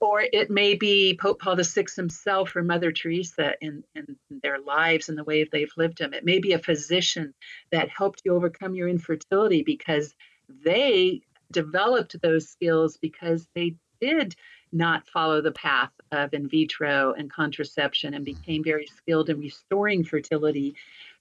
Or 0.00 0.22
it 0.22 0.50
may 0.50 0.74
be 0.74 1.18
Pope 1.20 1.40
Paul 1.40 1.56
VI 1.56 1.84
himself 1.94 2.56
or 2.56 2.62
Mother 2.62 2.90
Teresa 2.90 3.52
in, 3.60 3.84
in 3.94 4.16
their 4.42 4.58
lives 4.58 5.08
and 5.08 5.18
the 5.18 5.24
way 5.24 5.44
they've 5.44 5.72
lived 5.76 5.98
them. 5.98 6.14
It 6.14 6.24
may 6.24 6.38
be 6.38 6.52
a 6.52 6.58
physician 6.58 7.34
that 7.70 7.90
helped 7.90 8.22
you 8.24 8.34
overcome 8.34 8.74
your 8.74 8.88
infertility 8.88 9.62
because 9.62 10.14
they 10.64 11.20
developed 11.52 12.16
those 12.22 12.48
skills 12.48 12.96
because 12.96 13.46
they 13.54 13.76
did 14.00 14.34
not 14.72 15.06
follow 15.08 15.40
the 15.42 15.52
path 15.52 15.90
of 16.12 16.32
in 16.32 16.48
vitro 16.48 17.12
and 17.12 17.30
contraception 17.32 18.14
and 18.14 18.24
became 18.24 18.64
very 18.64 18.86
skilled 18.86 19.28
in 19.28 19.38
restoring 19.38 20.04
fertility. 20.04 20.74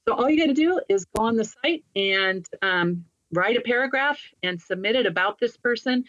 So 0.07 0.13
all 0.13 0.29
you 0.29 0.39
got 0.39 0.47
to 0.47 0.53
do 0.53 0.81
is 0.87 1.05
go 1.15 1.23
on 1.25 1.35
the 1.35 1.45
site 1.45 1.83
and 1.95 2.45
um, 2.61 3.05
write 3.33 3.57
a 3.57 3.61
paragraph 3.61 4.19
and 4.43 4.61
submit 4.61 4.95
it 4.95 5.05
about 5.05 5.39
this 5.39 5.57
person 5.57 6.05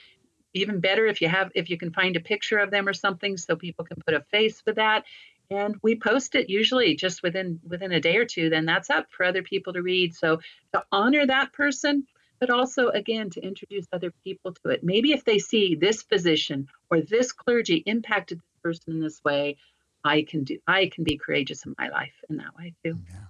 even 0.55 0.81
better 0.81 1.07
if 1.07 1.21
you 1.21 1.29
have 1.29 1.51
if 1.55 1.71
you 1.71 1.79
can 1.79 1.93
find 1.93 2.17
a 2.17 2.21
picture 2.21 2.59
of 2.59 2.71
them 2.71 2.89
or 2.89 2.93
something 2.93 3.37
so 3.37 3.57
people 3.57 3.85
can 3.85 3.99
put 4.07 4.15
a 4.15 4.21
face 4.31 4.63
with 4.67 4.77
that. 4.77 5.05
And 5.51 5.77
we 5.83 5.97
post 5.97 6.37
it 6.37 6.49
usually 6.49 6.95
just 6.95 7.23
within 7.23 7.61
within 7.67 7.93
a 7.93 8.01
day 8.01 8.17
or 8.17 8.25
two 8.25 8.51
then 8.51 8.67
that's 8.67 8.91
up 8.91 9.07
for 9.11 9.25
other 9.25 9.43
people 9.43 9.73
to 9.73 9.83
read. 9.83 10.15
So 10.15 10.41
to 10.73 10.83
honor 10.93 11.27
that 11.27 11.53
person 11.53 12.07
but 12.39 12.51
also 12.51 12.89
again 12.89 13.29
to 13.31 13.41
introduce 13.41 13.87
other 13.93 14.13
people 14.25 14.55
to 14.55 14.71
it. 14.71 14.83
Maybe 14.83 15.13
if 15.13 15.25
they 15.25 15.39
see 15.39 15.75
this 15.75 16.03
physician 16.03 16.69
or 16.91 17.03
this 17.03 17.33
clergy 17.33 17.83
impacted 17.85 18.39
this 18.39 18.63
person 18.63 18.95
in 18.95 19.01
this 19.01 19.23
way 19.25 19.57
i 20.03 20.23
can 20.23 20.45
do 20.45 20.59
i 20.67 20.87
can 20.87 21.05
be 21.05 21.19
courageous 21.19 21.67
in 21.67 21.75
my 21.79 21.89
life 21.89 22.15
in 22.31 22.39
that 22.39 22.57
way 22.57 22.73
too. 22.83 22.99
Yeah 23.11 23.27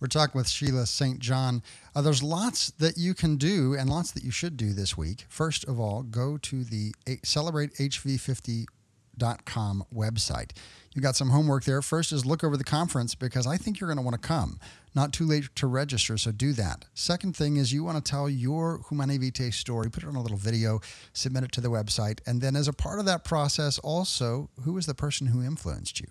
we're 0.00 0.08
talking 0.08 0.38
with 0.38 0.48
Sheila 0.48 0.86
St. 0.86 1.18
John. 1.18 1.62
Uh, 1.94 2.02
there's 2.02 2.22
lots 2.22 2.70
that 2.72 2.96
you 2.96 3.14
can 3.14 3.36
do 3.36 3.74
and 3.74 3.90
lots 3.90 4.12
that 4.12 4.22
you 4.22 4.30
should 4.30 4.56
do 4.56 4.72
this 4.72 4.96
week. 4.96 5.24
First 5.28 5.64
of 5.64 5.80
all, 5.80 6.02
go 6.02 6.38
to 6.38 6.62
the 6.62 6.94
CelebrateHV50.com 7.06 9.84
website. 9.92 10.52
You 10.94 11.02
got 11.02 11.16
some 11.16 11.30
homework 11.30 11.64
there. 11.64 11.82
First 11.82 12.12
is 12.12 12.24
look 12.24 12.44
over 12.44 12.56
the 12.56 12.62
conference 12.64 13.16
because 13.16 13.46
I 13.46 13.56
think 13.56 13.80
you're 13.80 13.88
going 13.88 13.98
to 13.98 14.02
want 14.02 14.20
to 14.20 14.26
come. 14.26 14.58
Not 14.94 15.12
too 15.12 15.26
late 15.26 15.54
to 15.56 15.66
register, 15.66 16.16
so 16.16 16.32
do 16.32 16.52
that. 16.54 16.86
Second 16.94 17.36
thing 17.36 17.56
is 17.56 17.72
you 17.72 17.84
want 17.84 18.04
to 18.04 18.10
tell 18.10 18.28
your 18.28 18.80
Humanae 18.88 19.18
Vitae 19.18 19.52
story, 19.52 19.90
put 19.90 20.02
it 20.02 20.08
on 20.08 20.16
a 20.16 20.22
little 20.22 20.36
video, 20.36 20.80
submit 21.12 21.44
it 21.44 21.52
to 21.52 21.60
the 21.60 21.70
website, 21.70 22.20
and 22.26 22.40
then 22.40 22.56
as 22.56 22.68
a 22.68 22.72
part 22.72 22.98
of 22.98 23.04
that 23.06 23.24
process, 23.24 23.78
also 23.80 24.50
who 24.62 24.76
is 24.78 24.86
the 24.86 24.94
person 24.94 25.28
who 25.28 25.42
influenced 25.42 26.00
you? 26.00 26.08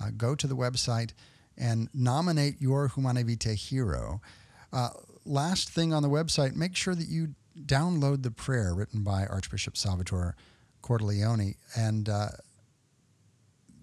Uh, 0.00 0.10
go 0.16 0.34
to 0.34 0.46
the 0.46 0.56
website 0.56 1.12
and 1.56 1.88
nominate 1.94 2.60
your 2.60 2.88
Humanae 2.88 3.22
Vitae 3.22 3.54
hero. 3.54 4.20
Uh, 4.72 4.90
last 5.24 5.70
thing 5.70 5.92
on 5.92 6.02
the 6.02 6.08
website, 6.08 6.54
make 6.54 6.76
sure 6.76 6.94
that 6.94 7.08
you 7.08 7.34
download 7.58 8.22
the 8.22 8.30
prayer 8.30 8.74
written 8.74 9.02
by 9.02 9.26
Archbishop 9.26 9.76
Salvatore 9.76 10.34
Cordileone 10.82 11.56
and 11.76 12.08
uh, 12.08 12.28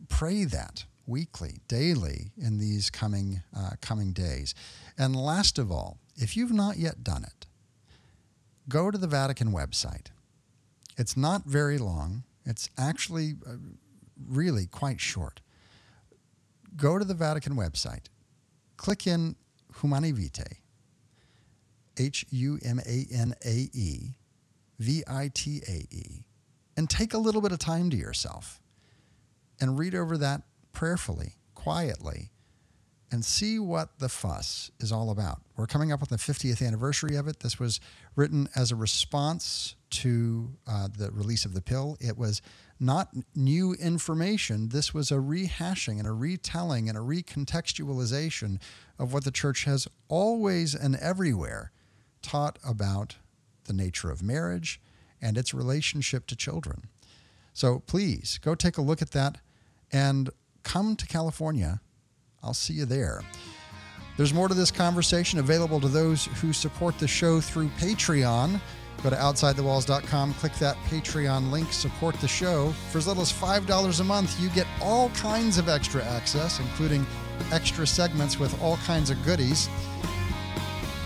pray 0.10 0.44
that 0.44 0.86
weekly, 1.08 1.60
daily 1.68 2.32
in 2.38 2.58
these 2.58 2.90
coming 2.90 3.42
uh, 3.58 3.72
coming 3.82 4.14
days. 4.14 4.54
And 4.98 5.16
last 5.16 5.58
of 5.58 5.72
all, 5.72 5.98
if 6.16 6.38
you've 6.38 6.52
not 6.52 6.78
yet 6.78 7.04
done 7.04 7.24
it, 7.24 7.48
go 8.70 8.92
to 8.92 8.98
the 8.98 9.08
Vatican 9.08 9.52
website. 9.52 10.08
It's 10.98 11.18
not 11.18 11.46
very 11.46 11.78
long. 11.78 12.24
It's 12.46 12.70
actually 12.78 13.34
uh, 13.48 13.54
really 14.28 14.68
quite 14.68 15.00
short 15.00 15.42
go 16.76 16.98
to 16.98 17.06
the 17.06 17.14
Vatican 17.14 17.56
website, 17.56 18.06
click 18.78 19.08
in 19.08 19.36
Humanae 19.80 20.12
Vitae, 20.12 20.58
H 21.98 22.26
U 22.30 22.60
M 22.64 22.80
A 22.80 23.06
N 23.14 23.34
A 23.46 23.70
E 23.74 24.16
V 24.80 25.04
I 25.08 25.30
T 25.34 25.62
A 25.68 25.86
E, 25.94 26.26
and 26.78 26.90
take 26.90 27.14
a 27.14 27.18
little 27.18 27.42
bit 27.42 27.52
of 27.52 27.60
time 27.60 27.90
to 27.90 27.98
yourself 27.98 28.62
and 29.60 29.78
read 29.78 29.94
over 29.94 30.18
that 30.18 30.42
prayerfully, 30.74 31.36
quietly, 31.54 32.32
and 33.12 33.26
see 33.26 33.60
what 33.60 34.00
the 34.00 34.10
fuss 34.10 34.72
is 34.80 34.92
all 34.92 35.12
about. 35.12 35.42
We're 35.58 35.68
coming 35.68 35.92
up 35.92 36.02
on 36.02 36.08
the 36.10 36.18
50th 36.18 36.66
anniversary 36.66 37.16
of 37.16 37.28
it. 37.28 37.42
This 37.42 37.60
was 37.60 37.80
written 38.16 38.48
as 38.56 38.72
a 38.72 38.76
response 38.76 39.76
to 39.92 40.50
uh, 40.66 40.88
the 40.98 41.12
release 41.12 41.44
of 41.44 41.54
the 41.54 41.62
pill. 41.62 41.98
It 42.00 42.18
was 42.18 42.42
not 42.82 43.10
new 43.36 43.74
information. 43.74 44.70
This 44.70 44.94
was 44.94 45.12
a 45.12 45.16
rehashing 45.16 46.00
and 46.00 46.08
a 46.08 46.12
retelling 46.12 46.90
and 46.90 46.98
a 46.98 47.02
recontextualization 47.02 48.60
of 48.98 49.14
what 49.14 49.24
the 49.24 49.32
church 49.32 49.66
has 49.66 49.88
always 50.08 50.74
and 50.74 50.96
everywhere 50.96 51.72
taught 52.22 52.58
about 52.68 53.18
the 53.66 53.74
nature 53.74 54.10
of 54.10 54.24
marriage 54.24 54.82
and 55.22 55.38
its 55.38 55.54
relationship 55.54 56.26
to 56.28 56.36
children. 56.36 56.88
So 57.54 57.80
please 57.86 58.40
go 58.42 58.56
take 58.56 58.78
a 58.78 58.82
look 58.82 59.02
at 59.02 59.12
that 59.12 59.38
and 59.92 60.30
come 60.64 60.96
to 60.96 61.06
California. 61.06 61.82
I'll 62.42 62.54
see 62.54 62.74
you 62.74 62.86
there. 62.86 63.22
There's 64.18 64.34
more 64.34 64.48
to 64.48 64.54
this 64.54 64.72
conversation 64.72 65.40
available 65.40 65.80
to 65.80 65.88
those 65.88 66.26
who 66.26 66.54
support 66.54 66.98
the 67.00 67.08
show 67.08 67.40
through 67.40 67.70
Patreon. 67.80 68.60
Go 69.04 69.10
to 69.10 69.16
OutsideTheWalls.com, 69.16 70.36
click 70.36 70.54
that 70.56 70.78
Patreon 70.86 71.50
link, 71.50 71.74
support 71.74 72.16
the 72.22 72.28
show. 72.28 72.72
For 72.92 73.00
as 73.00 73.08
little 73.08 73.24
as 73.24 73.32
$5 73.34 74.00
a 74.00 74.04
month, 74.04 74.40
you 74.40 74.50
get 74.50 74.68
all 74.80 75.10
kinds 75.10 75.58
of 75.58 75.68
extra 75.68 76.04
access, 76.04 76.60
including 76.60 77.06
extra 77.52 77.88
segments 77.88 78.38
with 78.38 78.60
all 78.62 78.78
kinds 78.78 79.10
of 79.10 79.24
goodies. 79.26 79.70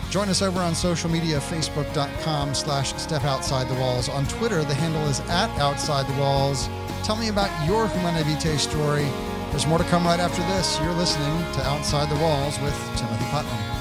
Join 0.09 0.29
us 0.29 0.41
over 0.41 0.59
on 0.59 0.75
social 0.75 1.09
media, 1.09 1.39
facebook.com 1.39 2.53
slash 2.53 2.93
step 2.95 3.23
outside 3.23 3.67
the 3.67 3.79
walls. 3.79 4.09
On 4.09 4.25
Twitter, 4.27 4.63
the 4.63 4.73
handle 4.73 5.05
is 5.07 5.19
at 5.21 5.49
outside 5.59 6.07
the 6.07 6.19
walls. 6.19 6.67
Tell 7.03 7.15
me 7.15 7.29
about 7.29 7.49
your 7.67 7.87
Humanae 7.87 8.23
Vitae 8.23 8.57
story. 8.57 9.07
There's 9.51 9.67
more 9.67 9.77
to 9.77 9.83
come 9.85 10.05
right 10.05 10.19
after 10.19 10.41
this. 10.53 10.79
You're 10.81 10.93
listening 10.93 11.37
to 11.53 11.65
Outside 11.65 12.09
the 12.09 12.21
Walls 12.21 12.59
with 12.59 12.75
Timothy 12.97 13.25
Putnam. 13.25 13.74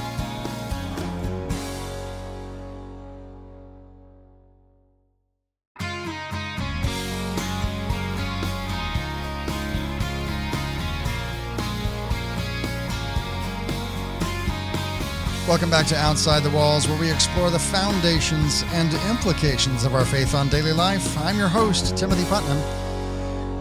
Welcome 15.54 15.70
back 15.70 15.86
to 15.86 15.96
Outside 15.96 16.42
the 16.42 16.50
Walls, 16.50 16.88
where 16.88 16.98
we 16.98 17.08
explore 17.08 17.48
the 17.48 17.60
foundations 17.60 18.64
and 18.72 18.92
implications 19.08 19.84
of 19.84 19.94
our 19.94 20.04
faith 20.04 20.34
on 20.34 20.48
daily 20.48 20.72
life. 20.72 21.16
I'm 21.18 21.38
your 21.38 21.46
host, 21.46 21.96
Timothy 21.96 22.24
Putnam, 22.24 22.58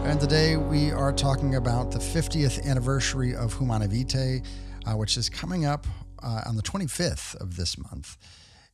and 0.04 0.18
today 0.18 0.56
we 0.56 0.90
are 0.90 1.12
talking 1.12 1.54
about 1.54 1.92
the 1.92 2.00
50th 2.00 2.66
anniversary 2.66 3.36
of 3.36 3.56
Humanae 3.56 3.86
Vitae, 3.86 4.42
uh, 4.84 4.96
which 4.96 5.16
is 5.16 5.28
coming 5.28 5.66
up 5.66 5.86
uh, 6.20 6.40
on 6.46 6.56
the 6.56 6.62
25th 6.62 7.36
of 7.36 7.56
this 7.56 7.78
month. 7.78 8.16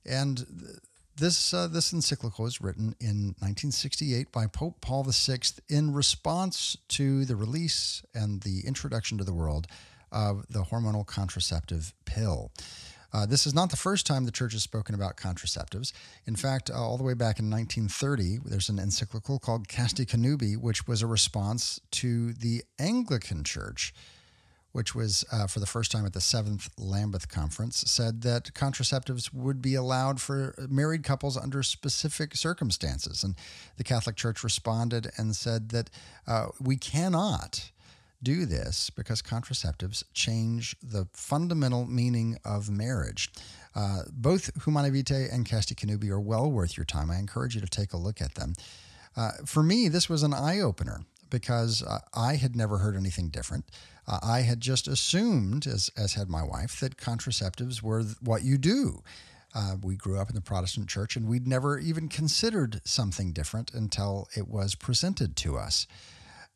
And 0.06 0.78
this 1.14 1.52
uh, 1.52 1.66
this 1.66 1.92
encyclical 1.92 2.44
was 2.44 2.62
written 2.62 2.94
in 3.00 3.34
1968 3.40 4.32
by 4.32 4.46
Pope 4.46 4.80
Paul 4.80 5.04
VI 5.06 5.40
in 5.68 5.92
response 5.92 6.74
to 6.88 7.26
the 7.26 7.36
release 7.36 8.02
and 8.14 8.40
the 8.40 8.62
introduction 8.66 9.18
to 9.18 9.24
the 9.24 9.34
world 9.34 9.66
of 10.10 10.46
the 10.48 10.62
hormonal 10.62 11.06
contraceptive 11.06 11.92
pill. 12.06 12.50
Uh, 13.12 13.26
this 13.26 13.46
is 13.46 13.54
not 13.54 13.70
the 13.70 13.76
first 13.76 14.06
time 14.06 14.24
the 14.24 14.30
church 14.30 14.52
has 14.52 14.62
spoken 14.62 14.94
about 14.94 15.16
contraceptives. 15.16 15.92
In 16.26 16.36
fact, 16.36 16.70
uh, 16.70 16.74
all 16.74 16.96
the 16.96 17.04
way 17.04 17.14
back 17.14 17.38
in 17.38 17.50
1930, 17.50 18.38
there's 18.44 18.68
an 18.68 18.78
encyclical 18.78 19.38
called 19.38 19.68
Casti 19.68 20.06
Connubii, 20.06 20.56
which 20.56 20.86
was 20.86 21.02
a 21.02 21.06
response 21.06 21.80
to 21.92 22.32
the 22.32 22.62
Anglican 22.78 23.42
Church, 23.42 23.92
which 24.72 24.94
was 24.94 25.24
uh, 25.32 25.48
for 25.48 25.58
the 25.58 25.66
first 25.66 25.90
time 25.90 26.06
at 26.06 26.12
the 26.12 26.20
Seventh 26.20 26.70
Lambeth 26.78 27.28
Conference, 27.28 27.82
said 27.86 28.22
that 28.22 28.54
contraceptives 28.54 29.34
would 29.34 29.60
be 29.60 29.74
allowed 29.74 30.20
for 30.20 30.54
married 30.68 31.02
couples 31.02 31.36
under 31.36 31.64
specific 31.64 32.36
circumstances. 32.36 33.24
And 33.24 33.34
the 33.76 33.84
Catholic 33.84 34.14
Church 34.14 34.44
responded 34.44 35.10
and 35.16 35.34
said 35.34 35.70
that 35.70 35.90
uh, 36.28 36.48
we 36.60 36.76
cannot 36.76 37.72
do 38.22 38.46
this 38.46 38.90
because 38.90 39.22
contraceptives 39.22 40.04
change 40.12 40.76
the 40.82 41.06
fundamental 41.12 41.86
meaning 41.86 42.38
of 42.44 42.70
marriage. 42.70 43.30
Uh, 43.74 44.02
both 44.10 44.50
Humanae 44.64 44.90
Vitae 44.90 45.28
and 45.30 45.46
Casti 45.46 45.74
Connubii 45.74 46.10
are 46.10 46.20
well 46.20 46.50
worth 46.50 46.76
your 46.76 46.84
time. 46.84 47.10
I 47.10 47.18
encourage 47.18 47.54
you 47.54 47.60
to 47.60 47.68
take 47.68 47.92
a 47.92 47.96
look 47.96 48.20
at 48.20 48.34
them. 48.34 48.54
Uh, 49.16 49.32
for 49.46 49.62
me, 49.62 49.88
this 49.88 50.08
was 50.08 50.22
an 50.22 50.34
eye 50.34 50.60
opener 50.60 51.04
because 51.30 51.82
uh, 51.82 52.00
I 52.14 52.36
had 52.36 52.56
never 52.56 52.78
heard 52.78 52.96
anything 52.96 53.28
different. 53.28 53.64
Uh, 54.06 54.18
I 54.22 54.40
had 54.40 54.60
just 54.60 54.88
assumed, 54.88 55.66
as, 55.66 55.90
as 55.96 56.14
had 56.14 56.28
my 56.28 56.42
wife, 56.42 56.80
that 56.80 56.96
contraceptives 56.96 57.82
were 57.82 58.02
what 58.20 58.42
you 58.42 58.58
do. 58.58 59.02
Uh, 59.54 59.76
we 59.82 59.96
grew 59.96 60.18
up 60.18 60.28
in 60.28 60.34
the 60.34 60.40
Protestant 60.40 60.88
church 60.88 61.16
and 61.16 61.26
we'd 61.26 61.46
never 61.46 61.78
even 61.78 62.08
considered 62.08 62.80
something 62.84 63.32
different 63.32 63.72
until 63.74 64.28
it 64.36 64.48
was 64.48 64.74
presented 64.74 65.36
to 65.36 65.56
us. 65.56 65.86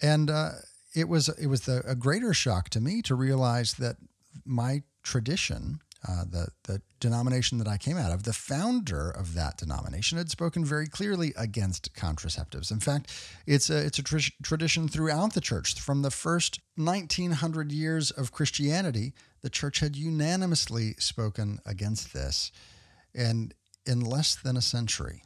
And 0.01 0.31
uh, 0.31 0.51
it 0.95 1.09
was 1.09 1.29
it 1.29 1.47
was 1.49 1.63
the, 1.63 1.83
a 1.87 1.95
greater 1.95 2.33
shock 2.33 2.69
to 2.71 2.81
me 2.81 3.03
to 3.03 3.15
realize 3.15 3.75
that 3.75 3.97
my 4.45 4.83
tradition, 5.03 5.81
uh, 6.09 6.25
the 6.25 6.49
the 6.65 6.83
denomination 7.01 7.59
that 7.59 7.69
I 7.69 7.77
came 7.77 7.99
out 7.99 8.13
of, 8.13 8.23
the 8.23 8.33
founder 8.33 9.11
of 9.11 9.35
that 9.35 9.59
denomination 9.59 10.19
had 10.19 10.31
spoken 10.31 10.65
very 10.65 10.87
clearly 10.87 11.35
against 11.37 11.95
contraceptives. 11.95 12.71
In 12.71 12.81
fact, 12.81 13.13
it's 13.47 13.69
a 13.71 13.79
it's 13.79 13.99
a 13.99 14.03
tr- 14.03 14.31
tradition 14.43 14.89
throughout 14.89 15.35
the 15.35 15.41
church 15.41 15.79
from 15.81 16.03
the 16.03 16.11
first 16.11 16.61
1900 16.77 17.73
years 17.73 18.11
of 18.11 18.33
Christianity. 18.33 19.13
The 19.43 19.51
church 19.51 19.81
had 19.81 19.97
unanimously 19.97 20.95
spoken 20.99 21.59
against 21.67 22.15
this, 22.15 22.51
and 23.15 23.53
in 23.85 24.01
less 24.01 24.37
than 24.37 24.57
a 24.57 24.63
century, 24.63 25.23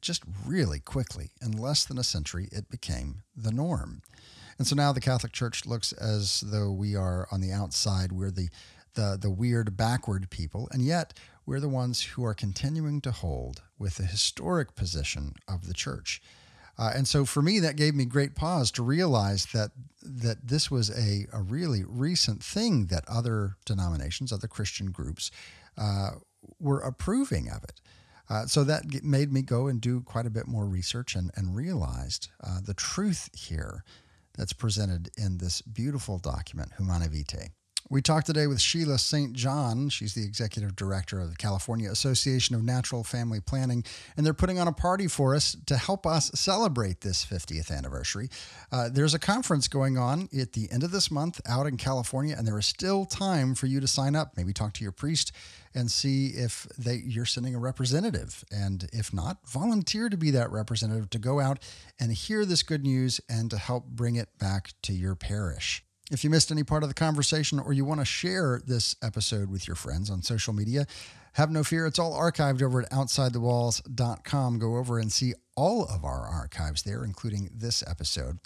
just 0.00 0.22
really 0.46 0.80
quickly, 0.80 1.32
in 1.42 1.52
less 1.52 1.84
than 1.84 1.98
a 1.98 2.04
century, 2.04 2.48
it 2.52 2.70
became 2.70 3.22
the 3.36 3.52
norm. 3.52 4.02
And 4.58 4.66
so 4.66 4.76
now 4.76 4.92
the 4.92 5.00
Catholic 5.00 5.32
Church 5.32 5.66
looks 5.66 5.92
as 5.92 6.40
though 6.40 6.70
we 6.70 6.94
are 6.94 7.26
on 7.30 7.40
the 7.40 7.52
outside. 7.52 8.12
We're 8.12 8.30
the 8.30 8.48
the 8.94 9.18
the 9.20 9.30
weird 9.30 9.76
backward 9.76 10.30
people, 10.30 10.68
and 10.72 10.82
yet 10.82 11.14
we're 11.46 11.60
the 11.60 11.68
ones 11.68 12.02
who 12.02 12.24
are 12.24 12.34
continuing 12.34 13.00
to 13.02 13.10
hold 13.10 13.62
with 13.78 13.96
the 13.96 14.04
historic 14.04 14.74
position 14.74 15.34
of 15.48 15.66
the 15.66 15.74
church. 15.74 16.22
Uh, 16.76 16.90
and 16.94 17.06
so 17.06 17.24
for 17.24 17.42
me, 17.42 17.60
that 17.60 17.76
gave 17.76 17.94
me 17.94 18.04
great 18.04 18.34
pause 18.34 18.70
to 18.72 18.82
realize 18.82 19.46
that 19.46 19.70
that 20.02 20.48
this 20.48 20.70
was 20.70 20.90
a, 20.90 21.26
a 21.32 21.42
really 21.42 21.82
recent 21.86 22.42
thing 22.42 22.86
that 22.86 23.04
other 23.08 23.56
denominations, 23.64 24.32
other 24.32 24.48
Christian 24.48 24.90
groups, 24.90 25.30
uh, 25.78 26.10
were 26.60 26.80
approving 26.80 27.48
of 27.48 27.64
it. 27.64 27.80
Uh, 28.28 28.46
so 28.46 28.64
that 28.64 29.04
made 29.04 29.32
me 29.32 29.42
go 29.42 29.66
and 29.66 29.80
do 29.80 30.00
quite 30.00 30.26
a 30.26 30.30
bit 30.30 30.46
more 30.46 30.66
research 30.66 31.14
and, 31.14 31.30
and 31.36 31.54
realized 31.54 32.28
uh, 32.42 32.58
the 32.64 32.74
truth 32.74 33.28
here 33.34 33.84
that's 34.36 34.52
presented 34.52 35.10
in 35.16 35.38
this 35.38 35.62
beautiful 35.62 36.18
document, 36.18 36.72
Humanae 36.78 37.08
Vitae. 37.08 37.52
We 37.90 38.00
talked 38.00 38.26
today 38.26 38.46
with 38.46 38.62
Sheila 38.62 38.96
St. 38.96 39.34
John. 39.34 39.90
She's 39.90 40.14
the 40.14 40.24
executive 40.24 40.74
director 40.74 41.20
of 41.20 41.28
the 41.28 41.36
California 41.36 41.90
Association 41.90 42.54
of 42.54 42.62
Natural 42.62 43.04
Family 43.04 43.40
Planning, 43.40 43.84
and 44.16 44.24
they're 44.24 44.32
putting 44.32 44.58
on 44.58 44.66
a 44.66 44.72
party 44.72 45.06
for 45.06 45.34
us 45.34 45.54
to 45.66 45.76
help 45.76 46.06
us 46.06 46.30
celebrate 46.34 47.02
this 47.02 47.26
50th 47.26 47.70
anniversary. 47.70 48.30
Uh, 48.72 48.88
there's 48.90 49.12
a 49.12 49.18
conference 49.18 49.68
going 49.68 49.98
on 49.98 50.30
at 50.36 50.54
the 50.54 50.72
end 50.72 50.82
of 50.82 50.92
this 50.92 51.10
month 51.10 51.42
out 51.46 51.66
in 51.66 51.76
California, 51.76 52.34
and 52.36 52.46
there 52.46 52.58
is 52.58 52.64
still 52.64 53.04
time 53.04 53.54
for 53.54 53.66
you 53.66 53.80
to 53.80 53.86
sign 53.86 54.16
up. 54.16 54.32
Maybe 54.34 54.54
talk 54.54 54.72
to 54.74 54.82
your 54.82 54.92
priest 54.92 55.32
and 55.74 55.90
see 55.90 56.28
if 56.28 56.66
they, 56.78 57.02
you're 57.04 57.26
sending 57.26 57.54
a 57.54 57.58
representative. 57.58 58.46
And 58.50 58.88
if 58.94 59.12
not, 59.12 59.46
volunteer 59.46 60.08
to 60.08 60.16
be 60.16 60.30
that 60.30 60.50
representative 60.50 61.10
to 61.10 61.18
go 61.18 61.38
out 61.38 61.58
and 62.00 62.12
hear 62.12 62.46
this 62.46 62.62
good 62.62 62.82
news 62.82 63.20
and 63.28 63.50
to 63.50 63.58
help 63.58 63.88
bring 63.88 64.16
it 64.16 64.30
back 64.38 64.72
to 64.84 64.94
your 64.94 65.14
parish. 65.14 65.84
If 66.10 66.22
you 66.22 66.28
missed 66.28 66.50
any 66.50 66.64
part 66.64 66.82
of 66.82 66.90
the 66.90 66.94
conversation 66.94 67.58
or 67.58 67.72
you 67.72 67.84
want 67.84 68.00
to 68.00 68.04
share 68.04 68.60
this 68.66 68.94
episode 69.02 69.50
with 69.50 69.66
your 69.66 69.74
friends 69.74 70.10
on 70.10 70.20
social 70.20 70.52
media, 70.52 70.86
have 71.32 71.50
no 71.50 71.64
fear. 71.64 71.86
It's 71.86 71.98
all 71.98 72.12
archived 72.12 72.62
over 72.62 72.82
at 72.82 72.90
OutsideTheWalls.com. 72.90 74.58
Go 74.58 74.76
over 74.76 74.98
and 74.98 75.10
see 75.10 75.32
all 75.56 75.86
of 75.86 76.04
our 76.04 76.26
archives 76.26 76.82
there, 76.82 77.04
including 77.04 77.48
this 77.54 77.82
episode. 77.86 78.38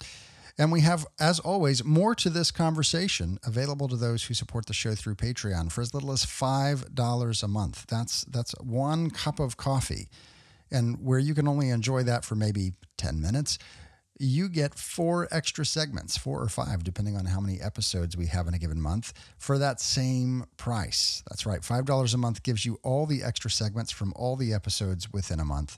And 0.57 0.71
we 0.71 0.81
have, 0.81 1.05
as 1.19 1.39
always, 1.39 1.83
more 1.83 2.15
to 2.15 2.29
this 2.29 2.49
conversation 2.49 3.39
available 3.45 3.89
to 3.89 3.95
those 3.97 4.23
who 4.23 4.33
support 4.33 4.65
the 4.65 4.73
show 4.73 4.95
through 4.95 5.15
Patreon 5.15 5.71
for 5.71 5.81
as 5.81 5.93
little 5.93 6.11
as 6.11 6.25
$5 6.25 7.43
a 7.43 7.47
month. 7.47 7.85
That's, 7.87 8.23
that's 8.23 8.51
one 8.59 9.09
cup 9.09 9.39
of 9.39 9.57
coffee. 9.57 10.07
And 10.71 10.97
where 11.01 11.19
you 11.19 11.33
can 11.33 11.47
only 11.47 11.69
enjoy 11.69 12.03
that 12.03 12.23
for 12.23 12.35
maybe 12.35 12.73
10 12.97 13.21
minutes, 13.21 13.57
you 14.19 14.49
get 14.49 14.75
four 14.75 15.29
extra 15.31 15.65
segments, 15.65 16.17
four 16.17 16.41
or 16.41 16.49
five, 16.49 16.83
depending 16.83 17.15
on 17.15 17.25
how 17.25 17.39
many 17.39 17.61
episodes 17.61 18.17
we 18.17 18.25
have 18.27 18.47
in 18.47 18.53
a 18.53 18.59
given 18.59 18.81
month, 18.81 19.13
for 19.37 19.57
that 19.57 19.79
same 19.79 20.45
price. 20.57 21.23
That's 21.29 21.45
right. 21.45 21.61
$5 21.61 22.13
a 22.13 22.17
month 22.17 22.43
gives 22.43 22.65
you 22.65 22.79
all 22.83 23.05
the 23.05 23.23
extra 23.23 23.49
segments 23.49 23.91
from 23.91 24.11
all 24.17 24.35
the 24.35 24.53
episodes 24.53 25.11
within 25.13 25.39
a 25.39 25.45
month. 25.45 25.77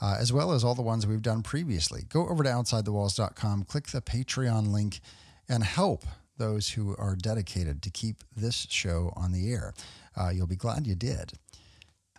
Uh, 0.00 0.16
as 0.20 0.32
well 0.32 0.52
as 0.52 0.62
all 0.62 0.76
the 0.76 0.82
ones 0.82 1.08
we've 1.08 1.22
done 1.22 1.42
previously. 1.42 2.02
Go 2.08 2.28
over 2.28 2.44
to 2.44 2.48
OutsideTheWalls.com, 2.50 3.64
click 3.64 3.88
the 3.88 4.00
Patreon 4.00 4.70
link, 4.70 5.00
and 5.48 5.64
help 5.64 6.04
those 6.36 6.70
who 6.70 6.94
are 6.96 7.16
dedicated 7.16 7.82
to 7.82 7.90
keep 7.90 8.22
this 8.36 8.68
show 8.70 9.12
on 9.16 9.32
the 9.32 9.50
air. 9.50 9.74
Uh, 10.16 10.28
you'll 10.28 10.46
be 10.46 10.54
glad 10.54 10.86
you 10.86 10.94
did. 10.94 11.32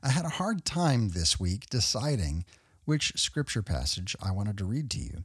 I 0.03 0.09
had 0.09 0.25
a 0.25 0.29
hard 0.29 0.65
time 0.65 1.09
this 1.09 1.39
week 1.39 1.69
deciding 1.69 2.43
which 2.83 3.13
scripture 3.15 3.61
passage 3.61 4.13
I 4.21 4.31
wanted 4.31 4.57
to 4.57 4.65
read 4.65 4.89
to 4.91 4.99
you. 4.99 5.23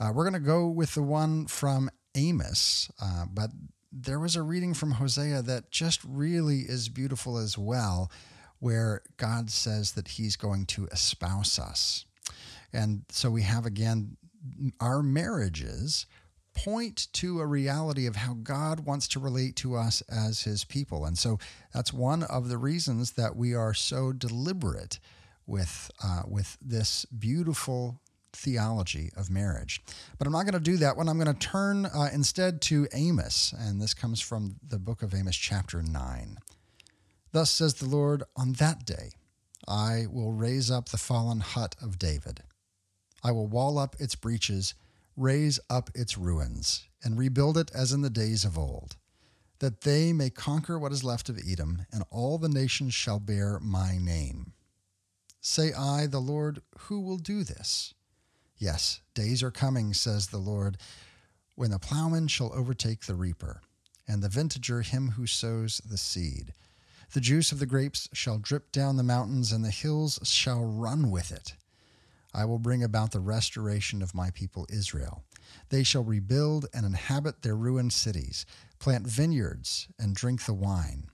Uh, 0.00 0.10
we're 0.14 0.24
going 0.24 0.32
to 0.32 0.40
go 0.40 0.66
with 0.66 0.94
the 0.94 1.02
one 1.02 1.46
from 1.46 1.90
Amos, 2.14 2.90
uh, 3.02 3.26
but 3.30 3.50
there 3.92 4.18
was 4.18 4.34
a 4.34 4.42
reading 4.42 4.72
from 4.72 4.92
Hosea 4.92 5.42
that 5.42 5.70
just 5.70 6.00
really 6.04 6.60
is 6.60 6.88
beautiful 6.88 7.36
as 7.36 7.58
well, 7.58 8.10
where 8.60 9.02
God 9.18 9.50
says 9.50 9.92
that 9.92 10.08
He's 10.08 10.36
going 10.36 10.64
to 10.66 10.86
espouse 10.86 11.58
us. 11.58 12.06
And 12.72 13.02
so 13.10 13.30
we 13.30 13.42
have 13.42 13.66
again 13.66 14.16
our 14.80 15.02
marriages 15.02 16.06
point 16.54 17.08
to 17.12 17.40
a 17.40 17.46
reality 17.46 18.06
of 18.06 18.16
how 18.16 18.34
God 18.34 18.80
wants 18.80 19.06
to 19.08 19.20
relate 19.20 19.56
to 19.56 19.76
us 19.76 20.02
as 20.08 20.42
his 20.42 20.64
people. 20.64 21.04
And 21.04 21.16
so 21.16 21.38
that's 21.72 21.92
one 21.92 22.22
of 22.24 22.48
the 22.48 22.58
reasons 22.58 23.12
that 23.12 23.36
we 23.36 23.54
are 23.54 23.74
so 23.74 24.12
deliberate 24.12 24.98
with 25.46 25.90
uh, 26.02 26.22
with 26.26 26.56
this 26.60 27.04
beautiful 27.06 28.00
theology 28.32 29.10
of 29.16 29.30
marriage. 29.30 29.82
But 30.18 30.26
I'm 30.26 30.32
not 30.32 30.44
going 30.44 30.54
to 30.54 30.60
do 30.60 30.76
that 30.78 30.96
one. 30.96 31.08
I'm 31.08 31.18
going 31.18 31.34
to 31.34 31.46
turn 31.48 31.86
uh, 31.86 32.08
instead 32.12 32.60
to 32.62 32.88
Amos, 32.92 33.54
and 33.56 33.80
this 33.80 33.94
comes 33.94 34.20
from 34.20 34.56
the 34.66 34.78
book 34.78 35.02
of 35.02 35.14
Amos, 35.14 35.36
chapter 35.36 35.82
9. 35.82 36.38
Thus 37.32 37.50
says 37.50 37.74
the 37.74 37.88
Lord, 37.88 38.22
on 38.36 38.54
that 38.54 38.84
day 38.84 39.10
I 39.66 40.06
will 40.10 40.32
raise 40.32 40.70
up 40.70 40.88
the 40.88 40.98
fallen 40.98 41.40
hut 41.40 41.76
of 41.80 41.98
David. 41.98 42.42
I 43.22 43.32
will 43.32 43.46
wall 43.46 43.78
up 43.78 43.96
its 43.98 44.14
breaches, 44.14 44.74
raise 45.16 45.60
up 45.68 45.90
its 45.94 46.16
ruins, 46.16 46.88
and 47.04 47.18
rebuild 47.18 47.58
it 47.58 47.70
as 47.74 47.92
in 47.92 48.00
the 48.00 48.10
days 48.10 48.44
of 48.44 48.58
old, 48.58 48.96
that 49.58 49.82
they 49.82 50.12
may 50.12 50.30
conquer 50.30 50.78
what 50.78 50.92
is 50.92 51.04
left 51.04 51.28
of 51.28 51.38
Edom, 51.38 51.86
and 51.92 52.02
all 52.10 52.38
the 52.38 52.48
nations 52.48 52.94
shall 52.94 53.20
bear 53.20 53.60
my 53.60 53.98
name. 53.98 54.54
Say 55.40 55.72
I, 55.72 56.06
the 56.06 56.20
Lord, 56.20 56.62
who 56.80 57.00
will 57.00 57.18
do 57.18 57.44
this? 57.44 57.94
Yes, 58.60 59.00
days 59.14 59.42
are 59.42 59.50
coming, 59.50 59.94
says 59.94 60.26
the 60.26 60.36
Lord, 60.36 60.76
when 61.54 61.70
the 61.70 61.78
plowman 61.78 62.28
shall 62.28 62.52
overtake 62.52 63.06
the 63.06 63.14
reaper, 63.14 63.62
and 64.06 64.22
the 64.22 64.28
vintager 64.28 64.82
him 64.82 65.12
who 65.12 65.26
sows 65.26 65.80
the 65.82 65.96
seed. 65.96 66.52
The 67.14 67.22
juice 67.22 67.52
of 67.52 67.58
the 67.58 67.64
grapes 67.64 68.10
shall 68.12 68.36
drip 68.36 68.70
down 68.70 68.98
the 68.98 69.02
mountains, 69.02 69.50
and 69.50 69.64
the 69.64 69.70
hills 69.70 70.20
shall 70.24 70.62
run 70.62 71.10
with 71.10 71.32
it. 71.32 71.54
I 72.34 72.44
will 72.44 72.58
bring 72.58 72.84
about 72.84 73.12
the 73.12 73.20
restoration 73.20 74.02
of 74.02 74.14
my 74.14 74.30
people 74.30 74.66
Israel. 74.68 75.24
They 75.70 75.82
shall 75.82 76.04
rebuild 76.04 76.66
and 76.74 76.84
inhabit 76.84 77.40
their 77.40 77.56
ruined 77.56 77.94
cities, 77.94 78.44
plant 78.78 79.06
vineyards 79.06 79.88
and 79.98 80.14
drink 80.14 80.44
the 80.44 80.52
wine, 80.52 81.08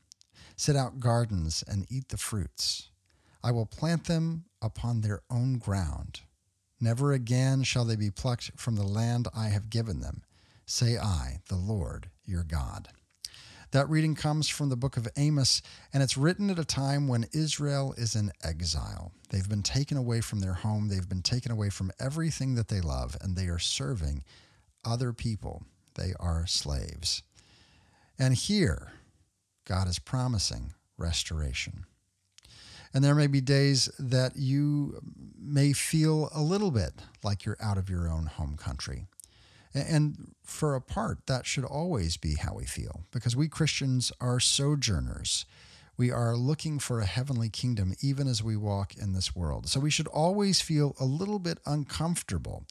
set 0.56 0.74
out 0.74 0.98
gardens 0.98 1.62
and 1.68 1.86
eat 1.88 2.08
the 2.08 2.16
fruits. 2.16 2.90
I 3.44 3.52
will 3.52 3.66
plant 3.66 4.06
them 4.06 4.46
upon 4.60 5.00
their 5.02 5.22
own 5.30 5.58
ground 5.58 6.22
Never 6.80 7.12
again 7.12 7.62
shall 7.62 7.84
they 7.84 7.96
be 7.96 8.10
plucked 8.10 8.52
from 8.56 8.76
the 8.76 8.86
land 8.86 9.28
I 9.34 9.48
have 9.48 9.70
given 9.70 10.00
them, 10.00 10.22
say 10.66 10.98
I, 10.98 11.40
the 11.48 11.56
Lord 11.56 12.10
your 12.24 12.42
God. 12.42 12.88
That 13.72 13.88
reading 13.88 14.14
comes 14.14 14.48
from 14.48 14.68
the 14.68 14.76
book 14.76 14.96
of 14.96 15.08
Amos, 15.16 15.60
and 15.92 16.02
it's 16.02 16.16
written 16.16 16.50
at 16.50 16.58
a 16.58 16.64
time 16.64 17.08
when 17.08 17.26
Israel 17.32 17.94
is 17.96 18.14
in 18.14 18.30
exile. 18.42 19.12
They've 19.30 19.48
been 19.48 19.62
taken 19.62 19.96
away 19.96 20.20
from 20.20 20.40
their 20.40 20.54
home, 20.54 20.88
they've 20.88 21.08
been 21.08 21.22
taken 21.22 21.50
away 21.50 21.70
from 21.70 21.92
everything 21.98 22.54
that 22.54 22.68
they 22.68 22.80
love, 22.80 23.16
and 23.20 23.36
they 23.36 23.48
are 23.48 23.58
serving 23.58 24.22
other 24.84 25.12
people. 25.12 25.64
They 25.94 26.12
are 26.20 26.46
slaves. 26.46 27.22
And 28.18 28.34
here, 28.34 28.92
God 29.64 29.88
is 29.88 29.98
promising 29.98 30.74
restoration. 30.96 31.86
And 32.96 33.04
there 33.04 33.14
may 33.14 33.26
be 33.26 33.42
days 33.42 33.90
that 33.98 34.36
you 34.36 35.02
may 35.38 35.74
feel 35.74 36.30
a 36.34 36.40
little 36.40 36.70
bit 36.70 36.94
like 37.22 37.44
you're 37.44 37.58
out 37.60 37.76
of 37.76 37.90
your 37.90 38.08
own 38.08 38.24
home 38.24 38.56
country. 38.56 39.04
And 39.74 40.32
for 40.42 40.74
a 40.74 40.80
part, 40.80 41.26
that 41.26 41.44
should 41.44 41.66
always 41.66 42.16
be 42.16 42.36
how 42.36 42.54
we 42.54 42.64
feel 42.64 43.02
because 43.10 43.36
we 43.36 43.48
Christians 43.48 44.12
are 44.18 44.40
sojourners. 44.40 45.44
We 45.98 46.10
are 46.10 46.36
looking 46.36 46.78
for 46.78 47.00
a 47.00 47.04
heavenly 47.04 47.50
kingdom 47.50 47.92
even 48.00 48.26
as 48.26 48.42
we 48.42 48.56
walk 48.56 48.96
in 48.96 49.12
this 49.12 49.36
world. 49.36 49.68
So 49.68 49.78
we 49.78 49.90
should 49.90 50.08
always 50.08 50.62
feel 50.62 50.96
a 50.98 51.04
little 51.04 51.38
bit 51.38 51.58
uncomfortable, 51.66 52.64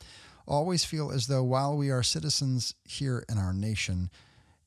always 0.47 0.83
feel 0.83 1.11
as 1.11 1.27
though 1.27 1.43
while 1.43 1.77
we 1.77 1.91
are 1.91 2.01
citizens 2.01 2.73
here 2.83 3.23
in 3.29 3.37
our 3.37 3.53
nation, 3.53 4.09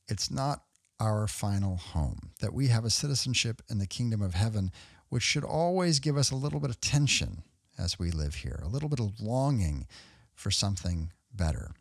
it's 0.07 0.31
not 0.31 0.63
our 1.01 1.27
final 1.27 1.75
home, 1.75 2.31
that 2.39 2.53
we 2.53 2.67
have 2.67 2.85
a 2.85 2.89
citizenship 2.89 3.61
in 3.69 3.79
the 3.79 3.87
kingdom 3.87 4.21
of 4.21 4.35
heaven 4.35 4.71
which 5.09 5.23
should 5.23 5.43
always 5.43 5.99
give 5.99 6.17
us 6.17 6.31
a 6.31 6.35
little 6.35 6.59
bit 6.59 6.69
of 6.69 6.79
tension 6.79 7.43
as 7.77 7.99
we 7.99 8.11
live 8.11 8.35
here, 8.35 8.59
a 8.63 8.67
little 8.67 8.89
bit 8.89 8.99
of 8.99 9.19
longing 9.19 9.87
for 10.33 10.51
something 10.51 11.11
better. 11.33 11.71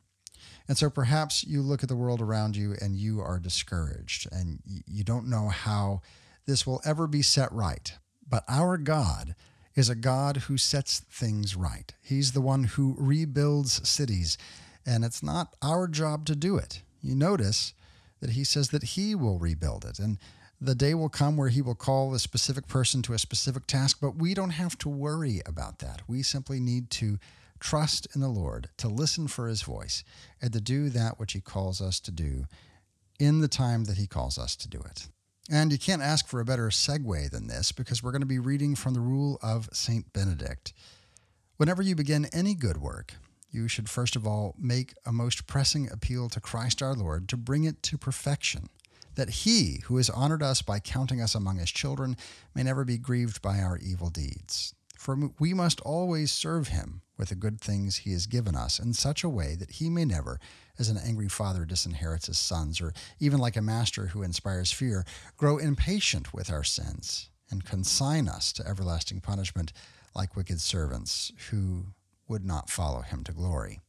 And 0.66 0.76
so 0.76 0.90
perhaps 0.90 1.44
you 1.44 1.62
look 1.62 1.82
at 1.82 1.88
the 1.88 1.96
world 1.96 2.20
around 2.20 2.56
you 2.56 2.74
and 2.80 2.96
you 2.96 3.20
are 3.20 3.38
discouraged 3.38 4.28
and 4.30 4.60
you 4.64 5.02
don't 5.02 5.28
know 5.28 5.48
how 5.48 6.02
this 6.46 6.66
will 6.66 6.80
ever 6.84 7.06
be 7.06 7.22
set 7.22 7.50
right. 7.52 7.92
But 8.28 8.44
our 8.48 8.76
God 8.76 9.34
is 9.74 9.88
a 9.88 9.94
God 9.94 10.36
who 10.36 10.58
sets 10.58 11.00
things 11.00 11.56
right. 11.56 11.94
He's 12.02 12.32
the 12.32 12.40
one 12.40 12.64
who 12.64 12.96
rebuilds 12.98 13.88
cities, 13.88 14.36
and 14.84 15.04
it's 15.04 15.22
not 15.22 15.54
our 15.62 15.86
job 15.86 16.26
to 16.26 16.34
do 16.34 16.56
it. 16.56 16.82
You 17.00 17.14
notice 17.14 17.74
that 18.20 18.30
he 18.30 18.44
says 18.44 18.70
that 18.70 18.82
he 18.82 19.14
will 19.14 19.38
rebuild 19.38 19.84
it. 19.84 19.98
And 19.98 20.18
the 20.60 20.74
day 20.74 20.94
will 20.94 21.08
come 21.08 21.36
where 21.36 21.48
he 21.48 21.62
will 21.62 21.74
call 21.74 22.12
a 22.14 22.18
specific 22.18 22.66
person 22.66 23.02
to 23.02 23.12
a 23.12 23.18
specific 23.18 23.66
task, 23.66 23.98
but 24.00 24.16
we 24.16 24.34
don't 24.34 24.50
have 24.50 24.76
to 24.78 24.88
worry 24.88 25.40
about 25.46 25.78
that. 25.78 26.02
We 26.08 26.22
simply 26.22 26.58
need 26.58 26.90
to 26.90 27.18
trust 27.60 28.06
in 28.14 28.20
the 28.20 28.28
Lord, 28.28 28.68
to 28.78 28.88
listen 28.88 29.28
for 29.28 29.48
his 29.48 29.62
voice, 29.62 30.04
and 30.40 30.52
to 30.52 30.60
do 30.60 30.88
that 30.90 31.18
which 31.18 31.32
he 31.32 31.40
calls 31.40 31.80
us 31.80 32.00
to 32.00 32.10
do 32.10 32.46
in 33.18 33.40
the 33.40 33.48
time 33.48 33.84
that 33.84 33.98
he 33.98 34.06
calls 34.06 34.38
us 34.38 34.54
to 34.56 34.68
do 34.68 34.78
it. 34.78 35.08
And 35.50 35.72
you 35.72 35.78
can't 35.78 36.02
ask 36.02 36.28
for 36.28 36.40
a 36.40 36.44
better 36.44 36.68
segue 36.68 37.30
than 37.30 37.46
this 37.46 37.72
because 37.72 38.02
we're 38.02 38.12
going 38.12 38.20
to 38.22 38.26
be 38.26 38.38
reading 38.38 38.74
from 38.74 38.94
the 38.94 39.00
rule 39.00 39.38
of 39.42 39.68
St. 39.72 40.12
Benedict. 40.12 40.72
Whenever 41.56 41.82
you 41.82 41.94
begin 41.94 42.26
any 42.26 42.54
good 42.54 42.76
work, 42.76 43.14
you 43.50 43.66
should 43.66 43.88
first 43.88 44.14
of 44.14 44.26
all 44.26 44.54
make 44.58 44.94
a 45.06 45.12
most 45.12 45.46
pressing 45.46 45.90
appeal 45.90 46.28
to 46.28 46.40
Christ 46.40 46.82
our 46.82 46.94
Lord 46.94 47.28
to 47.30 47.36
bring 47.36 47.64
it 47.64 47.82
to 47.84 47.96
perfection 47.96 48.68
that 49.18 49.30
he, 49.30 49.82
who 49.86 49.96
has 49.96 50.08
honored 50.08 50.44
us 50.44 50.62
by 50.62 50.78
counting 50.78 51.20
us 51.20 51.34
among 51.34 51.58
his 51.58 51.72
children, 51.72 52.16
may 52.54 52.62
never 52.62 52.84
be 52.84 52.96
grieved 52.96 53.42
by 53.42 53.58
our 53.58 53.76
evil 53.78 54.10
deeds. 54.10 54.74
For 54.96 55.30
we 55.40 55.52
must 55.52 55.80
always 55.80 56.30
serve 56.30 56.68
him 56.68 57.02
with 57.16 57.30
the 57.30 57.34
good 57.34 57.60
things 57.60 57.96
he 57.96 58.12
has 58.12 58.26
given 58.26 58.54
us 58.54 58.78
in 58.78 58.92
such 58.92 59.24
a 59.24 59.28
way 59.28 59.56
that 59.56 59.72
he 59.72 59.90
may 59.90 60.04
never, 60.04 60.38
as 60.78 60.88
an 60.88 60.96
angry 60.96 61.28
father 61.28 61.66
disinherits 61.66 62.26
his 62.26 62.38
sons, 62.38 62.80
or 62.80 62.92
even 63.18 63.40
like 63.40 63.56
a 63.56 63.60
master 63.60 64.06
who 64.06 64.22
inspires 64.22 64.70
fear, 64.70 65.04
grow 65.36 65.58
impatient 65.58 66.32
with 66.32 66.48
our 66.48 66.64
sins 66.64 67.28
and 67.50 67.64
consign 67.64 68.28
us 68.28 68.52
to 68.52 68.66
everlasting 68.68 69.20
punishment 69.20 69.72
like 70.14 70.36
wicked 70.36 70.60
servants 70.60 71.32
who 71.50 71.86
would 72.28 72.44
not 72.44 72.70
follow 72.70 73.00
him 73.00 73.24
to 73.24 73.32
glory. 73.32 73.80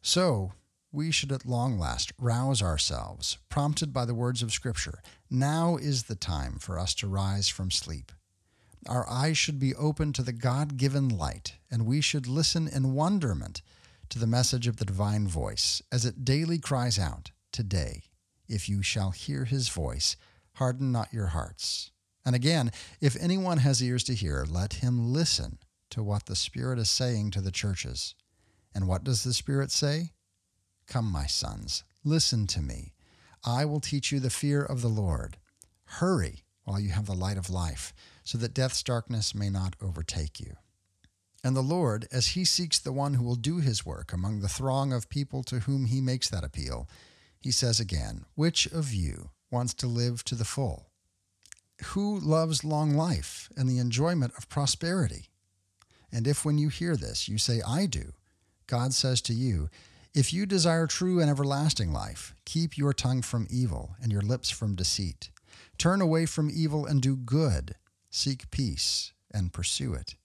So, 0.00 0.52
we 0.92 1.10
should 1.10 1.30
at 1.32 1.46
long 1.46 1.78
last 1.78 2.12
rouse 2.18 2.62
ourselves, 2.62 3.38
prompted 3.48 3.92
by 3.92 4.04
the 4.04 4.14
words 4.14 4.42
of 4.42 4.52
Scripture. 4.52 5.00
Now 5.30 5.76
is 5.76 6.04
the 6.04 6.16
time 6.16 6.58
for 6.58 6.78
us 6.78 6.94
to 6.96 7.06
rise 7.06 7.48
from 7.48 7.70
sleep. 7.70 8.12
Our 8.88 9.08
eyes 9.08 9.36
should 9.36 9.60
be 9.60 9.74
open 9.74 10.12
to 10.14 10.22
the 10.22 10.32
God 10.32 10.76
given 10.76 11.08
light, 11.08 11.56
and 11.70 11.86
we 11.86 12.00
should 12.00 12.26
listen 12.26 12.66
in 12.66 12.94
wonderment 12.94 13.62
to 14.08 14.18
the 14.18 14.26
message 14.26 14.66
of 14.66 14.76
the 14.76 14.84
divine 14.84 15.28
voice 15.28 15.82
as 15.92 16.04
it 16.04 16.24
daily 16.24 16.58
cries 16.58 16.98
out, 16.98 17.30
Today, 17.52 18.04
if 18.48 18.68
you 18.68 18.82
shall 18.82 19.10
hear 19.10 19.44
his 19.44 19.68
voice, 19.68 20.16
harden 20.54 20.90
not 20.90 21.12
your 21.12 21.28
hearts. 21.28 21.90
And 22.24 22.34
again, 22.34 22.70
if 23.00 23.16
anyone 23.20 23.58
has 23.58 23.82
ears 23.82 24.04
to 24.04 24.14
hear, 24.14 24.44
let 24.48 24.74
him 24.74 25.12
listen 25.12 25.58
to 25.90 26.02
what 26.02 26.26
the 26.26 26.36
Spirit 26.36 26.78
is 26.78 26.90
saying 26.90 27.30
to 27.32 27.40
the 27.40 27.50
churches. 27.50 28.14
And 28.74 28.86
what 28.86 29.04
does 29.04 29.24
the 29.24 29.32
Spirit 29.32 29.70
say? 29.70 30.12
Come, 30.90 31.10
my 31.12 31.26
sons, 31.26 31.84
listen 32.04 32.48
to 32.48 32.60
me. 32.60 32.94
I 33.44 33.64
will 33.64 33.78
teach 33.78 34.10
you 34.10 34.18
the 34.18 34.28
fear 34.28 34.60
of 34.60 34.82
the 34.82 34.88
Lord. 34.88 35.36
Hurry 35.84 36.42
while 36.64 36.80
you 36.80 36.90
have 36.90 37.06
the 37.06 37.14
light 37.14 37.38
of 37.38 37.48
life, 37.48 37.94
so 38.24 38.36
that 38.38 38.54
death's 38.54 38.82
darkness 38.82 39.32
may 39.32 39.50
not 39.50 39.76
overtake 39.80 40.40
you. 40.40 40.56
And 41.44 41.54
the 41.54 41.62
Lord, 41.62 42.08
as 42.10 42.28
he 42.28 42.44
seeks 42.44 42.80
the 42.80 42.92
one 42.92 43.14
who 43.14 43.22
will 43.22 43.36
do 43.36 43.58
his 43.58 43.86
work 43.86 44.12
among 44.12 44.40
the 44.40 44.48
throng 44.48 44.92
of 44.92 45.08
people 45.08 45.44
to 45.44 45.60
whom 45.60 45.84
he 45.84 46.00
makes 46.00 46.28
that 46.28 46.44
appeal, 46.44 46.88
he 47.38 47.52
says 47.52 47.78
again, 47.78 48.24
Which 48.34 48.66
of 48.66 48.92
you 48.92 49.30
wants 49.48 49.74
to 49.74 49.86
live 49.86 50.24
to 50.24 50.34
the 50.34 50.44
full? 50.44 50.90
Who 51.84 52.18
loves 52.18 52.64
long 52.64 52.94
life 52.96 53.48
and 53.56 53.68
the 53.68 53.78
enjoyment 53.78 54.32
of 54.36 54.48
prosperity? 54.48 55.28
And 56.10 56.26
if 56.26 56.44
when 56.44 56.58
you 56.58 56.68
hear 56.68 56.96
this 56.96 57.28
you 57.28 57.38
say, 57.38 57.62
I 57.64 57.86
do, 57.86 58.12
God 58.66 58.92
says 58.92 59.20
to 59.22 59.32
you, 59.32 59.70
if 60.12 60.32
you 60.32 60.44
desire 60.44 60.86
true 60.86 61.20
and 61.20 61.30
everlasting 61.30 61.92
life, 61.92 62.34
keep 62.44 62.76
your 62.76 62.92
tongue 62.92 63.22
from 63.22 63.46
evil 63.48 63.94
and 64.02 64.10
your 64.10 64.22
lips 64.22 64.50
from 64.50 64.74
deceit. 64.74 65.30
Turn 65.78 66.00
away 66.00 66.26
from 66.26 66.50
evil 66.52 66.84
and 66.84 67.00
do 67.00 67.16
good. 67.16 67.76
Seek 68.10 68.50
peace 68.50 69.12
and 69.32 69.52
pursue 69.52 69.94
it. 69.94 70.16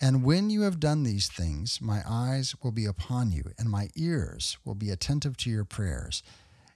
And 0.00 0.22
when 0.22 0.48
you 0.48 0.62
have 0.62 0.78
done 0.78 1.02
these 1.02 1.28
things, 1.28 1.80
my 1.80 2.02
eyes 2.06 2.54
will 2.62 2.70
be 2.70 2.84
upon 2.84 3.32
you, 3.32 3.52
and 3.58 3.68
my 3.68 3.88
ears 3.96 4.58
will 4.64 4.74
be 4.74 4.90
attentive 4.90 5.36
to 5.38 5.50
your 5.50 5.64
prayers. 5.64 6.22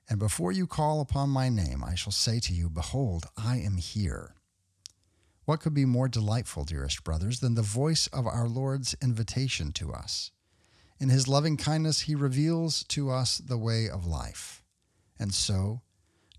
And 0.09 0.19
before 0.19 0.51
you 0.51 0.67
call 0.67 1.01
upon 1.01 1.29
my 1.31 1.49
name, 1.51 1.85
I 1.85 1.95
shall 1.95 2.13
say 2.13 2.41
to 2.41 2.53
you, 2.53 2.69
Behold, 2.69 3.27
I 3.37 3.59
am 3.59 3.77
here. 3.77 4.35
What 5.45 5.61
could 5.61 5.75
be 5.75 5.85
more 5.85 6.09
delightful, 6.09 6.65
dearest 6.65 7.05
brothers, 7.05 7.41
than 7.41 7.55
the 7.55 7.63
voice 7.63 8.07
of 8.09 8.27
our 8.27 8.49
Lord's 8.49 8.97
invitation 9.03 9.71
to 9.73 9.93
us? 9.93 10.33
In 11.01 11.09
his 11.09 11.27
loving 11.27 11.57
kindness, 11.57 12.03
he 12.03 12.15
reveals 12.15 12.85
to 12.85 13.11
us 13.11 13.39
the 13.39 13.57
way 13.57 13.89
of 13.89 14.07
life. 14.07 14.63
And 15.19 15.33
so, 15.33 15.81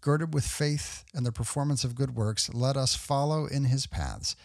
girded 0.01 0.35
with 0.35 0.45
faith 0.45 1.03
and 1.15 1.25
the 1.25 1.31
performance 1.31 1.83
of 1.83 1.95
good 1.95 2.15
works, 2.15 2.53
let 2.53 2.77
us 2.77 2.95
follow 2.95 3.47
in 3.47 3.65
his 3.65 3.87
paths 3.87 4.35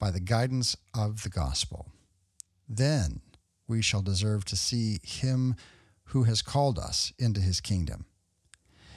by 0.00 0.10
the 0.10 0.20
guidance 0.20 0.76
of 0.92 1.22
the 1.22 1.28
gospel. 1.28 1.86
Then 2.68 3.20
we 3.68 3.80
shall 3.80 4.02
deserve 4.02 4.44
to 4.46 4.56
see 4.56 4.98
him 5.04 5.54
who 6.06 6.24
has 6.24 6.42
called 6.42 6.78
us 6.78 7.12
into 7.18 7.40
his 7.40 7.60
kingdom. 7.60 8.06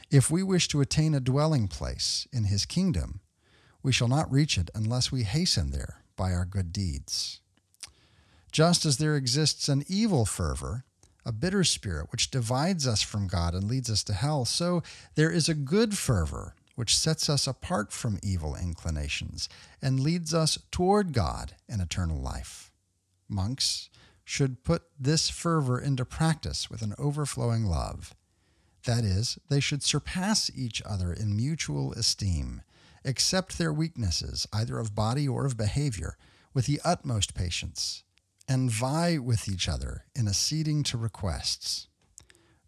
If 0.10 0.32
we 0.32 0.42
wish 0.42 0.68
to 0.70 0.82
attain 0.82 1.14
a 1.14 1.20
dwelling 1.20 1.68
place 1.68 2.28
in 2.34 2.46
his 2.46 2.66
kingdom, 2.66 3.20
we 3.84 3.92
shall 3.92 4.08
not 4.08 4.32
reach 4.32 4.58
it 4.58 4.72
unless 4.74 5.12
we 5.12 5.24
hasten 5.24 5.70
there 5.70 6.04
by 6.16 6.34
our 6.34 6.46
good 6.46 6.74
deeds. 6.74 7.42
Just 8.54 8.86
as 8.86 8.98
there 8.98 9.16
exists 9.16 9.68
an 9.68 9.84
evil 9.88 10.26
fervor, 10.26 10.86
a 11.26 11.32
bitter 11.32 11.64
spirit 11.64 12.12
which 12.12 12.30
divides 12.30 12.88
us 12.88 13.02
from 13.02 13.28
God 13.28 13.56
and 13.56 13.64
leads 13.64 13.90
us 13.90 14.04
to 14.04 14.14
hell, 14.14 14.46
so 14.46 14.84
there 15.16 15.32
is 15.32 15.50
a 15.50 15.56
good 15.56 15.98
fervor 15.98 16.54
which 16.76 16.96
sets 16.96 17.30
us 17.30 17.48
apart 17.48 17.92
from 17.92 18.20
evil 18.22 18.56
inclinations 18.56 19.50
and 19.82 20.00
leads 20.00 20.36
us 20.36 20.60
toward 20.70 21.14
God 21.14 21.56
and 21.68 21.82
eternal 21.82 22.22
life. 22.22 22.72
Monks 23.28 23.90
should 24.24 24.64
put 24.64 24.84
this 25.00 25.32
fervor 25.32 25.80
into 25.80 26.06
practice 26.06 26.70
with 26.70 26.84
an 26.84 26.94
overflowing 27.00 27.66
love. 27.66 28.16
That 28.86 29.04
is, 29.04 29.40
they 29.50 29.60
should 29.60 29.82
surpass 29.82 30.52
each 30.56 30.82
other 30.86 31.12
in 31.12 31.36
mutual 31.36 31.94
esteem, 31.94 32.62
accept 33.04 33.58
their 33.58 33.74
weaknesses, 33.74 34.48
either 34.54 34.78
of 34.78 34.94
body 34.94 35.28
or 35.28 35.46
of 35.46 35.58
behavior, 35.58 36.18
with 36.54 36.68
the 36.68 36.80
utmost 36.86 37.34
patience, 37.34 38.04
and 38.48 38.70
vie 38.70 39.18
with 39.18 39.48
each 39.48 39.68
other 39.70 40.06
in 40.16 40.28
acceding 40.28 40.84
to 40.84 40.98
requests. 40.98 41.88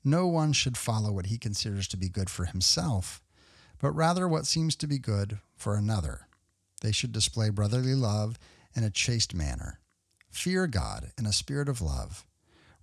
No 0.04 0.28
one 0.28 0.54
should 0.54 0.78
follow 0.78 1.12
what 1.12 1.28
he 1.28 1.38
considers 1.38 1.88
to 1.90 1.98
be 1.98 2.10
good 2.10 2.30
for 2.30 2.46
himself 2.46 3.22
but 3.80 3.92
rather 3.92 4.28
what 4.28 4.48
seems 4.48 4.76
to 4.76 4.88
be 4.88 4.98
good 4.98 5.40
for 5.56 5.76
another. 5.76 6.28
They 6.82 6.92
should 6.92 7.12
display 7.12 7.50
brotherly 7.50 7.96
love 7.96 8.38
in 8.76 8.84
a 8.84 8.90
chaste 8.90 9.34
manner, 9.34 9.80
fear 10.30 10.68
God 10.68 11.12
in 11.18 11.26
a 11.26 11.34
spirit 11.34 11.70
of 11.70 11.82
love, 11.82 12.26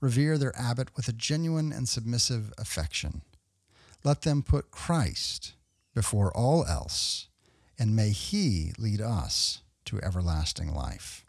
revere 0.00 0.38
their 0.38 0.56
abbot 0.58 0.88
with 0.96 1.08
a 1.08 1.12
genuine 1.12 1.72
and 1.72 1.88
submissive 1.88 2.52
affection. 2.58 3.22
Let 4.04 4.22
them 4.22 4.42
put 4.42 4.70
Christ 4.70 5.54
before 5.94 6.34
all 6.36 6.64
else, 6.66 7.28
and 7.78 7.94
may 7.94 8.10
He 8.10 8.72
lead 8.78 9.00
us 9.00 9.60
to 9.86 10.00
everlasting 10.02 10.74
life. 10.74 11.24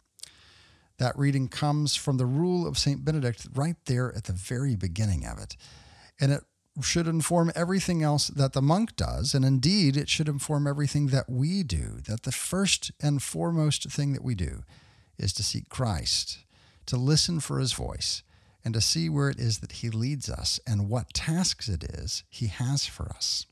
That 0.98 1.18
reading 1.18 1.48
comes 1.48 1.96
from 1.96 2.18
the 2.18 2.26
rule 2.26 2.66
of 2.66 2.78
St. 2.78 3.04
Benedict 3.04 3.48
right 3.54 3.76
there 3.86 4.14
at 4.14 4.24
the 4.24 4.32
very 4.32 4.76
beginning 4.76 5.26
of 5.26 5.38
it. 5.38 5.56
And 6.20 6.30
it 6.30 6.44
should 6.82 7.06
inform 7.06 7.52
everything 7.54 8.02
else 8.02 8.28
that 8.28 8.52
the 8.52 8.62
monk 8.62 8.96
does. 8.96 9.34
And 9.34 9.44
indeed, 9.44 9.96
it 9.96 10.08
should 10.08 10.28
inform 10.28 10.66
everything 10.66 11.08
that 11.08 11.28
we 11.28 11.62
do. 11.62 12.00
That 12.06 12.22
the 12.22 12.32
first 12.32 12.92
and 13.00 13.22
foremost 13.22 13.90
thing 13.90 14.12
that 14.12 14.24
we 14.24 14.34
do 14.34 14.62
is 15.18 15.32
to 15.34 15.42
seek 15.42 15.68
Christ, 15.68 16.38
to 16.86 16.96
listen 16.96 17.40
for 17.40 17.58
his 17.58 17.72
voice, 17.72 18.22
and 18.64 18.72
to 18.74 18.80
see 18.80 19.08
where 19.08 19.28
it 19.28 19.38
is 19.38 19.58
that 19.58 19.72
he 19.72 19.90
leads 19.90 20.30
us 20.30 20.58
and 20.66 20.88
what 20.88 21.12
tasks 21.12 21.68
it 21.68 21.84
is 21.84 22.24
he 22.28 22.46
has 22.46 22.86
for 22.86 23.08
us. 23.10 23.46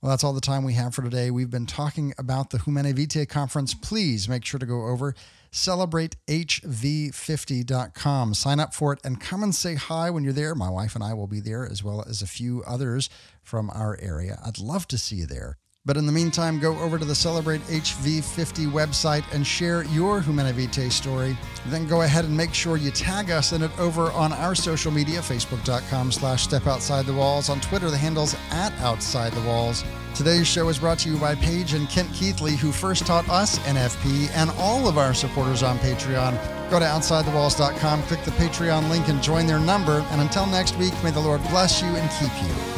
Well, 0.00 0.10
that's 0.10 0.22
all 0.22 0.32
the 0.32 0.40
time 0.40 0.62
we 0.62 0.74
have 0.74 0.94
for 0.94 1.02
today. 1.02 1.30
We've 1.30 1.50
been 1.50 1.66
talking 1.66 2.14
about 2.16 2.50
the 2.50 2.58
Humanae 2.58 2.92
Vitae 2.92 3.26
conference. 3.26 3.74
Please 3.74 4.28
make 4.28 4.44
sure 4.44 4.60
to 4.60 4.66
go 4.66 4.86
over 4.86 5.14
celebratehv50.com. 5.52 8.34
Sign 8.34 8.60
up 8.60 8.74
for 8.74 8.92
it 8.92 9.00
and 9.04 9.20
come 9.20 9.42
and 9.42 9.54
say 9.54 9.74
hi 9.74 10.10
when 10.10 10.24
you're 10.24 10.32
there. 10.32 10.54
My 10.54 10.70
wife 10.70 10.94
and 10.94 11.04
I 11.04 11.14
will 11.14 11.26
be 11.26 11.40
there, 11.40 11.66
as 11.66 11.82
well 11.82 12.04
as 12.08 12.22
a 12.22 12.26
few 12.26 12.62
others 12.66 13.10
from 13.42 13.70
our 13.70 13.98
area. 14.00 14.38
I'd 14.44 14.58
love 14.58 14.86
to 14.88 14.98
see 14.98 15.16
you 15.16 15.26
there. 15.26 15.56
But 15.88 15.96
in 15.96 16.04
the 16.04 16.12
meantime, 16.12 16.58
go 16.58 16.78
over 16.80 16.98
to 16.98 17.04
the 17.06 17.14
Celebrate 17.14 17.62
HV50 17.62 18.70
website 18.70 19.24
and 19.32 19.46
share 19.46 19.84
your 19.84 20.20
Humanae 20.20 20.52
Vitae 20.52 20.90
story. 20.90 21.34
Then 21.68 21.86
go 21.86 22.02
ahead 22.02 22.26
and 22.26 22.36
make 22.36 22.52
sure 22.52 22.76
you 22.76 22.90
tag 22.90 23.30
us 23.30 23.54
in 23.54 23.62
it 23.62 23.70
over 23.78 24.12
on 24.12 24.34
our 24.34 24.54
social 24.54 24.92
media, 24.92 25.20
facebook.com 25.20 26.12
slash 26.12 26.42
step 26.42 26.66
outside 26.66 27.06
the 27.06 27.14
walls. 27.14 27.48
On 27.48 27.58
Twitter, 27.62 27.90
the 27.90 27.96
handle's 27.96 28.36
at 28.50 28.74
outside 28.80 29.32
the 29.32 29.40
walls. 29.48 29.82
Today's 30.14 30.46
show 30.46 30.68
is 30.68 30.78
brought 30.78 30.98
to 30.98 31.08
you 31.08 31.16
by 31.16 31.34
Paige 31.36 31.72
and 31.72 31.88
Kent 31.88 32.12
Keithley, 32.12 32.54
who 32.54 32.70
first 32.70 33.06
taught 33.06 33.26
us 33.30 33.58
NFP 33.60 34.28
and 34.34 34.50
all 34.58 34.88
of 34.88 34.98
our 34.98 35.14
supporters 35.14 35.62
on 35.62 35.78
Patreon. 35.78 36.38
Go 36.70 36.78
to 36.78 36.84
OutsideTheWalls.com, 36.84 38.02
click 38.02 38.22
the 38.24 38.30
Patreon 38.32 38.90
link, 38.90 39.08
and 39.08 39.22
join 39.22 39.46
their 39.46 39.58
number. 39.58 40.04
And 40.10 40.20
until 40.20 40.44
next 40.44 40.76
week, 40.76 40.92
may 41.02 41.12
the 41.12 41.20
Lord 41.20 41.42
bless 41.44 41.80
you 41.80 41.88
and 41.88 42.10
keep 42.20 42.42
you. 42.46 42.77